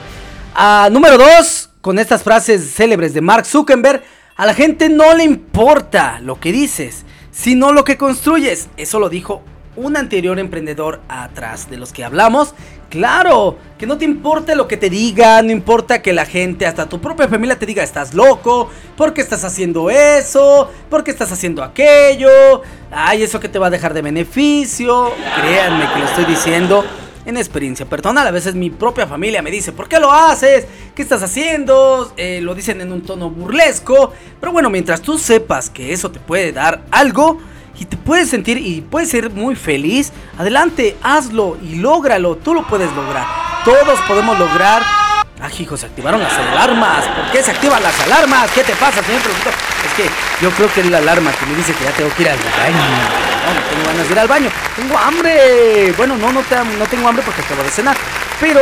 [0.54, 4.02] Ah, número 2, con estas frases célebres de Mark Zuckerberg,
[4.36, 8.68] a la gente no le importa lo que dices, sino lo que construyes.
[8.76, 9.42] Eso lo dijo
[9.76, 12.54] un anterior emprendedor atrás de los que hablamos,
[12.88, 16.88] Claro, que no te importe lo que te diga, no importa que la gente, hasta
[16.88, 22.62] tu propia familia te diga estás loco, porque estás haciendo eso, porque estás haciendo aquello,
[22.90, 25.12] ay, eso que te va a dejar de beneficio.
[25.38, 26.82] Créanme que lo estoy diciendo
[27.28, 28.26] en experiencia personal.
[28.26, 30.66] A veces mi propia familia me dice, ¿por qué lo haces?
[30.94, 32.12] ¿Qué estás haciendo?
[32.16, 34.12] Eh, lo dicen en un tono burlesco.
[34.40, 37.38] Pero bueno, mientras tú sepas que eso te puede dar algo
[37.78, 42.36] y te puedes sentir y puedes ser muy feliz, adelante, hazlo y lógralo.
[42.36, 43.26] Tú lo puedes lograr.
[43.64, 45.07] Todos podemos lograr.
[45.41, 47.07] Ah, hijos, se activaron las alarmas.
[47.07, 48.51] ¿Por qué se activan las alarmas?
[48.51, 49.53] ¿Qué te pasa, señor productor?
[49.86, 50.11] Es que
[50.43, 52.39] yo creo que es la alarma que me dice que ya tengo que ir al
[52.39, 52.76] baño.
[53.55, 54.51] No tengo ganas de ir al baño.
[54.74, 55.95] Tengo hambre.
[55.97, 57.97] Bueno, no, no, no tengo hambre porque acabo de cenar.
[58.41, 58.61] Pero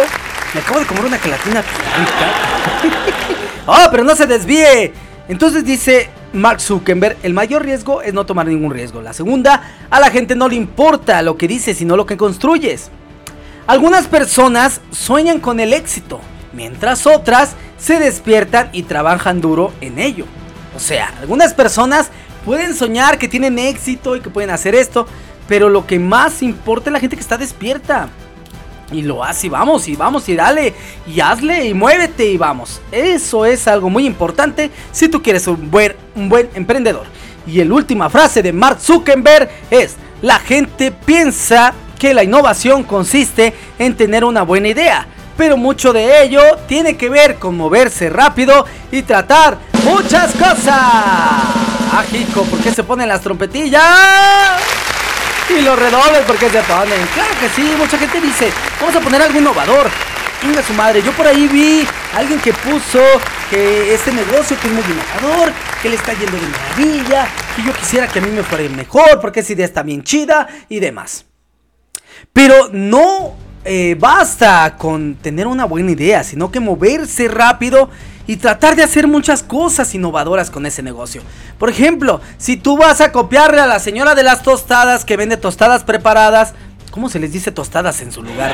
[0.53, 1.63] me acabo de comer una gelatina
[3.67, 4.93] ¡Oh, pero no se desvíe!
[5.29, 9.03] Entonces dice Mark Zuckerberg, el mayor riesgo es no tomar ningún riesgo.
[9.03, 12.91] La segunda, a la gente no le importa lo que dices, sino lo que construyes.
[13.67, 16.21] Algunas personas sueñan con el éxito,
[16.57, 20.25] mientras otras se despiertan y trabajan duro en ello.
[20.75, 22.11] O sea, algunas personas
[22.45, 25.07] pueden soñar que tienen éxito y que pueden hacer esto,
[25.47, 28.09] pero lo que más importa es la gente que está despierta.
[28.93, 30.73] Y lo hace y vamos, y vamos, y dale,
[31.07, 32.81] y hazle, y muévete, y vamos.
[32.93, 37.05] Eso es algo muy importante si tú quieres un buen, un buen emprendedor.
[37.47, 43.55] Y la última frase de Mark Zuckerberg es, la gente piensa que la innovación consiste
[43.79, 45.07] en tener una buena idea,
[45.37, 50.75] pero mucho de ello tiene que ver con moverse rápido y tratar muchas cosas.
[51.93, 53.83] Ajico, ¿por qué se ponen las trompetillas?
[55.49, 57.07] Y los redobles, ¿por qué se ponen?
[57.15, 58.51] Claro que sí, mucha gente dice,
[58.81, 59.89] vamos a poner algo innovador.
[60.43, 63.01] Venga su madre, yo por ahí vi a alguien que puso
[63.49, 67.73] que este negocio que es muy innovador, que le está yendo de maravilla, que yo
[67.73, 71.25] quisiera que a mí me fuera mejor, porque esa idea está bien chida y demás.
[72.33, 77.91] Pero no eh, basta con tener una buena idea, sino que moverse rápido
[78.27, 81.23] y tratar de hacer muchas cosas innovadoras con ese negocio.
[81.59, 85.37] Por ejemplo, si tú vas a copiarle a la señora de las tostadas que vende
[85.37, 86.55] tostadas preparadas,
[86.91, 88.53] ¿cómo se les dice tostadas en su lugar?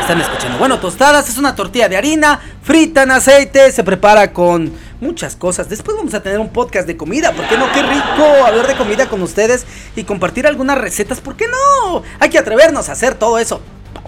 [0.00, 0.58] Están escuchando.
[0.58, 5.68] Bueno, tostadas es una tortilla de harina, frita en aceite, se prepara con muchas cosas.
[5.68, 7.70] Después vamos a tener un podcast de comida, ¿por qué no?
[7.72, 12.02] Qué rico hablar de comida con ustedes y compartir algunas recetas, ¿por qué no?
[12.18, 13.60] Hay que atrevernos a hacer todo eso.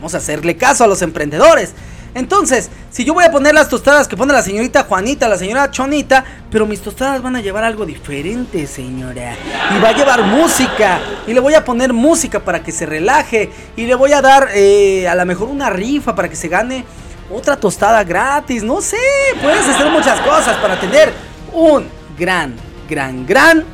[0.05, 1.73] Vamos a hacerle caso a los emprendedores.
[2.15, 5.71] Entonces, si yo voy a poner las tostadas que pone la señorita Juanita, la señora
[5.71, 9.35] Chonita, pero mis tostadas van a llevar algo diferente, señora.
[9.75, 11.01] Y va a llevar música.
[11.27, 13.51] Y le voy a poner música para que se relaje.
[13.77, 16.85] Y le voy a dar eh, a lo mejor una rifa para que se gane
[17.31, 18.63] otra tostada gratis.
[18.63, 18.99] No sé,
[19.41, 21.15] puedes hacer muchas cosas para tener
[21.51, 21.87] un
[22.19, 22.55] gran,
[22.91, 23.74] gran, gran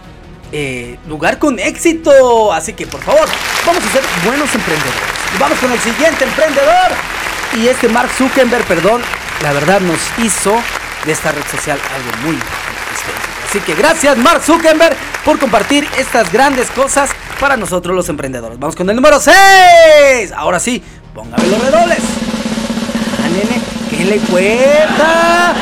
[0.52, 2.52] eh, lugar con éxito.
[2.52, 3.28] Así que por favor,
[3.66, 5.00] vamos a ser buenos emprendedores.
[5.34, 6.92] Y vamos con el siguiente emprendedor.
[7.56, 9.02] Y este Mark Zuckerberg, perdón,
[9.42, 10.54] la verdad nos hizo
[11.04, 12.38] de esta red social algo muy
[13.48, 17.10] Así que gracias Mark Zuckerberg por compartir estas grandes cosas
[17.40, 18.58] para nosotros los emprendedores.
[18.60, 19.34] Vamos con el número 6.
[20.36, 20.80] Ahora sí,
[21.12, 21.98] póngame los redobles.
[21.98, 23.60] Ah, nene,
[23.90, 25.54] ¿qué le cuenta?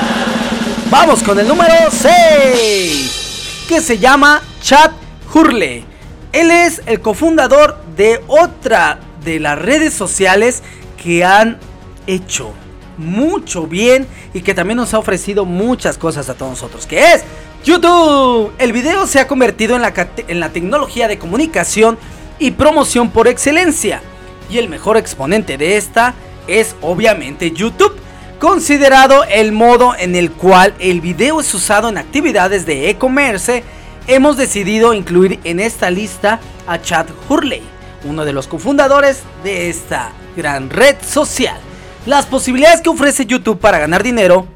[0.91, 3.65] Vamos con el número 6.
[3.67, 4.93] Que se llama Chad
[5.33, 5.85] Hurley.
[6.33, 10.63] Él es el cofundador de otra de las redes sociales
[11.03, 11.59] que han
[12.07, 12.53] hecho
[12.97, 17.23] mucho bien y que también nos ha ofrecido muchas cosas a todos nosotros, que es
[17.65, 18.53] YouTube.
[18.59, 19.93] El video se ha convertido en la,
[20.27, 21.99] en la tecnología de comunicación
[22.39, 24.03] y promoción por excelencia.
[24.51, 26.15] Y el mejor exponente de esta
[26.47, 27.97] es obviamente YouTube,
[28.39, 33.63] considerado el modo en el cual el video es usado en actividades de e-commerce.
[34.11, 37.61] Hemos decidido incluir en esta lista a Chad Hurley,
[38.05, 41.59] uno de los cofundadores de esta gran red social.
[42.07, 44.47] Las posibilidades que ofrece YouTube para ganar dinero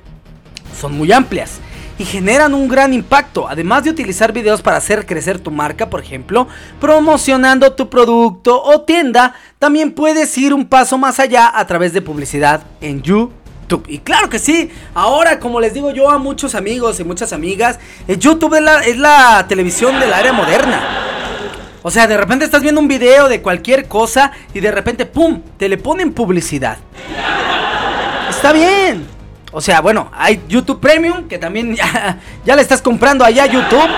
[0.80, 1.60] son muy amplias
[1.98, 6.00] y generan un gran impacto, además de utilizar videos para hacer crecer tu marca, por
[6.00, 6.48] ejemplo,
[6.80, 12.00] promocionando tu producto o tienda, también puedes ir un paso más allá a través de
[12.00, 13.41] publicidad en YouTube.
[13.86, 17.78] Y claro que sí, ahora como les digo yo a muchos amigos y muchas amigas,
[18.06, 20.80] eh, YouTube es la, la televisión del área moderna.
[21.82, 25.42] O sea, de repente estás viendo un video de cualquier cosa y de repente, ¡pum!,
[25.56, 26.78] te le ponen publicidad.
[28.30, 29.06] Está bien.
[29.50, 33.90] O sea, bueno, hay YouTube Premium que también ya, le estás comprando allá a YouTube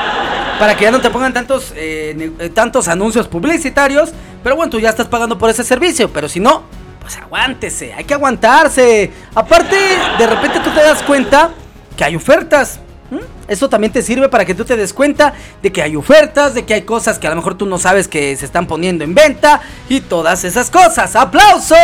[0.59, 4.13] para que ya no te pongan tantos, eh, tantos anuncios publicitarios.
[4.43, 6.11] Pero bueno, tú ya estás pagando por ese servicio.
[6.11, 6.63] Pero si no,
[7.05, 9.12] pues aguántese, hay que aguantarse.
[9.35, 9.76] Aparte,
[10.18, 11.51] de repente tú te das cuenta
[11.94, 12.81] que hay ofertas.
[13.10, 13.18] ¿Mm?
[13.47, 16.64] Esto también te sirve para que tú te des cuenta de que hay ofertas, de
[16.64, 19.14] que hay cosas que a lo mejor tú no sabes que se están poniendo en
[19.14, 19.60] venta
[19.90, 21.14] y todas esas cosas.
[21.14, 21.78] ¡Aplausos!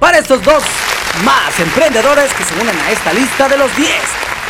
[0.00, 0.62] Para estos dos
[1.26, 3.90] más emprendedores que se unen a esta lista de los 10.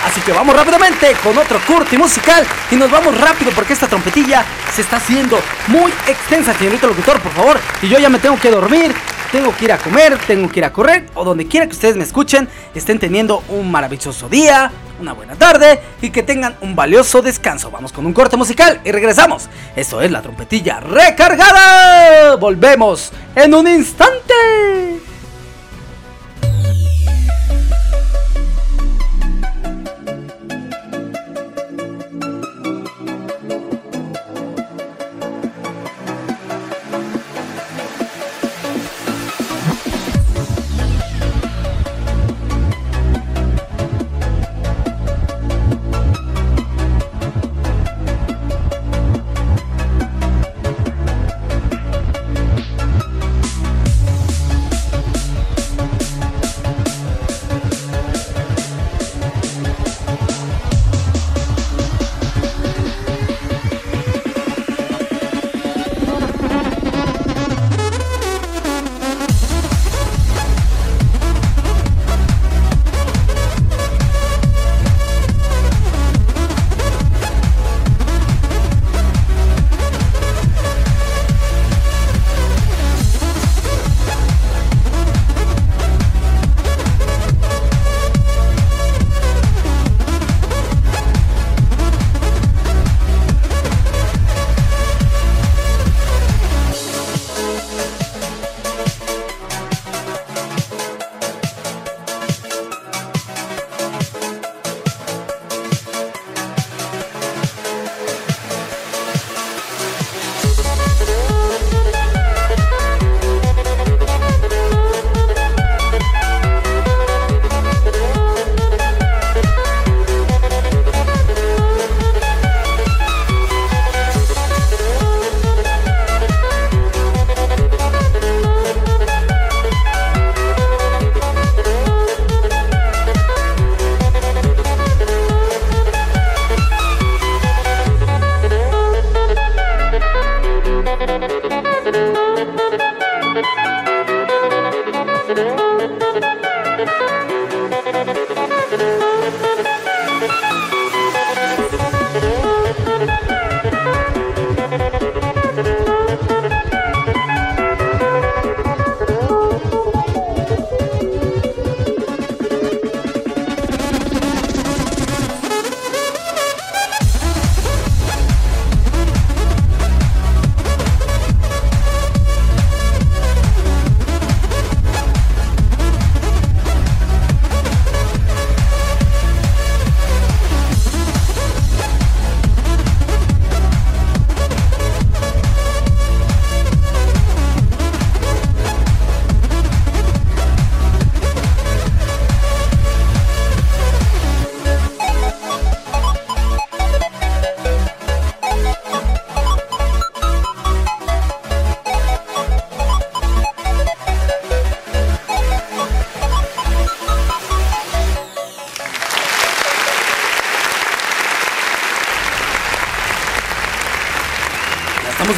[0.06, 4.44] Así que vamos rápidamente con otro curti musical y nos vamos rápido porque esta trompetilla
[4.72, 7.58] se está haciendo muy extensa, señorito locutor, por favor.
[7.82, 8.94] Y yo ya me tengo que dormir,
[9.30, 11.96] tengo que ir a comer, tengo que ir a correr o donde quiera que ustedes
[11.96, 17.22] me escuchen, estén teniendo un maravilloso día, una buena tarde y que tengan un valioso
[17.22, 17.70] descanso.
[17.70, 19.48] Vamos con un corte musical y regresamos.
[19.76, 22.36] Esto es la trompetilla recargada.
[22.36, 24.34] Volvemos en un instante.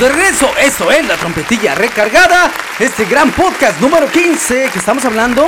[0.01, 0.49] De regreso.
[0.59, 2.51] Eso es la trompetilla recargada.
[2.79, 5.47] Este gran podcast número 15 que estamos hablando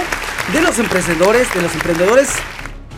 [0.52, 2.28] de los emprendedores, de los emprendedores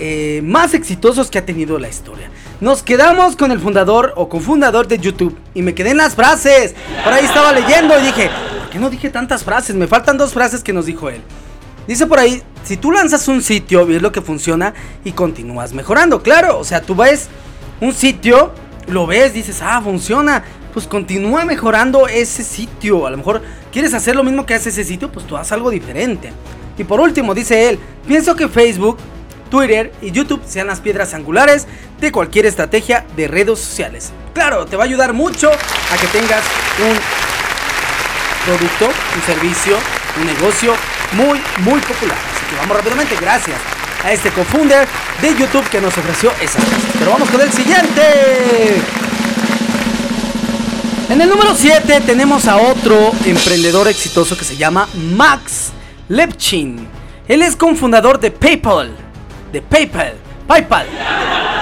[0.01, 2.29] eh, más exitosos que ha tenido la historia.
[2.61, 6.75] Nos quedamos con el fundador o cofundador de YouTube y me quedé en las frases.
[7.05, 9.77] Por ahí estaba leyendo y dije, ¿por qué no dije tantas frases?
[9.77, 11.23] Me faltan dos frases que nos dijo él.
[11.87, 14.75] Dice por ahí, si tú lanzas un sitio, ves lo que funciona
[15.05, 16.21] y continúas mejorando.
[16.21, 17.29] Claro, o sea, tú ves
[17.81, 18.53] un sitio,
[18.89, 20.43] lo ves, dices, ah, funciona
[20.75, 23.07] pues continúa mejorando ese sitio.
[23.07, 23.41] A lo mejor
[23.73, 26.33] quieres hacer lo mismo que hace ese sitio, pues tú haz algo diferente.
[26.77, 28.99] Y por último, dice él, pienso que Facebook,
[29.51, 31.69] Twitter y YouTube sean las piedras angulares
[32.01, 34.13] de cualquier estrategia de redes sociales.
[34.35, 36.43] Claro, te va a ayudar mucho a que tengas
[36.81, 36.99] un
[38.45, 39.79] producto, un servicio,
[40.21, 40.75] un negocio
[41.13, 42.19] muy, muy popular.
[42.35, 43.57] Así que vamos rápidamente, gracias
[44.03, 44.89] a este cofounder
[45.23, 46.59] de YouTube que nos ofreció esa.
[46.99, 49.04] Pero vamos con el siguiente.
[51.15, 55.71] En el número 7 tenemos a otro emprendedor exitoso que se llama Max
[56.09, 56.89] Lepchin.
[57.29, 58.91] Él es cofundador de PayPal,
[59.53, 60.15] de PayPal,
[60.49, 60.87] PayPal,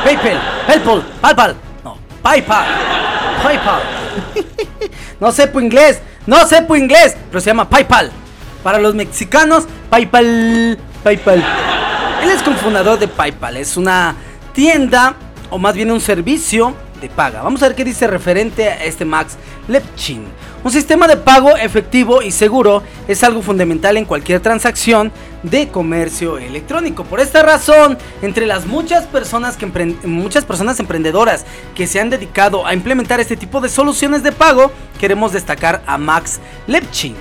[0.04, 2.66] PayPal, PayPal, PayPal, no, PayPal,
[3.42, 3.82] PayPal.
[5.20, 8.10] no sepo inglés, no sepo inglés, pero se llama PayPal.
[8.62, 11.44] Para los mexicanos, PayPal, PayPal.
[12.22, 14.16] Él es cofundador de PayPal, es una
[14.54, 15.14] tienda
[15.50, 17.42] o más bien un servicio de paga.
[17.42, 19.36] Vamos a ver qué dice referente a este Max
[19.68, 20.24] Lepchin.
[20.64, 25.12] Un sistema de pago efectivo y seguro es algo fundamental en cualquier transacción
[25.42, 27.04] de comercio electrónico.
[27.04, 29.66] Por esta razón, entre las muchas personas, que
[30.04, 34.70] muchas personas emprendedoras que se han dedicado a implementar este tipo de soluciones de pago,
[34.98, 37.16] queremos destacar a Max Lepchin,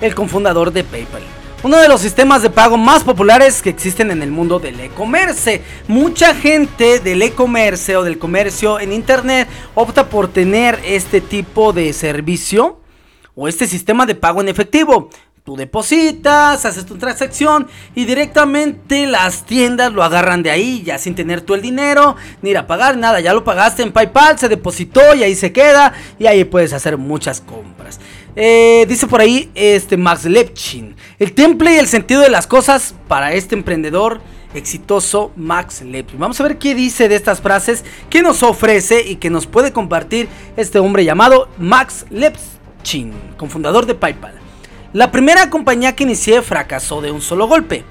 [0.00, 1.33] el cofundador de PayPal
[1.64, 5.62] uno de los sistemas de pago más populares que existen en el mundo del e-commerce.
[5.88, 11.94] Mucha gente del e-commerce o del comercio en internet opta por tener este tipo de
[11.94, 12.80] servicio
[13.34, 15.08] o este sistema de pago en efectivo.
[15.42, 21.14] Tú depositas, haces tu transacción y directamente las tiendas lo agarran de ahí, ya sin
[21.14, 24.50] tener tú el dinero, ni ir a pagar nada, ya lo pagaste en PayPal, se
[24.50, 28.00] depositó y ahí se queda y ahí puedes hacer muchas compras.
[28.36, 30.96] Eh, dice por ahí este Max Lepchin.
[31.18, 34.20] El temple y el sentido de las cosas para este emprendedor
[34.54, 36.18] exitoso Max Lepchin.
[36.18, 39.72] Vamos a ver qué dice de estas frases que nos ofrece y que nos puede
[39.72, 44.34] compartir este hombre llamado Max Lepchin, cofundador de PayPal.
[44.92, 47.84] La primera compañía que inicié fracasó de un solo golpe.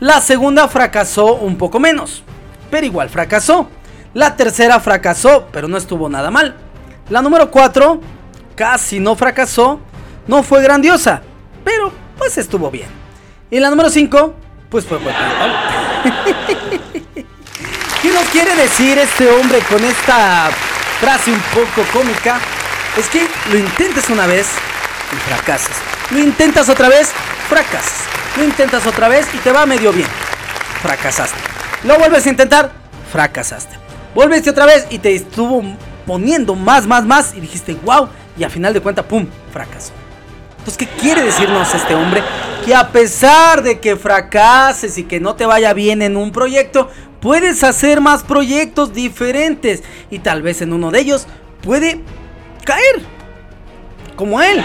[0.00, 2.22] La segunda fracasó un poco menos,
[2.70, 3.68] pero igual fracasó.
[4.12, 6.56] La tercera fracasó, pero no estuvo nada mal.
[7.10, 8.00] La número 4
[8.54, 9.80] casi no fracasó,
[10.26, 11.22] no fue grandiosa,
[11.64, 12.88] pero pues estuvo bien.
[13.50, 14.34] Y la número 5,
[14.70, 14.98] pues fue
[18.02, 20.50] ¿Qué nos quiere decir este hombre con esta
[21.00, 22.38] frase un poco cómica?
[22.98, 24.48] Es que lo intentes una vez
[25.12, 25.76] y fracasas.
[26.10, 27.12] Lo intentas otra vez,
[27.48, 28.04] fracasas.
[28.36, 30.08] Lo intentas otra vez y te va medio bien.
[30.82, 31.38] Fracasaste.
[31.84, 32.72] Lo vuelves a intentar,
[33.10, 33.76] fracasaste.
[34.14, 35.62] Volviste otra vez y te estuvo
[36.06, 39.92] poniendo más, más, más y dijiste, wow, y a final de cuentas, ¡pum!, fracasó.
[40.58, 42.22] Entonces, ¿qué quiere decirnos este hombre?
[42.64, 46.88] Que a pesar de que fracases y que no te vaya bien en un proyecto,
[47.20, 51.26] puedes hacer más proyectos diferentes y tal vez en uno de ellos
[51.62, 52.00] puede
[52.64, 53.02] caer.
[54.16, 54.64] Como él.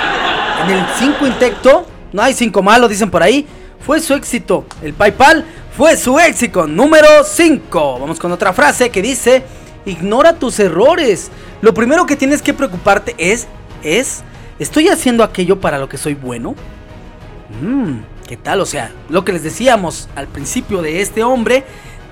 [0.64, 3.46] En el 5 intento, no hay 5 malos, dicen por ahí,
[3.86, 4.66] fue su éxito.
[4.82, 8.00] El PayPal fue su éxito número 5.
[8.00, 9.44] Vamos con otra frase que dice,
[9.86, 11.32] ignora tus errores.
[11.62, 13.48] Lo primero que tienes que preocuparte es
[13.84, 14.24] es,
[14.60, 16.56] ¿estoy haciendo aquello para lo que soy bueno?
[17.62, 18.62] Mmm, ¿qué tal?
[18.62, 21.64] O sea, lo que les decíamos al principio de este hombre,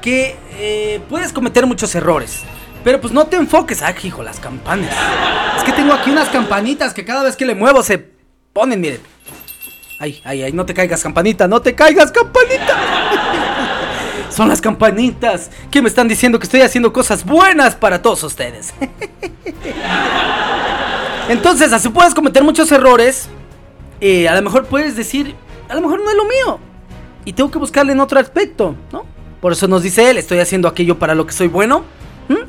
[0.02, 2.42] que eh, puedes cometer muchos errores.
[2.84, 4.94] Pero pues no te enfoques, ah, hijo, las campanas.
[5.58, 7.98] Es que tengo aquí unas campanitas que cada vez que le muevo se
[8.54, 9.02] ponen, miren.
[10.00, 12.78] Ay, ay, ay, no te caigas, campanita, no te caigas, campanita.
[14.30, 18.74] Son las campanitas que me están diciendo que estoy haciendo cosas buenas para todos ustedes.
[21.30, 23.28] Entonces, así puedes cometer muchos errores.
[24.00, 25.36] Eh, a lo mejor puedes decir,
[25.68, 26.60] a lo mejor no es lo mío.
[27.26, 29.06] Y tengo que buscarle en otro aspecto, ¿no?
[29.42, 31.84] Por eso nos dice él, estoy haciendo aquello para lo que soy bueno.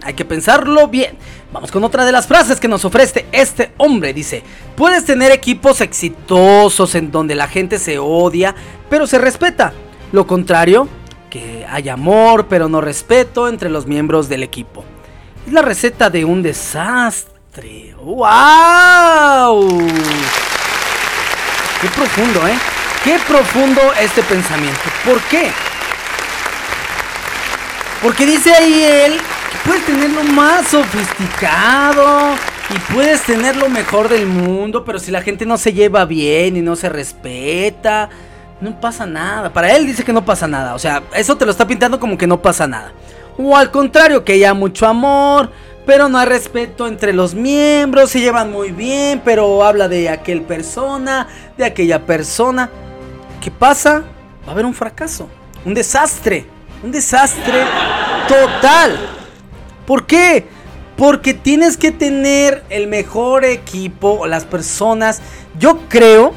[0.02, 1.16] Hay que pensarlo bien.
[1.52, 4.12] Vamos con otra de las frases que nos ofrece este hombre.
[4.12, 4.42] Dice,
[4.76, 8.55] puedes tener equipos exitosos en donde la gente se odia,
[8.88, 9.72] pero se respeta.
[10.12, 10.88] Lo contrario,
[11.30, 14.84] que hay amor, pero no respeto entre los miembros del equipo.
[15.46, 17.88] Es la receta de un desastre.
[18.00, 19.68] ¡Wow!
[21.80, 22.56] Qué profundo, ¿eh?
[23.02, 24.80] Qué profundo este pensamiento.
[25.04, 25.50] ¿Por qué?
[28.02, 29.18] Porque dice ahí él
[29.50, 32.34] que puedes tener lo más sofisticado
[32.70, 36.56] y puedes tener lo mejor del mundo, pero si la gente no se lleva bien
[36.56, 38.10] y no se respeta,
[38.60, 39.52] no pasa nada.
[39.52, 40.74] Para él dice que no pasa nada.
[40.74, 42.92] O sea, eso te lo está pintando como que no pasa nada.
[43.36, 45.50] O al contrario, que haya mucho amor,
[45.89, 50.43] pero no hay respeto entre los miembros, se llevan muy bien, pero habla de aquel
[50.43, 52.69] persona, de aquella persona.
[53.40, 54.05] ¿Qué pasa?
[54.44, 55.31] Va a haber un fracaso,
[55.65, 56.44] un desastre,
[56.85, 57.65] un desastre
[58.28, 58.98] total.
[59.86, 60.47] ¿Por qué?
[60.94, 65.23] Porque tienes que tener el mejor equipo, las personas.
[65.59, 66.35] Yo creo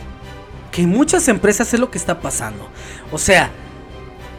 [0.71, 2.69] que en muchas empresas es lo que está pasando.
[3.11, 3.51] O sea,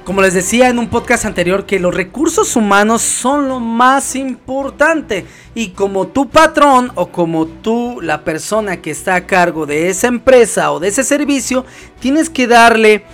[0.04, 5.26] como les decía en un podcast anterior, que los recursos humanos son lo más importante.
[5.54, 10.08] Y como tu patrón o como tú, la persona que está a cargo de esa
[10.08, 11.64] empresa o de ese servicio,
[12.00, 13.04] tienes que darle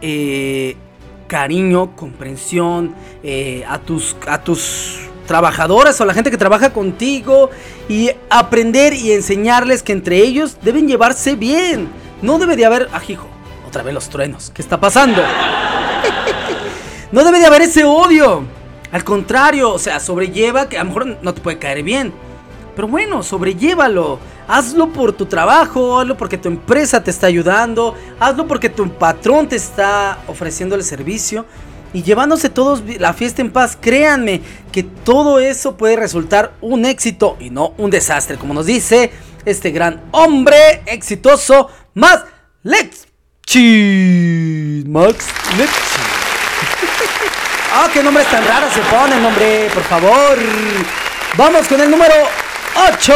[0.00, 0.76] eh,
[1.26, 7.50] cariño, comprensión eh, a, tus, a tus trabajadores o la gente que trabaja contigo
[7.88, 11.88] y aprender y enseñarles que entre ellos deben llevarse bien.
[12.20, 13.31] No debe de haber, ajijo,
[13.72, 14.52] otra vez los truenos.
[14.54, 15.22] ¿Qué está pasando?
[17.10, 18.44] no debe de haber ese odio.
[18.92, 22.12] Al contrario, o sea, sobrelleva que a lo mejor no te puede caer bien.
[22.76, 24.18] Pero bueno, sobrelllévalo.
[24.46, 29.48] Hazlo por tu trabajo, hazlo porque tu empresa te está ayudando, hazlo porque tu patrón
[29.48, 31.46] te está ofreciendo el servicio.
[31.94, 37.38] Y llevándose todos la fiesta en paz, créanme que todo eso puede resultar un éxito
[37.40, 39.12] y no un desastre, como nos dice
[39.46, 42.26] este gran hombre exitoso, Max
[43.46, 44.84] Lexchi.
[44.86, 45.26] Max
[45.58, 46.00] Lexchi.
[47.74, 50.38] Ah, qué nombre tan raro se pone, nombre, por favor.
[51.38, 52.12] Vamos con el número
[52.76, 53.14] 8.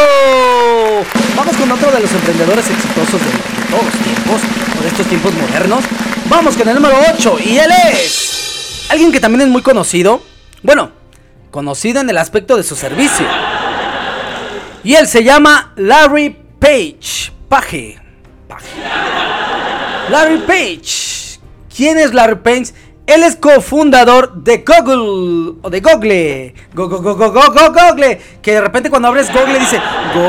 [1.36, 3.30] Vamos con otro de los emprendedores exitosos de
[3.70, 4.40] todos los tiempos,
[4.78, 5.84] o de estos tiempos modernos.
[6.30, 10.22] Vamos con el número 8 y él es alguien que también es muy conocido.
[10.62, 10.90] Bueno,
[11.50, 13.26] conocido en el aspecto de su servicio.
[14.84, 17.30] Y él se llama Larry Page.
[17.50, 18.00] Page.
[18.48, 19.45] Page.
[20.10, 21.40] Larry Page.
[21.74, 22.72] ¿Quién es Larry Page?
[23.06, 26.54] Él es cofundador de Google o de Google.
[26.74, 28.20] Go, go, go, go, go, go, Google.
[28.42, 29.80] Que de repente cuando abres Google dice
[30.14, 30.26] Google.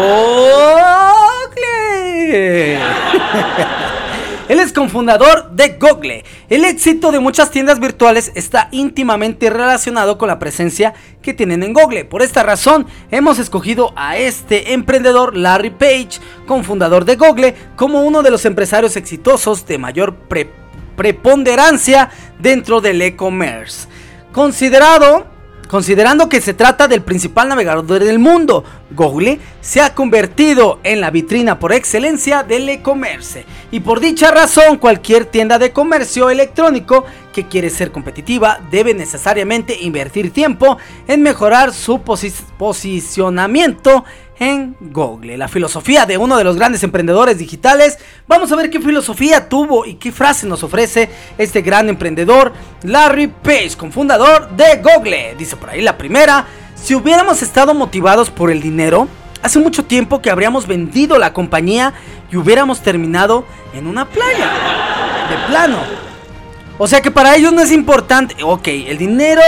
[4.50, 6.24] Él es cofundador de Google.
[6.50, 11.74] El éxito de muchas tiendas virtuales está íntimamente relacionado con la presencia que tienen en
[11.74, 12.06] Google.
[12.06, 18.24] Por esta razón, hemos escogido a este emprendedor, Larry Page, cofundador de Google, como uno
[18.24, 20.50] de los empresarios exitosos de mayor pre
[20.96, 22.10] preponderancia
[22.40, 23.88] dentro del e-commerce.
[24.32, 25.28] Considerado
[25.68, 31.12] Considerando que se trata del principal navegador del mundo, Google se ha convertido en la
[31.12, 33.46] vitrina por excelencia del e-commerce.
[33.70, 37.04] Y por dicha razón, cualquier tienda de comercio electrónico
[37.34, 44.06] que quiere ser competitiva debe necesariamente invertir tiempo en mejorar su posicionamiento
[44.40, 45.38] en Google.
[45.38, 47.98] La filosofía de uno de los grandes emprendedores digitales.
[48.28, 52.54] Vamos a ver qué filosofía tuvo y qué frase nos ofrece este gran emprendedor,
[52.84, 55.36] Larry Page, cofundador de Google.
[55.38, 56.46] Dice por ahí la primera,
[56.76, 59.08] si hubiéramos estado motivados por el dinero,
[59.42, 61.94] hace mucho tiempo que habríamos vendido la compañía
[62.32, 64.52] y hubiéramos terminado en una playa.
[65.30, 65.78] De plano.
[66.78, 68.36] O sea que para ellos no es importante.
[68.44, 69.42] Ok, el dinero,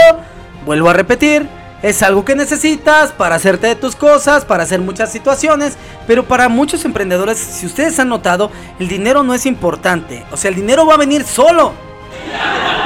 [0.66, 1.46] vuelvo a repetir,
[1.82, 5.76] es algo que necesitas para hacerte de tus cosas, para hacer muchas situaciones,
[6.06, 10.24] pero para muchos emprendedores, si ustedes han notado, el dinero no es importante.
[10.30, 11.72] O sea, el dinero va a venir solo.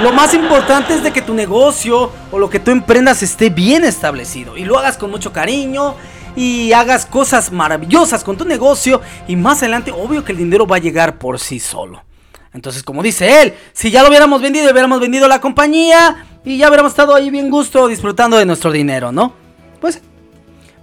[0.00, 3.84] Lo más importante es de que tu negocio o lo que tú emprendas esté bien
[3.84, 5.94] establecido y lo hagas con mucho cariño
[6.36, 10.76] y hagas cosas maravillosas con tu negocio y más adelante obvio que el dinero va
[10.76, 12.02] a llegar por sí solo.
[12.52, 16.68] Entonces, como dice él, si ya lo hubiéramos vendido, hubiéramos vendido la compañía, y ya
[16.68, 19.32] hubiéramos estado ahí bien gusto disfrutando de nuestro dinero, ¿no?
[19.80, 20.00] Pues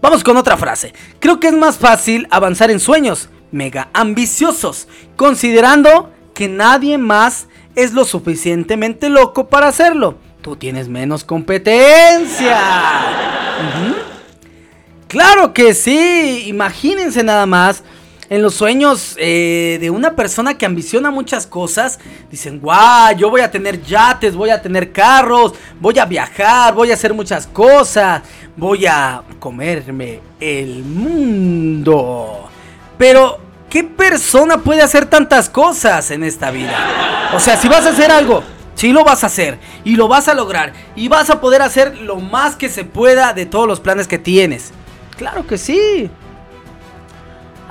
[0.01, 0.93] vamos con otra frase.
[1.19, 7.93] Creo que es más fácil avanzar en sueños mega ambiciosos, considerando que nadie más es
[7.93, 10.15] lo suficientemente loco para hacerlo.
[10.41, 12.59] Tú tienes menos competencia.
[15.11, 17.83] Claro que sí, imagínense nada más
[18.31, 21.99] en los sueños eh, de una persona que ambiciona muchas cosas,
[22.31, 26.91] dicen, guau, yo voy a tener yates, voy a tener carros, voy a viajar, voy
[26.91, 28.21] a hacer muchas cosas,
[28.55, 32.49] voy a comerme el mundo.
[32.97, 33.37] Pero,
[33.69, 37.31] ¿qué persona puede hacer tantas cosas en esta vida?
[37.35, 38.43] O sea, si vas a hacer algo,
[38.75, 41.97] Sí lo vas a hacer y lo vas a lograr y vas a poder hacer
[41.99, 44.71] lo más que se pueda de todos los planes que tienes.
[45.17, 46.09] Claro que sí.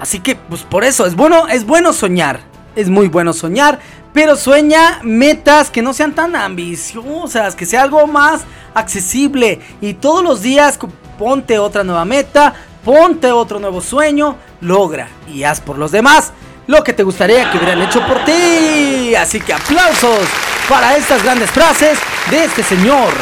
[0.00, 2.40] Así que, pues por eso, es bueno, es bueno soñar.
[2.74, 3.78] Es muy bueno soñar.
[4.12, 8.42] Pero sueña metas que no sean tan ambiciosas, que sea algo más
[8.74, 9.60] accesible.
[9.80, 10.78] Y todos los días
[11.18, 12.54] ponte otra nueva meta,
[12.84, 16.32] ponte otro nuevo sueño, logra y haz por los demás
[16.66, 19.14] lo que te gustaría que hubieran hecho por ti.
[19.14, 20.20] Así que aplausos
[20.68, 21.98] para estas grandes frases
[22.30, 23.12] de este señor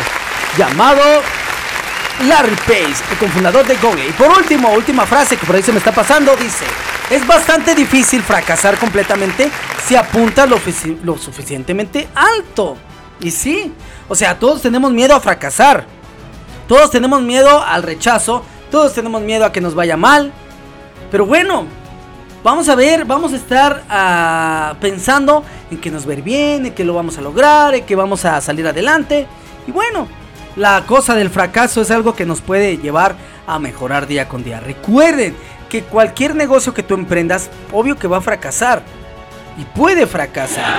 [0.57, 1.03] llamado
[2.27, 4.09] Larry Page, el cofundador de Google.
[4.09, 6.65] Y por último, última frase que por ahí se me está pasando, dice,
[7.11, 9.51] es bastante difícil fracasar completamente
[9.87, 12.77] si apuntas lo, suficientemente alto.
[13.21, 13.73] Y sí,
[14.09, 15.87] o sea, todos tenemos miedo a fracasar.
[16.67, 18.45] Todos tenemos miedo al rechazo.
[18.71, 20.33] Todos tenemos miedo a que nos vaya mal.
[21.11, 21.67] Pero bueno,
[22.45, 26.85] vamos a ver, vamos a estar ah, pensando en que nos ir bien, en que
[26.85, 29.27] lo vamos a lograr, en que vamos a salir adelante.
[29.67, 30.07] Y bueno,
[30.59, 33.15] la cosa del fracaso es algo que nos puede llevar
[33.47, 34.59] a mejorar día con día.
[34.59, 35.37] Recuerden
[35.69, 38.83] que cualquier negocio que tú emprendas, obvio que va a fracasar.
[39.57, 40.75] Y puede fracasar.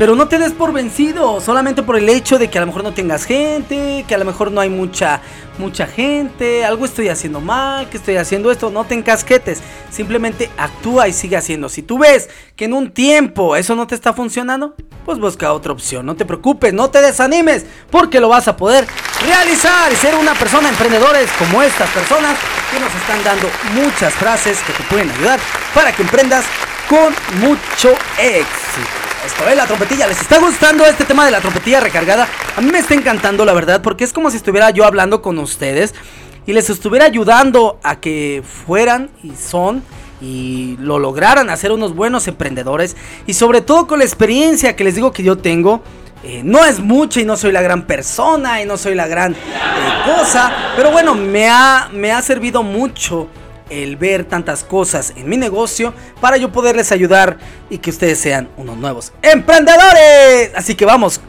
[0.00, 2.82] Pero no te des por vencido, solamente por el hecho de que a lo mejor
[2.82, 5.20] no tengas gente, que a lo mejor no hay mucha,
[5.58, 9.60] mucha gente, algo estoy haciendo mal, que estoy haciendo esto, no te encasquetes,
[9.90, 11.68] simplemente actúa y sigue haciendo.
[11.68, 14.74] Si tú ves que en un tiempo eso no te está funcionando,
[15.04, 18.86] pues busca otra opción, no te preocupes, no te desanimes, porque lo vas a poder
[19.22, 22.38] realizar y ser una persona emprendedores como estas personas
[22.72, 25.38] que nos están dando muchas frases que te pueden ayudar
[25.74, 26.46] para que emprendas
[26.90, 28.88] con mucho éxito.
[29.24, 30.08] Esto es la trompetilla.
[30.08, 32.26] ¿Les está gustando este tema de la trompetilla recargada?
[32.56, 35.38] A mí me está encantando, la verdad, porque es como si estuviera yo hablando con
[35.38, 35.94] ustedes
[36.46, 39.84] y les estuviera ayudando a que fueran y son
[40.20, 44.96] y lo lograran hacer unos buenos emprendedores y sobre todo con la experiencia que les
[44.96, 45.82] digo que yo tengo.
[46.24, 49.32] Eh, no es mucha y no soy la gran persona y no soy la gran
[49.32, 49.36] eh,
[50.04, 53.28] cosa, pero bueno, me ha, me ha servido mucho
[53.70, 57.38] el ver tantas cosas en mi negocio para yo poderles ayudar
[57.70, 60.50] y que ustedes sean unos nuevos emprendedores.
[60.54, 61.20] Así que vamos,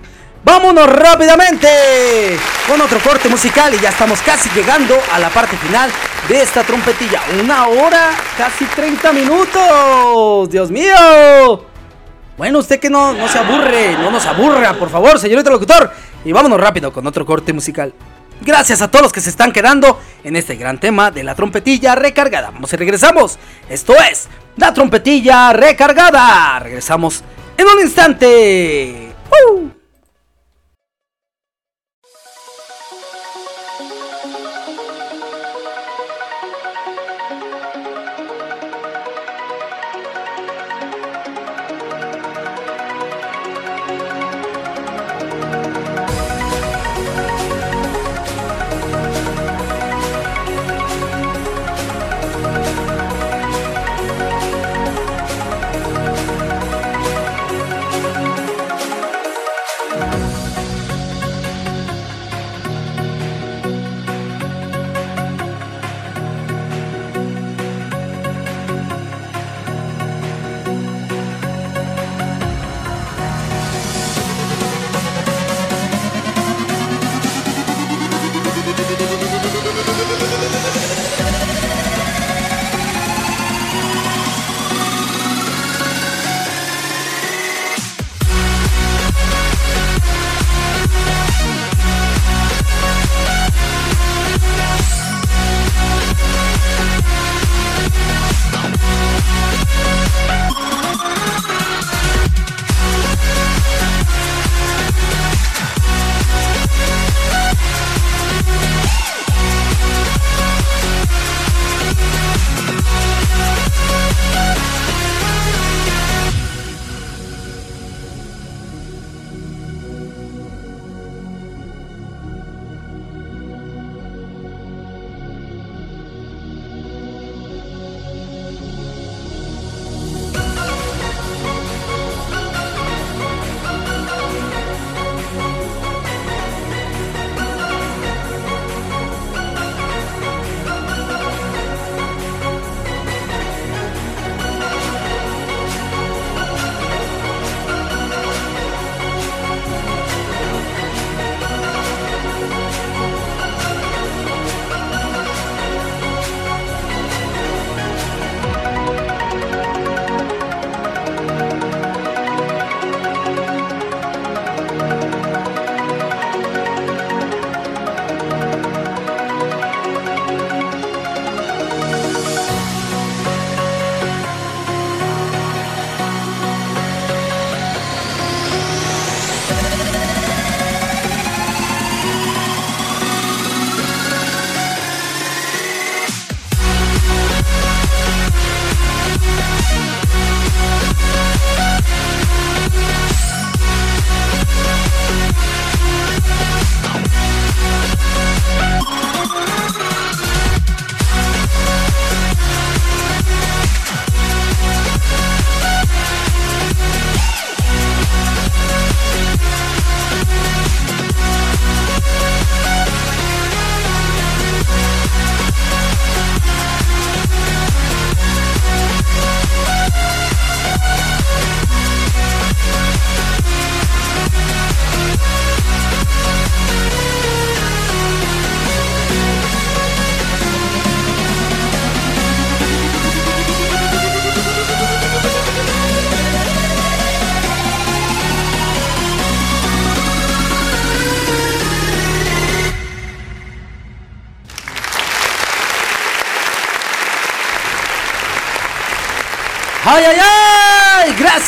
[0.43, 1.67] vámonos rápidamente
[2.67, 5.89] con otro corte musical y ya estamos casi llegando a la parte final
[6.27, 7.21] de esta trompetilla.
[7.41, 10.49] Una hora, casi 30 minutos.
[10.49, 11.65] Dios mío.
[12.37, 15.91] Bueno, usted que no, no se aburre, no nos aburra, por favor, señorito locutor.
[16.25, 17.93] Y vámonos rápido con otro corte musical.
[18.41, 21.95] Gracias a todos los que se están quedando en este gran tema de la trompetilla
[21.95, 22.49] recargada.
[22.49, 23.37] Vamos y regresamos.
[23.69, 24.27] Esto es
[24.57, 26.59] la trompetilla recargada.
[26.59, 27.23] Regresamos
[27.57, 29.11] en un instante.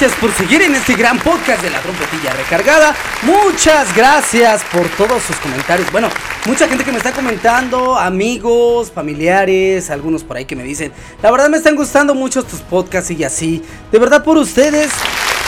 [0.03, 2.93] Gracias por seguir en este gran podcast de la trompetilla recargada.
[3.21, 5.89] Muchas gracias por todos sus comentarios.
[5.93, 6.09] Bueno,
[6.45, 11.31] mucha gente que me está comentando, amigos, familiares, algunos por ahí que me dicen, la
[11.31, 13.63] verdad me están gustando mucho tus podcasts y así.
[13.93, 14.91] De verdad por ustedes,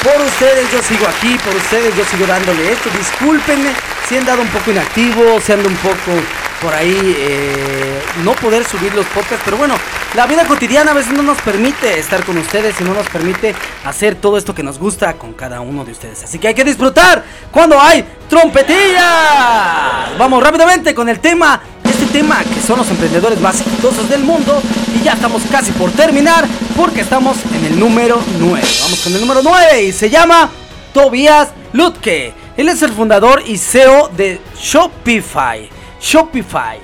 [0.01, 2.89] por ustedes yo sigo aquí, por ustedes yo sigo dándole esto.
[2.97, 3.71] Discúlpenme
[4.07, 6.13] si han dado un poco inactivo, si ando un poco
[6.61, 9.75] por ahí eh, no poder subir los podcasts, pero bueno,
[10.15, 13.53] la vida cotidiana a veces no nos permite estar con ustedes y no nos permite
[13.83, 16.23] hacer todo esto que nos gusta con cada uno de ustedes.
[16.23, 20.15] Así que hay que disfrutar cuando hay trompetilla.
[20.17, 24.61] Vamos rápidamente con el tema, este tema que son los emprendedores más exitosos del mundo
[24.97, 26.45] y ya estamos casi por terminar
[26.75, 28.67] porque estamos en el número 9.
[28.81, 30.49] Vamos con el número 9 y se llama
[30.93, 32.33] Tobias Lutke.
[32.55, 35.74] Él es el fundador y CEO de Shopify.
[35.99, 36.79] Shopify.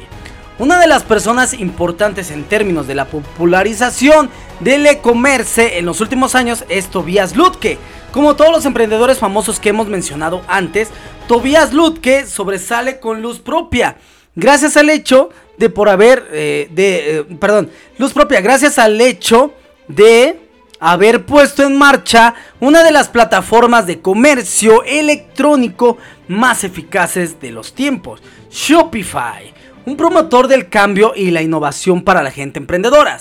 [0.60, 4.30] Una de las personas importantes en términos de la popularización
[4.60, 7.80] del e-commerce en los últimos años es Tobias Lutke.
[8.12, 10.90] Como todos los emprendedores famosos que hemos mencionado antes,
[11.28, 13.98] Tobias Lutke sobresale con luz propia.
[14.36, 19.54] Gracias al hecho de por haber, eh, de, eh, perdón, luz propia, gracias al hecho
[19.88, 20.51] de
[20.82, 25.98] haber puesto en marcha una de las plataformas de comercio electrónico
[26.28, 29.54] más eficaces de los tiempos, Shopify,
[29.86, 33.20] un promotor del cambio y la innovación para la gente emprendedora.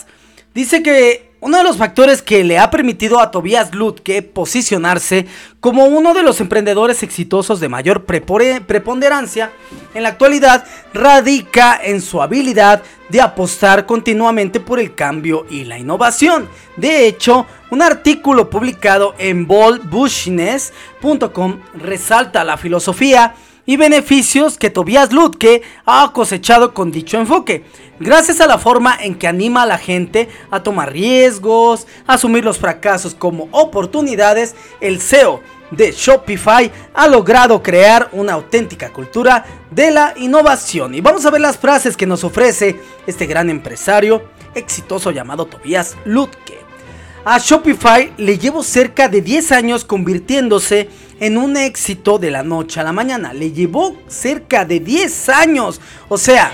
[0.54, 5.26] Dice que uno de los factores que le ha permitido a Tobias Lutke posicionarse
[5.60, 9.50] como uno de los emprendedores exitosos de mayor preponderancia
[9.94, 15.78] en la actualidad radica en su habilidad de apostar continuamente por el cambio y la
[15.78, 16.48] innovación.
[16.76, 23.34] De hecho, un artículo publicado en boldbushness.com resalta la filosofía
[23.70, 27.62] y beneficios que Tobias Lutke ha cosechado con dicho enfoque,
[28.00, 32.44] gracias a la forma en que anima a la gente a tomar riesgos, a asumir
[32.44, 35.40] los fracasos como oportunidades, el CEO
[35.70, 40.96] de Shopify ha logrado crear una auténtica cultura de la innovación.
[40.96, 45.96] Y vamos a ver las frases que nos ofrece este gran empresario exitoso llamado Tobias
[46.04, 46.59] Lutke.
[47.24, 50.88] A Shopify le llevo cerca de 10 años convirtiéndose
[51.20, 53.34] en un éxito de la noche a la mañana.
[53.34, 55.80] Le llevó cerca de 10 años.
[56.08, 56.50] O sea,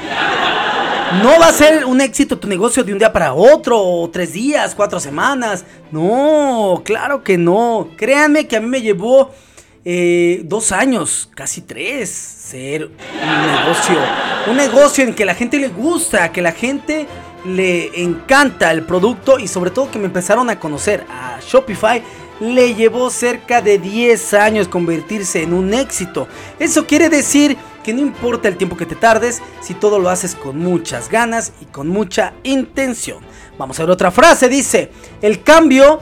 [1.23, 4.33] no va a ser un éxito tu negocio de un día para otro, o tres
[4.33, 5.65] días, cuatro semanas.
[5.93, 7.91] No, claro que no.
[7.97, 9.31] Créanme que a mí me llevó
[9.85, 13.99] eh, dos años, casi tres, ser un negocio.
[14.49, 17.07] Un negocio en que la gente le gusta, que la gente
[17.47, 22.03] le encanta el producto y sobre todo que me empezaron a conocer a Shopify
[22.41, 26.29] le llevó cerca de 10 años convertirse en un éxito.
[26.59, 30.35] Eso quiere decir que no importa el tiempo que te tardes, si todo lo haces
[30.35, 33.25] con muchas ganas y con mucha intención.
[33.59, 34.91] Vamos a ver otra frase, dice,
[35.23, 36.01] el cambio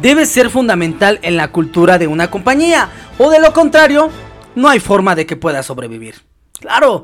[0.00, 4.10] debe ser fundamental en la cultura de una compañía, o de lo contrario,
[4.54, 6.33] no hay forma de que pueda sobrevivir.
[6.60, 7.02] Claro,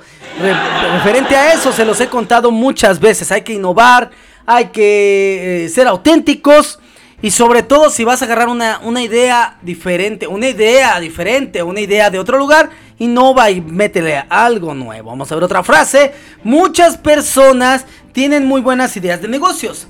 [0.94, 4.10] referente a eso se los he contado muchas veces, hay que innovar,
[4.46, 6.78] hay que eh, ser auténticos
[7.22, 12.08] y sobre todo si vas a agarrar una, idea diferente, una idea diferente, una idea
[12.08, 15.10] de otro lugar, innova y métele algo nuevo.
[15.10, 16.14] Vamos a ver otra frase.
[16.42, 19.86] Muchas personas tienen muy buenas ideas de negocios.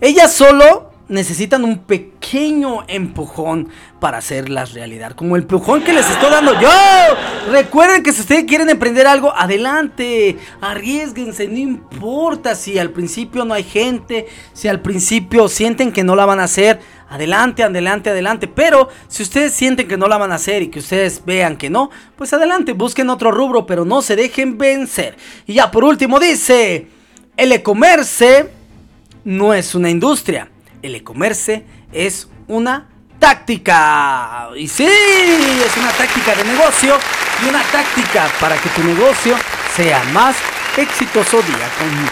[0.00, 3.68] Ellas solo necesitan un pequeño empujón
[4.00, 5.12] para hacerlas realidad.
[5.12, 6.70] Como el empujón que les estoy dando yo.
[7.50, 10.38] Recuerden que si ustedes quieren emprender algo, adelante.
[10.60, 11.46] Arriesguense.
[11.48, 14.26] No importa si al principio no hay gente.
[14.54, 16.80] Si al principio sienten que no la van a hacer.
[17.10, 18.48] Adelante, adelante, adelante.
[18.48, 21.68] Pero si ustedes sienten que no la van a hacer y que ustedes vean que
[21.68, 25.16] no, pues adelante, busquen otro rubro, pero no se dejen vencer.
[25.46, 26.88] Y ya por último dice,
[27.36, 28.48] el e-commerce
[29.24, 30.48] no es una industria
[30.82, 32.88] el e-commerce es una
[33.18, 34.48] táctica.
[34.56, 36.98] Y sí, es una táctica de negocio
[37.44, 39.36] y una táctica para que tu negocio
[39.76, 40.36] sea más
[40.76, 42.10] exitoso día con día.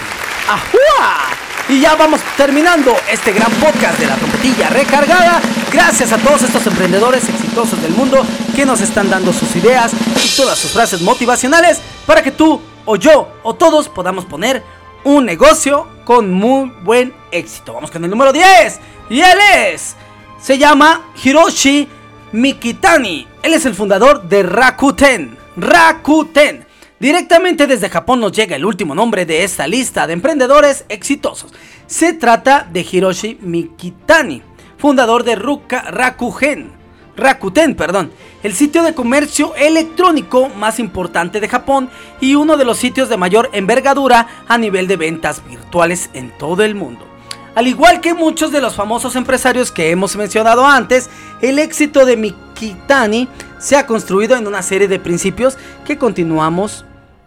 [0.48, 1.30] ¡Ajua!
[1.68, 5.40] Y ya vamos terminando este gran podcast de la trompetilla recargada.
[5.72, 8.26] Gracias a todos estos emprendedores exitosos del mundo
[8.56, 12.96] que nos están dando sus ideas y todas sus frases motivacionales para que tú o
[12.96, 14.64] yo o todos podamos poner
[15.04, 17.74] un negocio con muy buen éxito.
[17.74, 18.80] Vamos con el número 10.
[19.10, 19.96] Y él es.
[20.40, 21.88] Se llama Hiroshi
[22.32, 23.26] Mikitani.
[23.42, 25.36] Él es el fundador de Rakuten.
[25.56, 26.66] Rakuten.
[26.98, 31.52] Directamente desde Japón nos llega el último nombre de esta lista de emprendedores exitosos.
[31.86, 34.42] Se trata de Hiroshi Mikitani,
[34.76, 36.79] fundador de Ruka, Rakuten.
[37.16, 38.10] Rakuten, perdón,
[38.42, 43.16] el sitio de comercio electrónico más importante de Japón y uno de los sitios de
[43.16, 47.06] mayor envergadura a nivel de ventas virtuales en todo el mundo.
[47.54, 51.10] Al igual que muchos de los famosos empresarios que hemos mencionado antes,
[51.42, 53.28] el éxito de Mikitani
[53.58, 56.84] se ha construido en una serie de principios que continuamos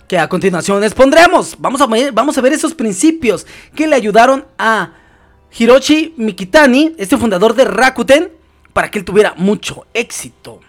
[0.07, 1.55] que a continuación les pondremos.
[1.59, 3.45] Vamos a, ver, vamos a ver esos principios
[3.75, 4.93] que le ayudaron a
[5.57, 8.31] Hiroshi Mikitani, este fundador de Rakuten,
[8.73, 10.59] para que él tuviera mucho éxito.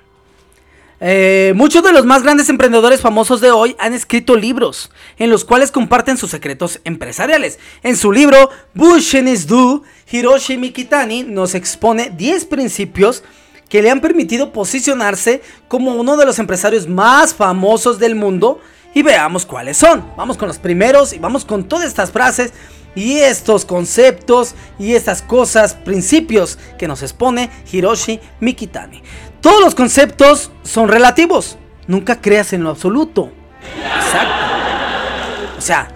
[1.01, 5.45] Eh, muchos de los más grandes emprendedores famosos de hoy han escrito libros en los
[5.45, 7.59] cuales comparten sus secretos empresariales.
[7.83, 13.25] En su libro Business Do, Hiroshi Mikitani nos expone 10 principios
[13.69, 18.61] que le han permitido posicionarse como uno de los empresarios más famosos del mundo
[18.95, 20.05] y veamos cuáles son.
[20.17, 22.53] Vamos con los primeros y vamos con todas estas frases
[22.95, 29.03] y estos conceptos y estas cosas, principios que nos expone Hiroshi Mikitani.
[29.41, 31.59] Todos los conceptos son relativos.
[31.87, 33.31] Nunca creas en lo absoluto.
[33.97, 34.45] Exacto.
[35.59, 35.89] O sea,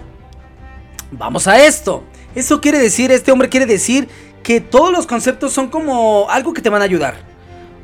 [1.11, 2.03] vamos a esto.
[2.35, 4.07] Eso quiere decir, este hombre quiere decir
[4.43, 7.15] que todos los conceptos son como algo que te van a ayudar.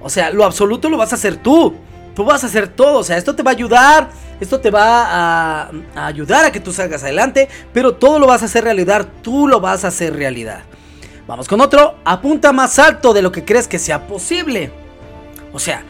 [0.01, 1.75] O sea, lo absoluto lo vas a hacer tú.
[2.15, 2.99] Tú vas a hacer todo.
[2.99, 4.09] O sea, esto te va a ayudar.
[4.39, 7.49] Esto te va a, ayudar a que tú salgas adelante.
[7.73, 9.07] Pero todo lo vas a hacer realidad.
[9.21, 10.61] Tú lo vas a hacer realidad.
[11.27, 11.95] Vamos con otro.
[12.05, 14.71] Apunta más alto de lo que crees que sea posible.
[15.51, 15.83] O sea,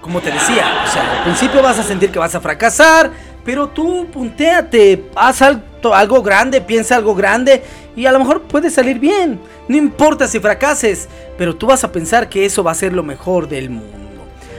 [0.00, 3.10] como te decía, o sea, al principio vas a sentir que vas a fracasar.
[3.44, 7.62] Pero tú punteate, haz algo grande, piensa algo grande
[7.96, 9.40] y a lo mejor puede salir bien.
[9.68, 13.02] No importa si fracases, pero tú vas a pensar que eso va a ser lo
[13.02, 14.01] mejor del mundo.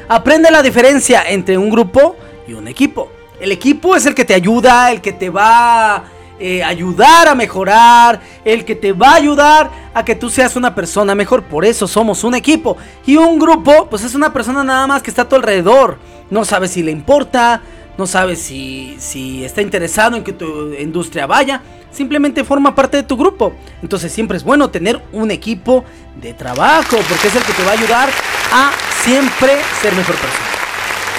[0.08, 2.16] Aprende la diferencia entre un grupo
[2.48, 3.10] y un equipo.
[3.40, 6.04] El equipo es el que te ayuda, el que te va a
[6.40, 10.74] eh, ayudar a mejorar, el que te va a ayudar a que tú seas una
[10.74, 11.44] persona mejor.
[11.44, 12.78] Por eso somos un equipo.
[13.06, 15.98] Y un grupo, pues es una persona nada más que está a tu alrededor.
[16.30, 17.62] No sabes si le importa,
[17.98, 21.62] no sabes si, si está interesado en que tu industria vaya.
[21.92, 23.54] Simplemente forma parte de tu grupo.
[23.82, 25.86] Entonces siempre es bueno tener un equipo
[26.20, 28.10] de trabajo porque es el que te va a ayudar
[28.52, 28.72] a
[29.04, 30.46] siempre ser mejor persona.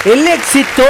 [0.05, 0.83] El éxito,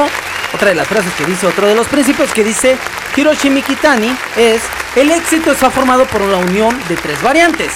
[0.54, 2.78] otra de las frases que dice, otro de los principios que dice
[3.16, 4.62] Hiroshi Mikitani es,
[4.96, 7.72] el éxito está formado por una unión de tres variantes.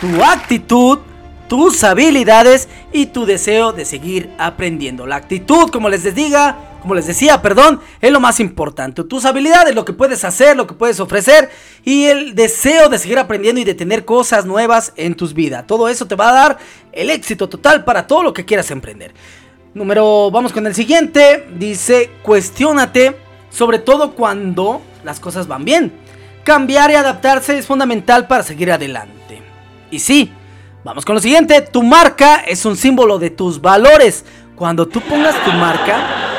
[0.00, 0.98] Tu actitud,
[1.48, 5.06] tus habilidades y tu deseo de seguir aprendiendo.
[5.06, 9.04] La actitud, como les diga, como les decía, perdón, es lo más importante.
[9.04, 11.48] Tus habilidades, lo que puedes hacer, lo que puedes ofrecer
[11.84, 15.64] y el deseo de seguir aprendiendo y de tener cosas nuevas en tus vidas.
[15.64, 16.58] Todo eso te va a dar
[16.90, 19.14] el éxito total para todo lo que quieras emprender.
[19.74, 21.46] Número, vamos con el siguiente.
[21.56, 23.16] Dice, cuestiónate,
[23.48, 25.92] sobre todo cuando las cosas van bien.
[26.42, 29.40] Cambiar y adaptarse es fundamental para seguir adelante.
[29.92, 30.32] Y sí,
[30.82, 31.60] vamos con lo siguiente.
[31.60, 34.24] Tu marca es un símbolo de tus valores.
[34.56, 36.31] Cuando tú pongas tu marca,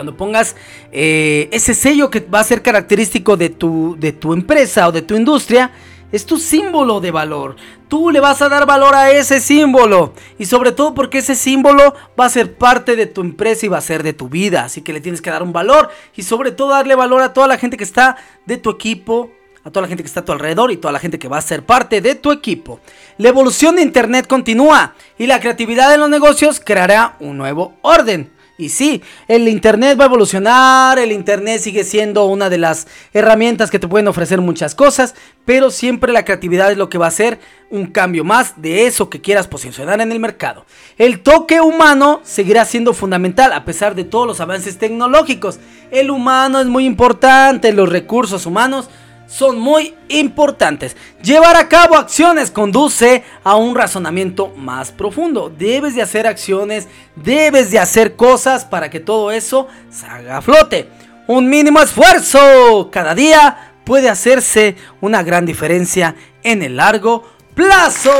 [0.00, 0.56] cuando pongas
[0.92, 5.02] eh, ese sello que va a ser característico de tu, de tu empresa o de
[5.02, 5.72] tu industria,
[6.10, 7.56] es tu símbolo de valor.
[7.86, 10.14] Tú le vas a dar valor a ese símbolo.
[10.38, 13.76] Y sobre todo porque ese símbolo va a ser parte de tu empresa y va
[13.76, 14.64] a ser de tu vida.
[14.64, 15.90] Así que le tienes que dar un valor.
[16.16, 18.16] Y sobre todo darle valor a toda la gente que está
[18.46, 19.30] de tu equipo.
[19.64, 21.36] A toda la gente que está a tu alrededor y toda la gente que va
[21.36, 22.80] a ser parte de tu equipo.
[23.18, 28.39] La evolución de Internet continúa y la creatividad de los negocios creará un nuevo orden.
[28.60, 33.70] Y sí, el Internet va a evolucionar, el Internet sigue siendo una de las herramientas
[33.70, 35.14] que te pueden ofrecer muchas cosas,
[35.46, 39.08] pero siempre la creatividad es lo que va a hacer un cambio más de eso
[39.08, 40.66] que quieras posicionar en el mercado.
[40.98, 45.58] El toque humano seguirá siendo fundamental a pesar de todos los avances tecnológicos.
[45.90, 48.90] El humano es muy importante, los recursos humanos
[49.30, 50.96] son muy importantes.
[51.22, 55.52] Llevar a cabo acciones conduce a un razonamiento más profundo.
[55.56, 60.88] Debes de hacer acciones, debes de hacer cosas para que todo eso salga a flote.
[61.28, 67.22] Un mínimo esfuerzo cada día puede hacerse una gran diferencia en el largo
[67.54, 68.12] plazo.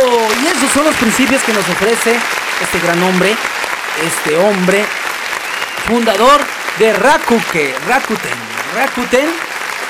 [0.43, 2.15] Y esos son los principios que nos ofrece
[2.63, 3.35] este gran hombre,
[4.07, 4.85] este hombre
[5.89, 6.41] fundador
[6.79, 8.39] de Rakuke, Rakuten,
[8.77, 9.29] Rakuten,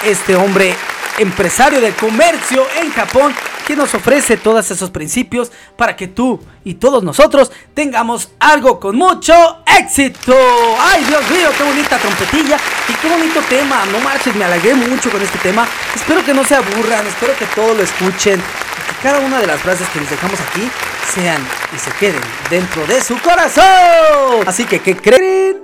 [0.06, 0.74] este hombre
[1.18, 3.34] empresario del comercio en Japón,
[3.66, 8.96] que nos ofrece todos esos principios para que tú y todos nosotros tengamos algo con
[8.96, 9.32] mucho
[9.64, 10.34] éxito.
[10.80, 12.56] Ay, Dios mío, qué bonita trompetilla
[12.88, 13.84] y qué bonito tema.
[13.92, 15.68] No marches, me alegré mucho con este tema.
[15.94, 18.40] Espero que no se aburran, espero que todos lo escuchen.
[18.40, 20.68] Que cada una de las frases que les dejamos aquí
[21.14, 21.40] sean
[21.74, 24.46] y se queden dentro de su corazón.
[24.46, 25.62] Así que, ¿qué creen?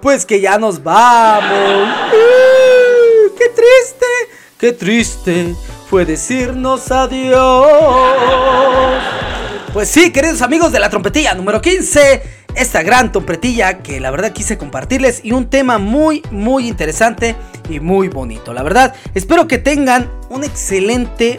[0.00, 2.45] Pues que ya nos vamos.
[3.56, 4.06] ¡Qué triste!
[4.58, 5.54] ¡Qué triste
[5.88, 7.66] fue decirnos adiós!
[9.72, 12.22] Pues sí, queridos amigos de la trompetilla número 15,
[12.54, 17.34] esta gran trompetilla que la verdad quise compartirles y un tema muy, muy interesante
[17.70, 18.52] y muy bonito.
[18.52, 21.38] La verdad, espero que tengan un excelente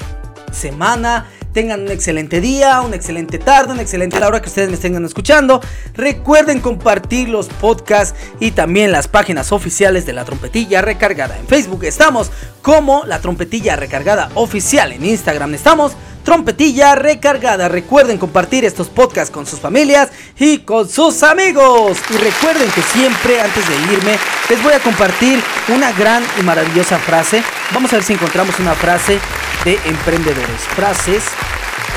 [0.52, 1.30] semana.
[1.58, 5.60] Tengan un excelente día, una excelente tarde, una excelente hora que ustedes me estén escuchando.
[5.96, 11.36] Recuerden compartir los podcasts y también las páginas oficiales de la trompetilla recargada.
[11.36, 12.30] En Facebook estamos
[12.62, 14.92] como la trompetilla recargada oficial.
[14.92, 15.94] En Instagram estamos
[16.28, 17.70] trompetilla recargada.
[17.70, 21.98] Recuerden compartir estos podcasts con sus familias y con sus amigos.
[22.10, 26.98] Y recuerden que siempre antes de irme les voy a compartir una gran y maravillosa
[27.00, 27.42] frase.
[27.74, 29.20] Vamos a ver si encontramos una frase
[29.64, 30.62] de emprendedores.
[30.76, 31.24] Frases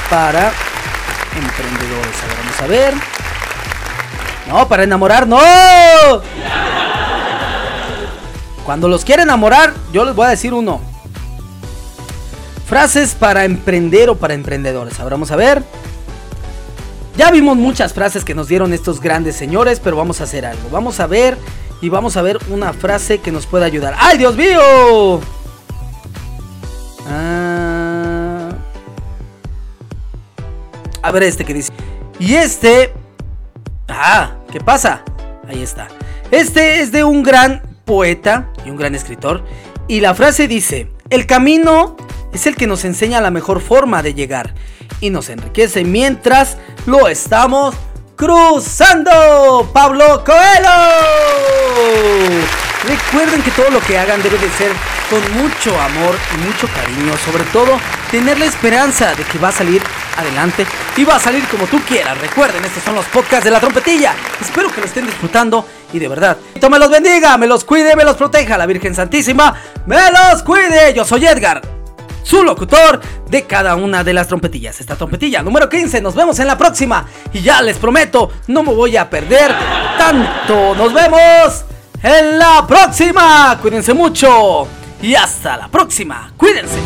[0.09, 0.53] para
[1.35, 2.17] emprendedores.
[2.23, 2.95] A ver, vamos a ver.
[4.47, 5.41] No, para enamorar, no.
[8.65, 10.90] Cuando los quiere enamorar, yo les voy a decir uno.
[12.71, 15.01] Frases para emprender o para emprendedores.
[15.01, 15.61] Ahora vamos a ver.
[17.17, 20.71] Ya vimos muchas frases que nos dieron estos grandes señores, pero vamos a hacer algo.
[20.71, 21.37] Vamos a ver
[21.83, 23.97] y vamos a ver una frase que nos pueda ayudar.
[23.99, 25.21] ¡Ay, Dios mío!
[27.09, 28.51] Ah.
[31.03, 31.73] A ver este que dice.
[32.21, 32.95] Y este...
[33.89, 35.03] Ah, ¿qué pasa?
[35.49, 35.89] Ahí está.
[36.31, 39.43] Este es de un gran poeta y un gran escritor.
[39.89, 41.97] Y la frase dice, el camino
[42.33, 44.55] es el que nos enseña la mejor forma de llegar
[45.01, 47.75] y nos enriquece mientras lo estamos
[48.17, 49.71] cruzando.
[49.73, 50.71] Pablo Coelho.
[52.87, 54.73] Recuerden que todo lo que hagan debe de ser
[55.11, 57.15] con mucho amor y mucho cariño.
[57.25, 57.79] Sobre todo,
[58.11, 59.83] tener la esperanza de que va a salir
[60.17, 60.67] adelante
[60.97, 62.19] y va a salir como tú quieras.
[62.19, 64.15] Recuerden, estos son los podcasts de la trompetilla.
[64.41, 66.37] Espero que lo estén disfrutando y de verdad,
[66.71, 68.57] me los bendiga, me los cuide, me los proteja.
[68.57, 69.55] La Virgen Santísima
[69.87, 70.95] me los cuide.
[70.95, 71.80] Yo soy Edgar
[72.23, 74.81] su locutor de cada una de las trompetillas.
[74.81, 77.07] Esta trompetilla número 15, nos vemos en la próxima.
[77.33, 79.55] Y ya les prometo, no me voy a perder
[79.99, 80.75] tanto.
[80.75, 81.65] Nos vemos
[82.03, 83.59] en la próxima.
[83.61, 84.67] Cuídense mucho.
[85.03, 86.33] Y hasta la próxima.
[86.37, 86.79] Cuídense.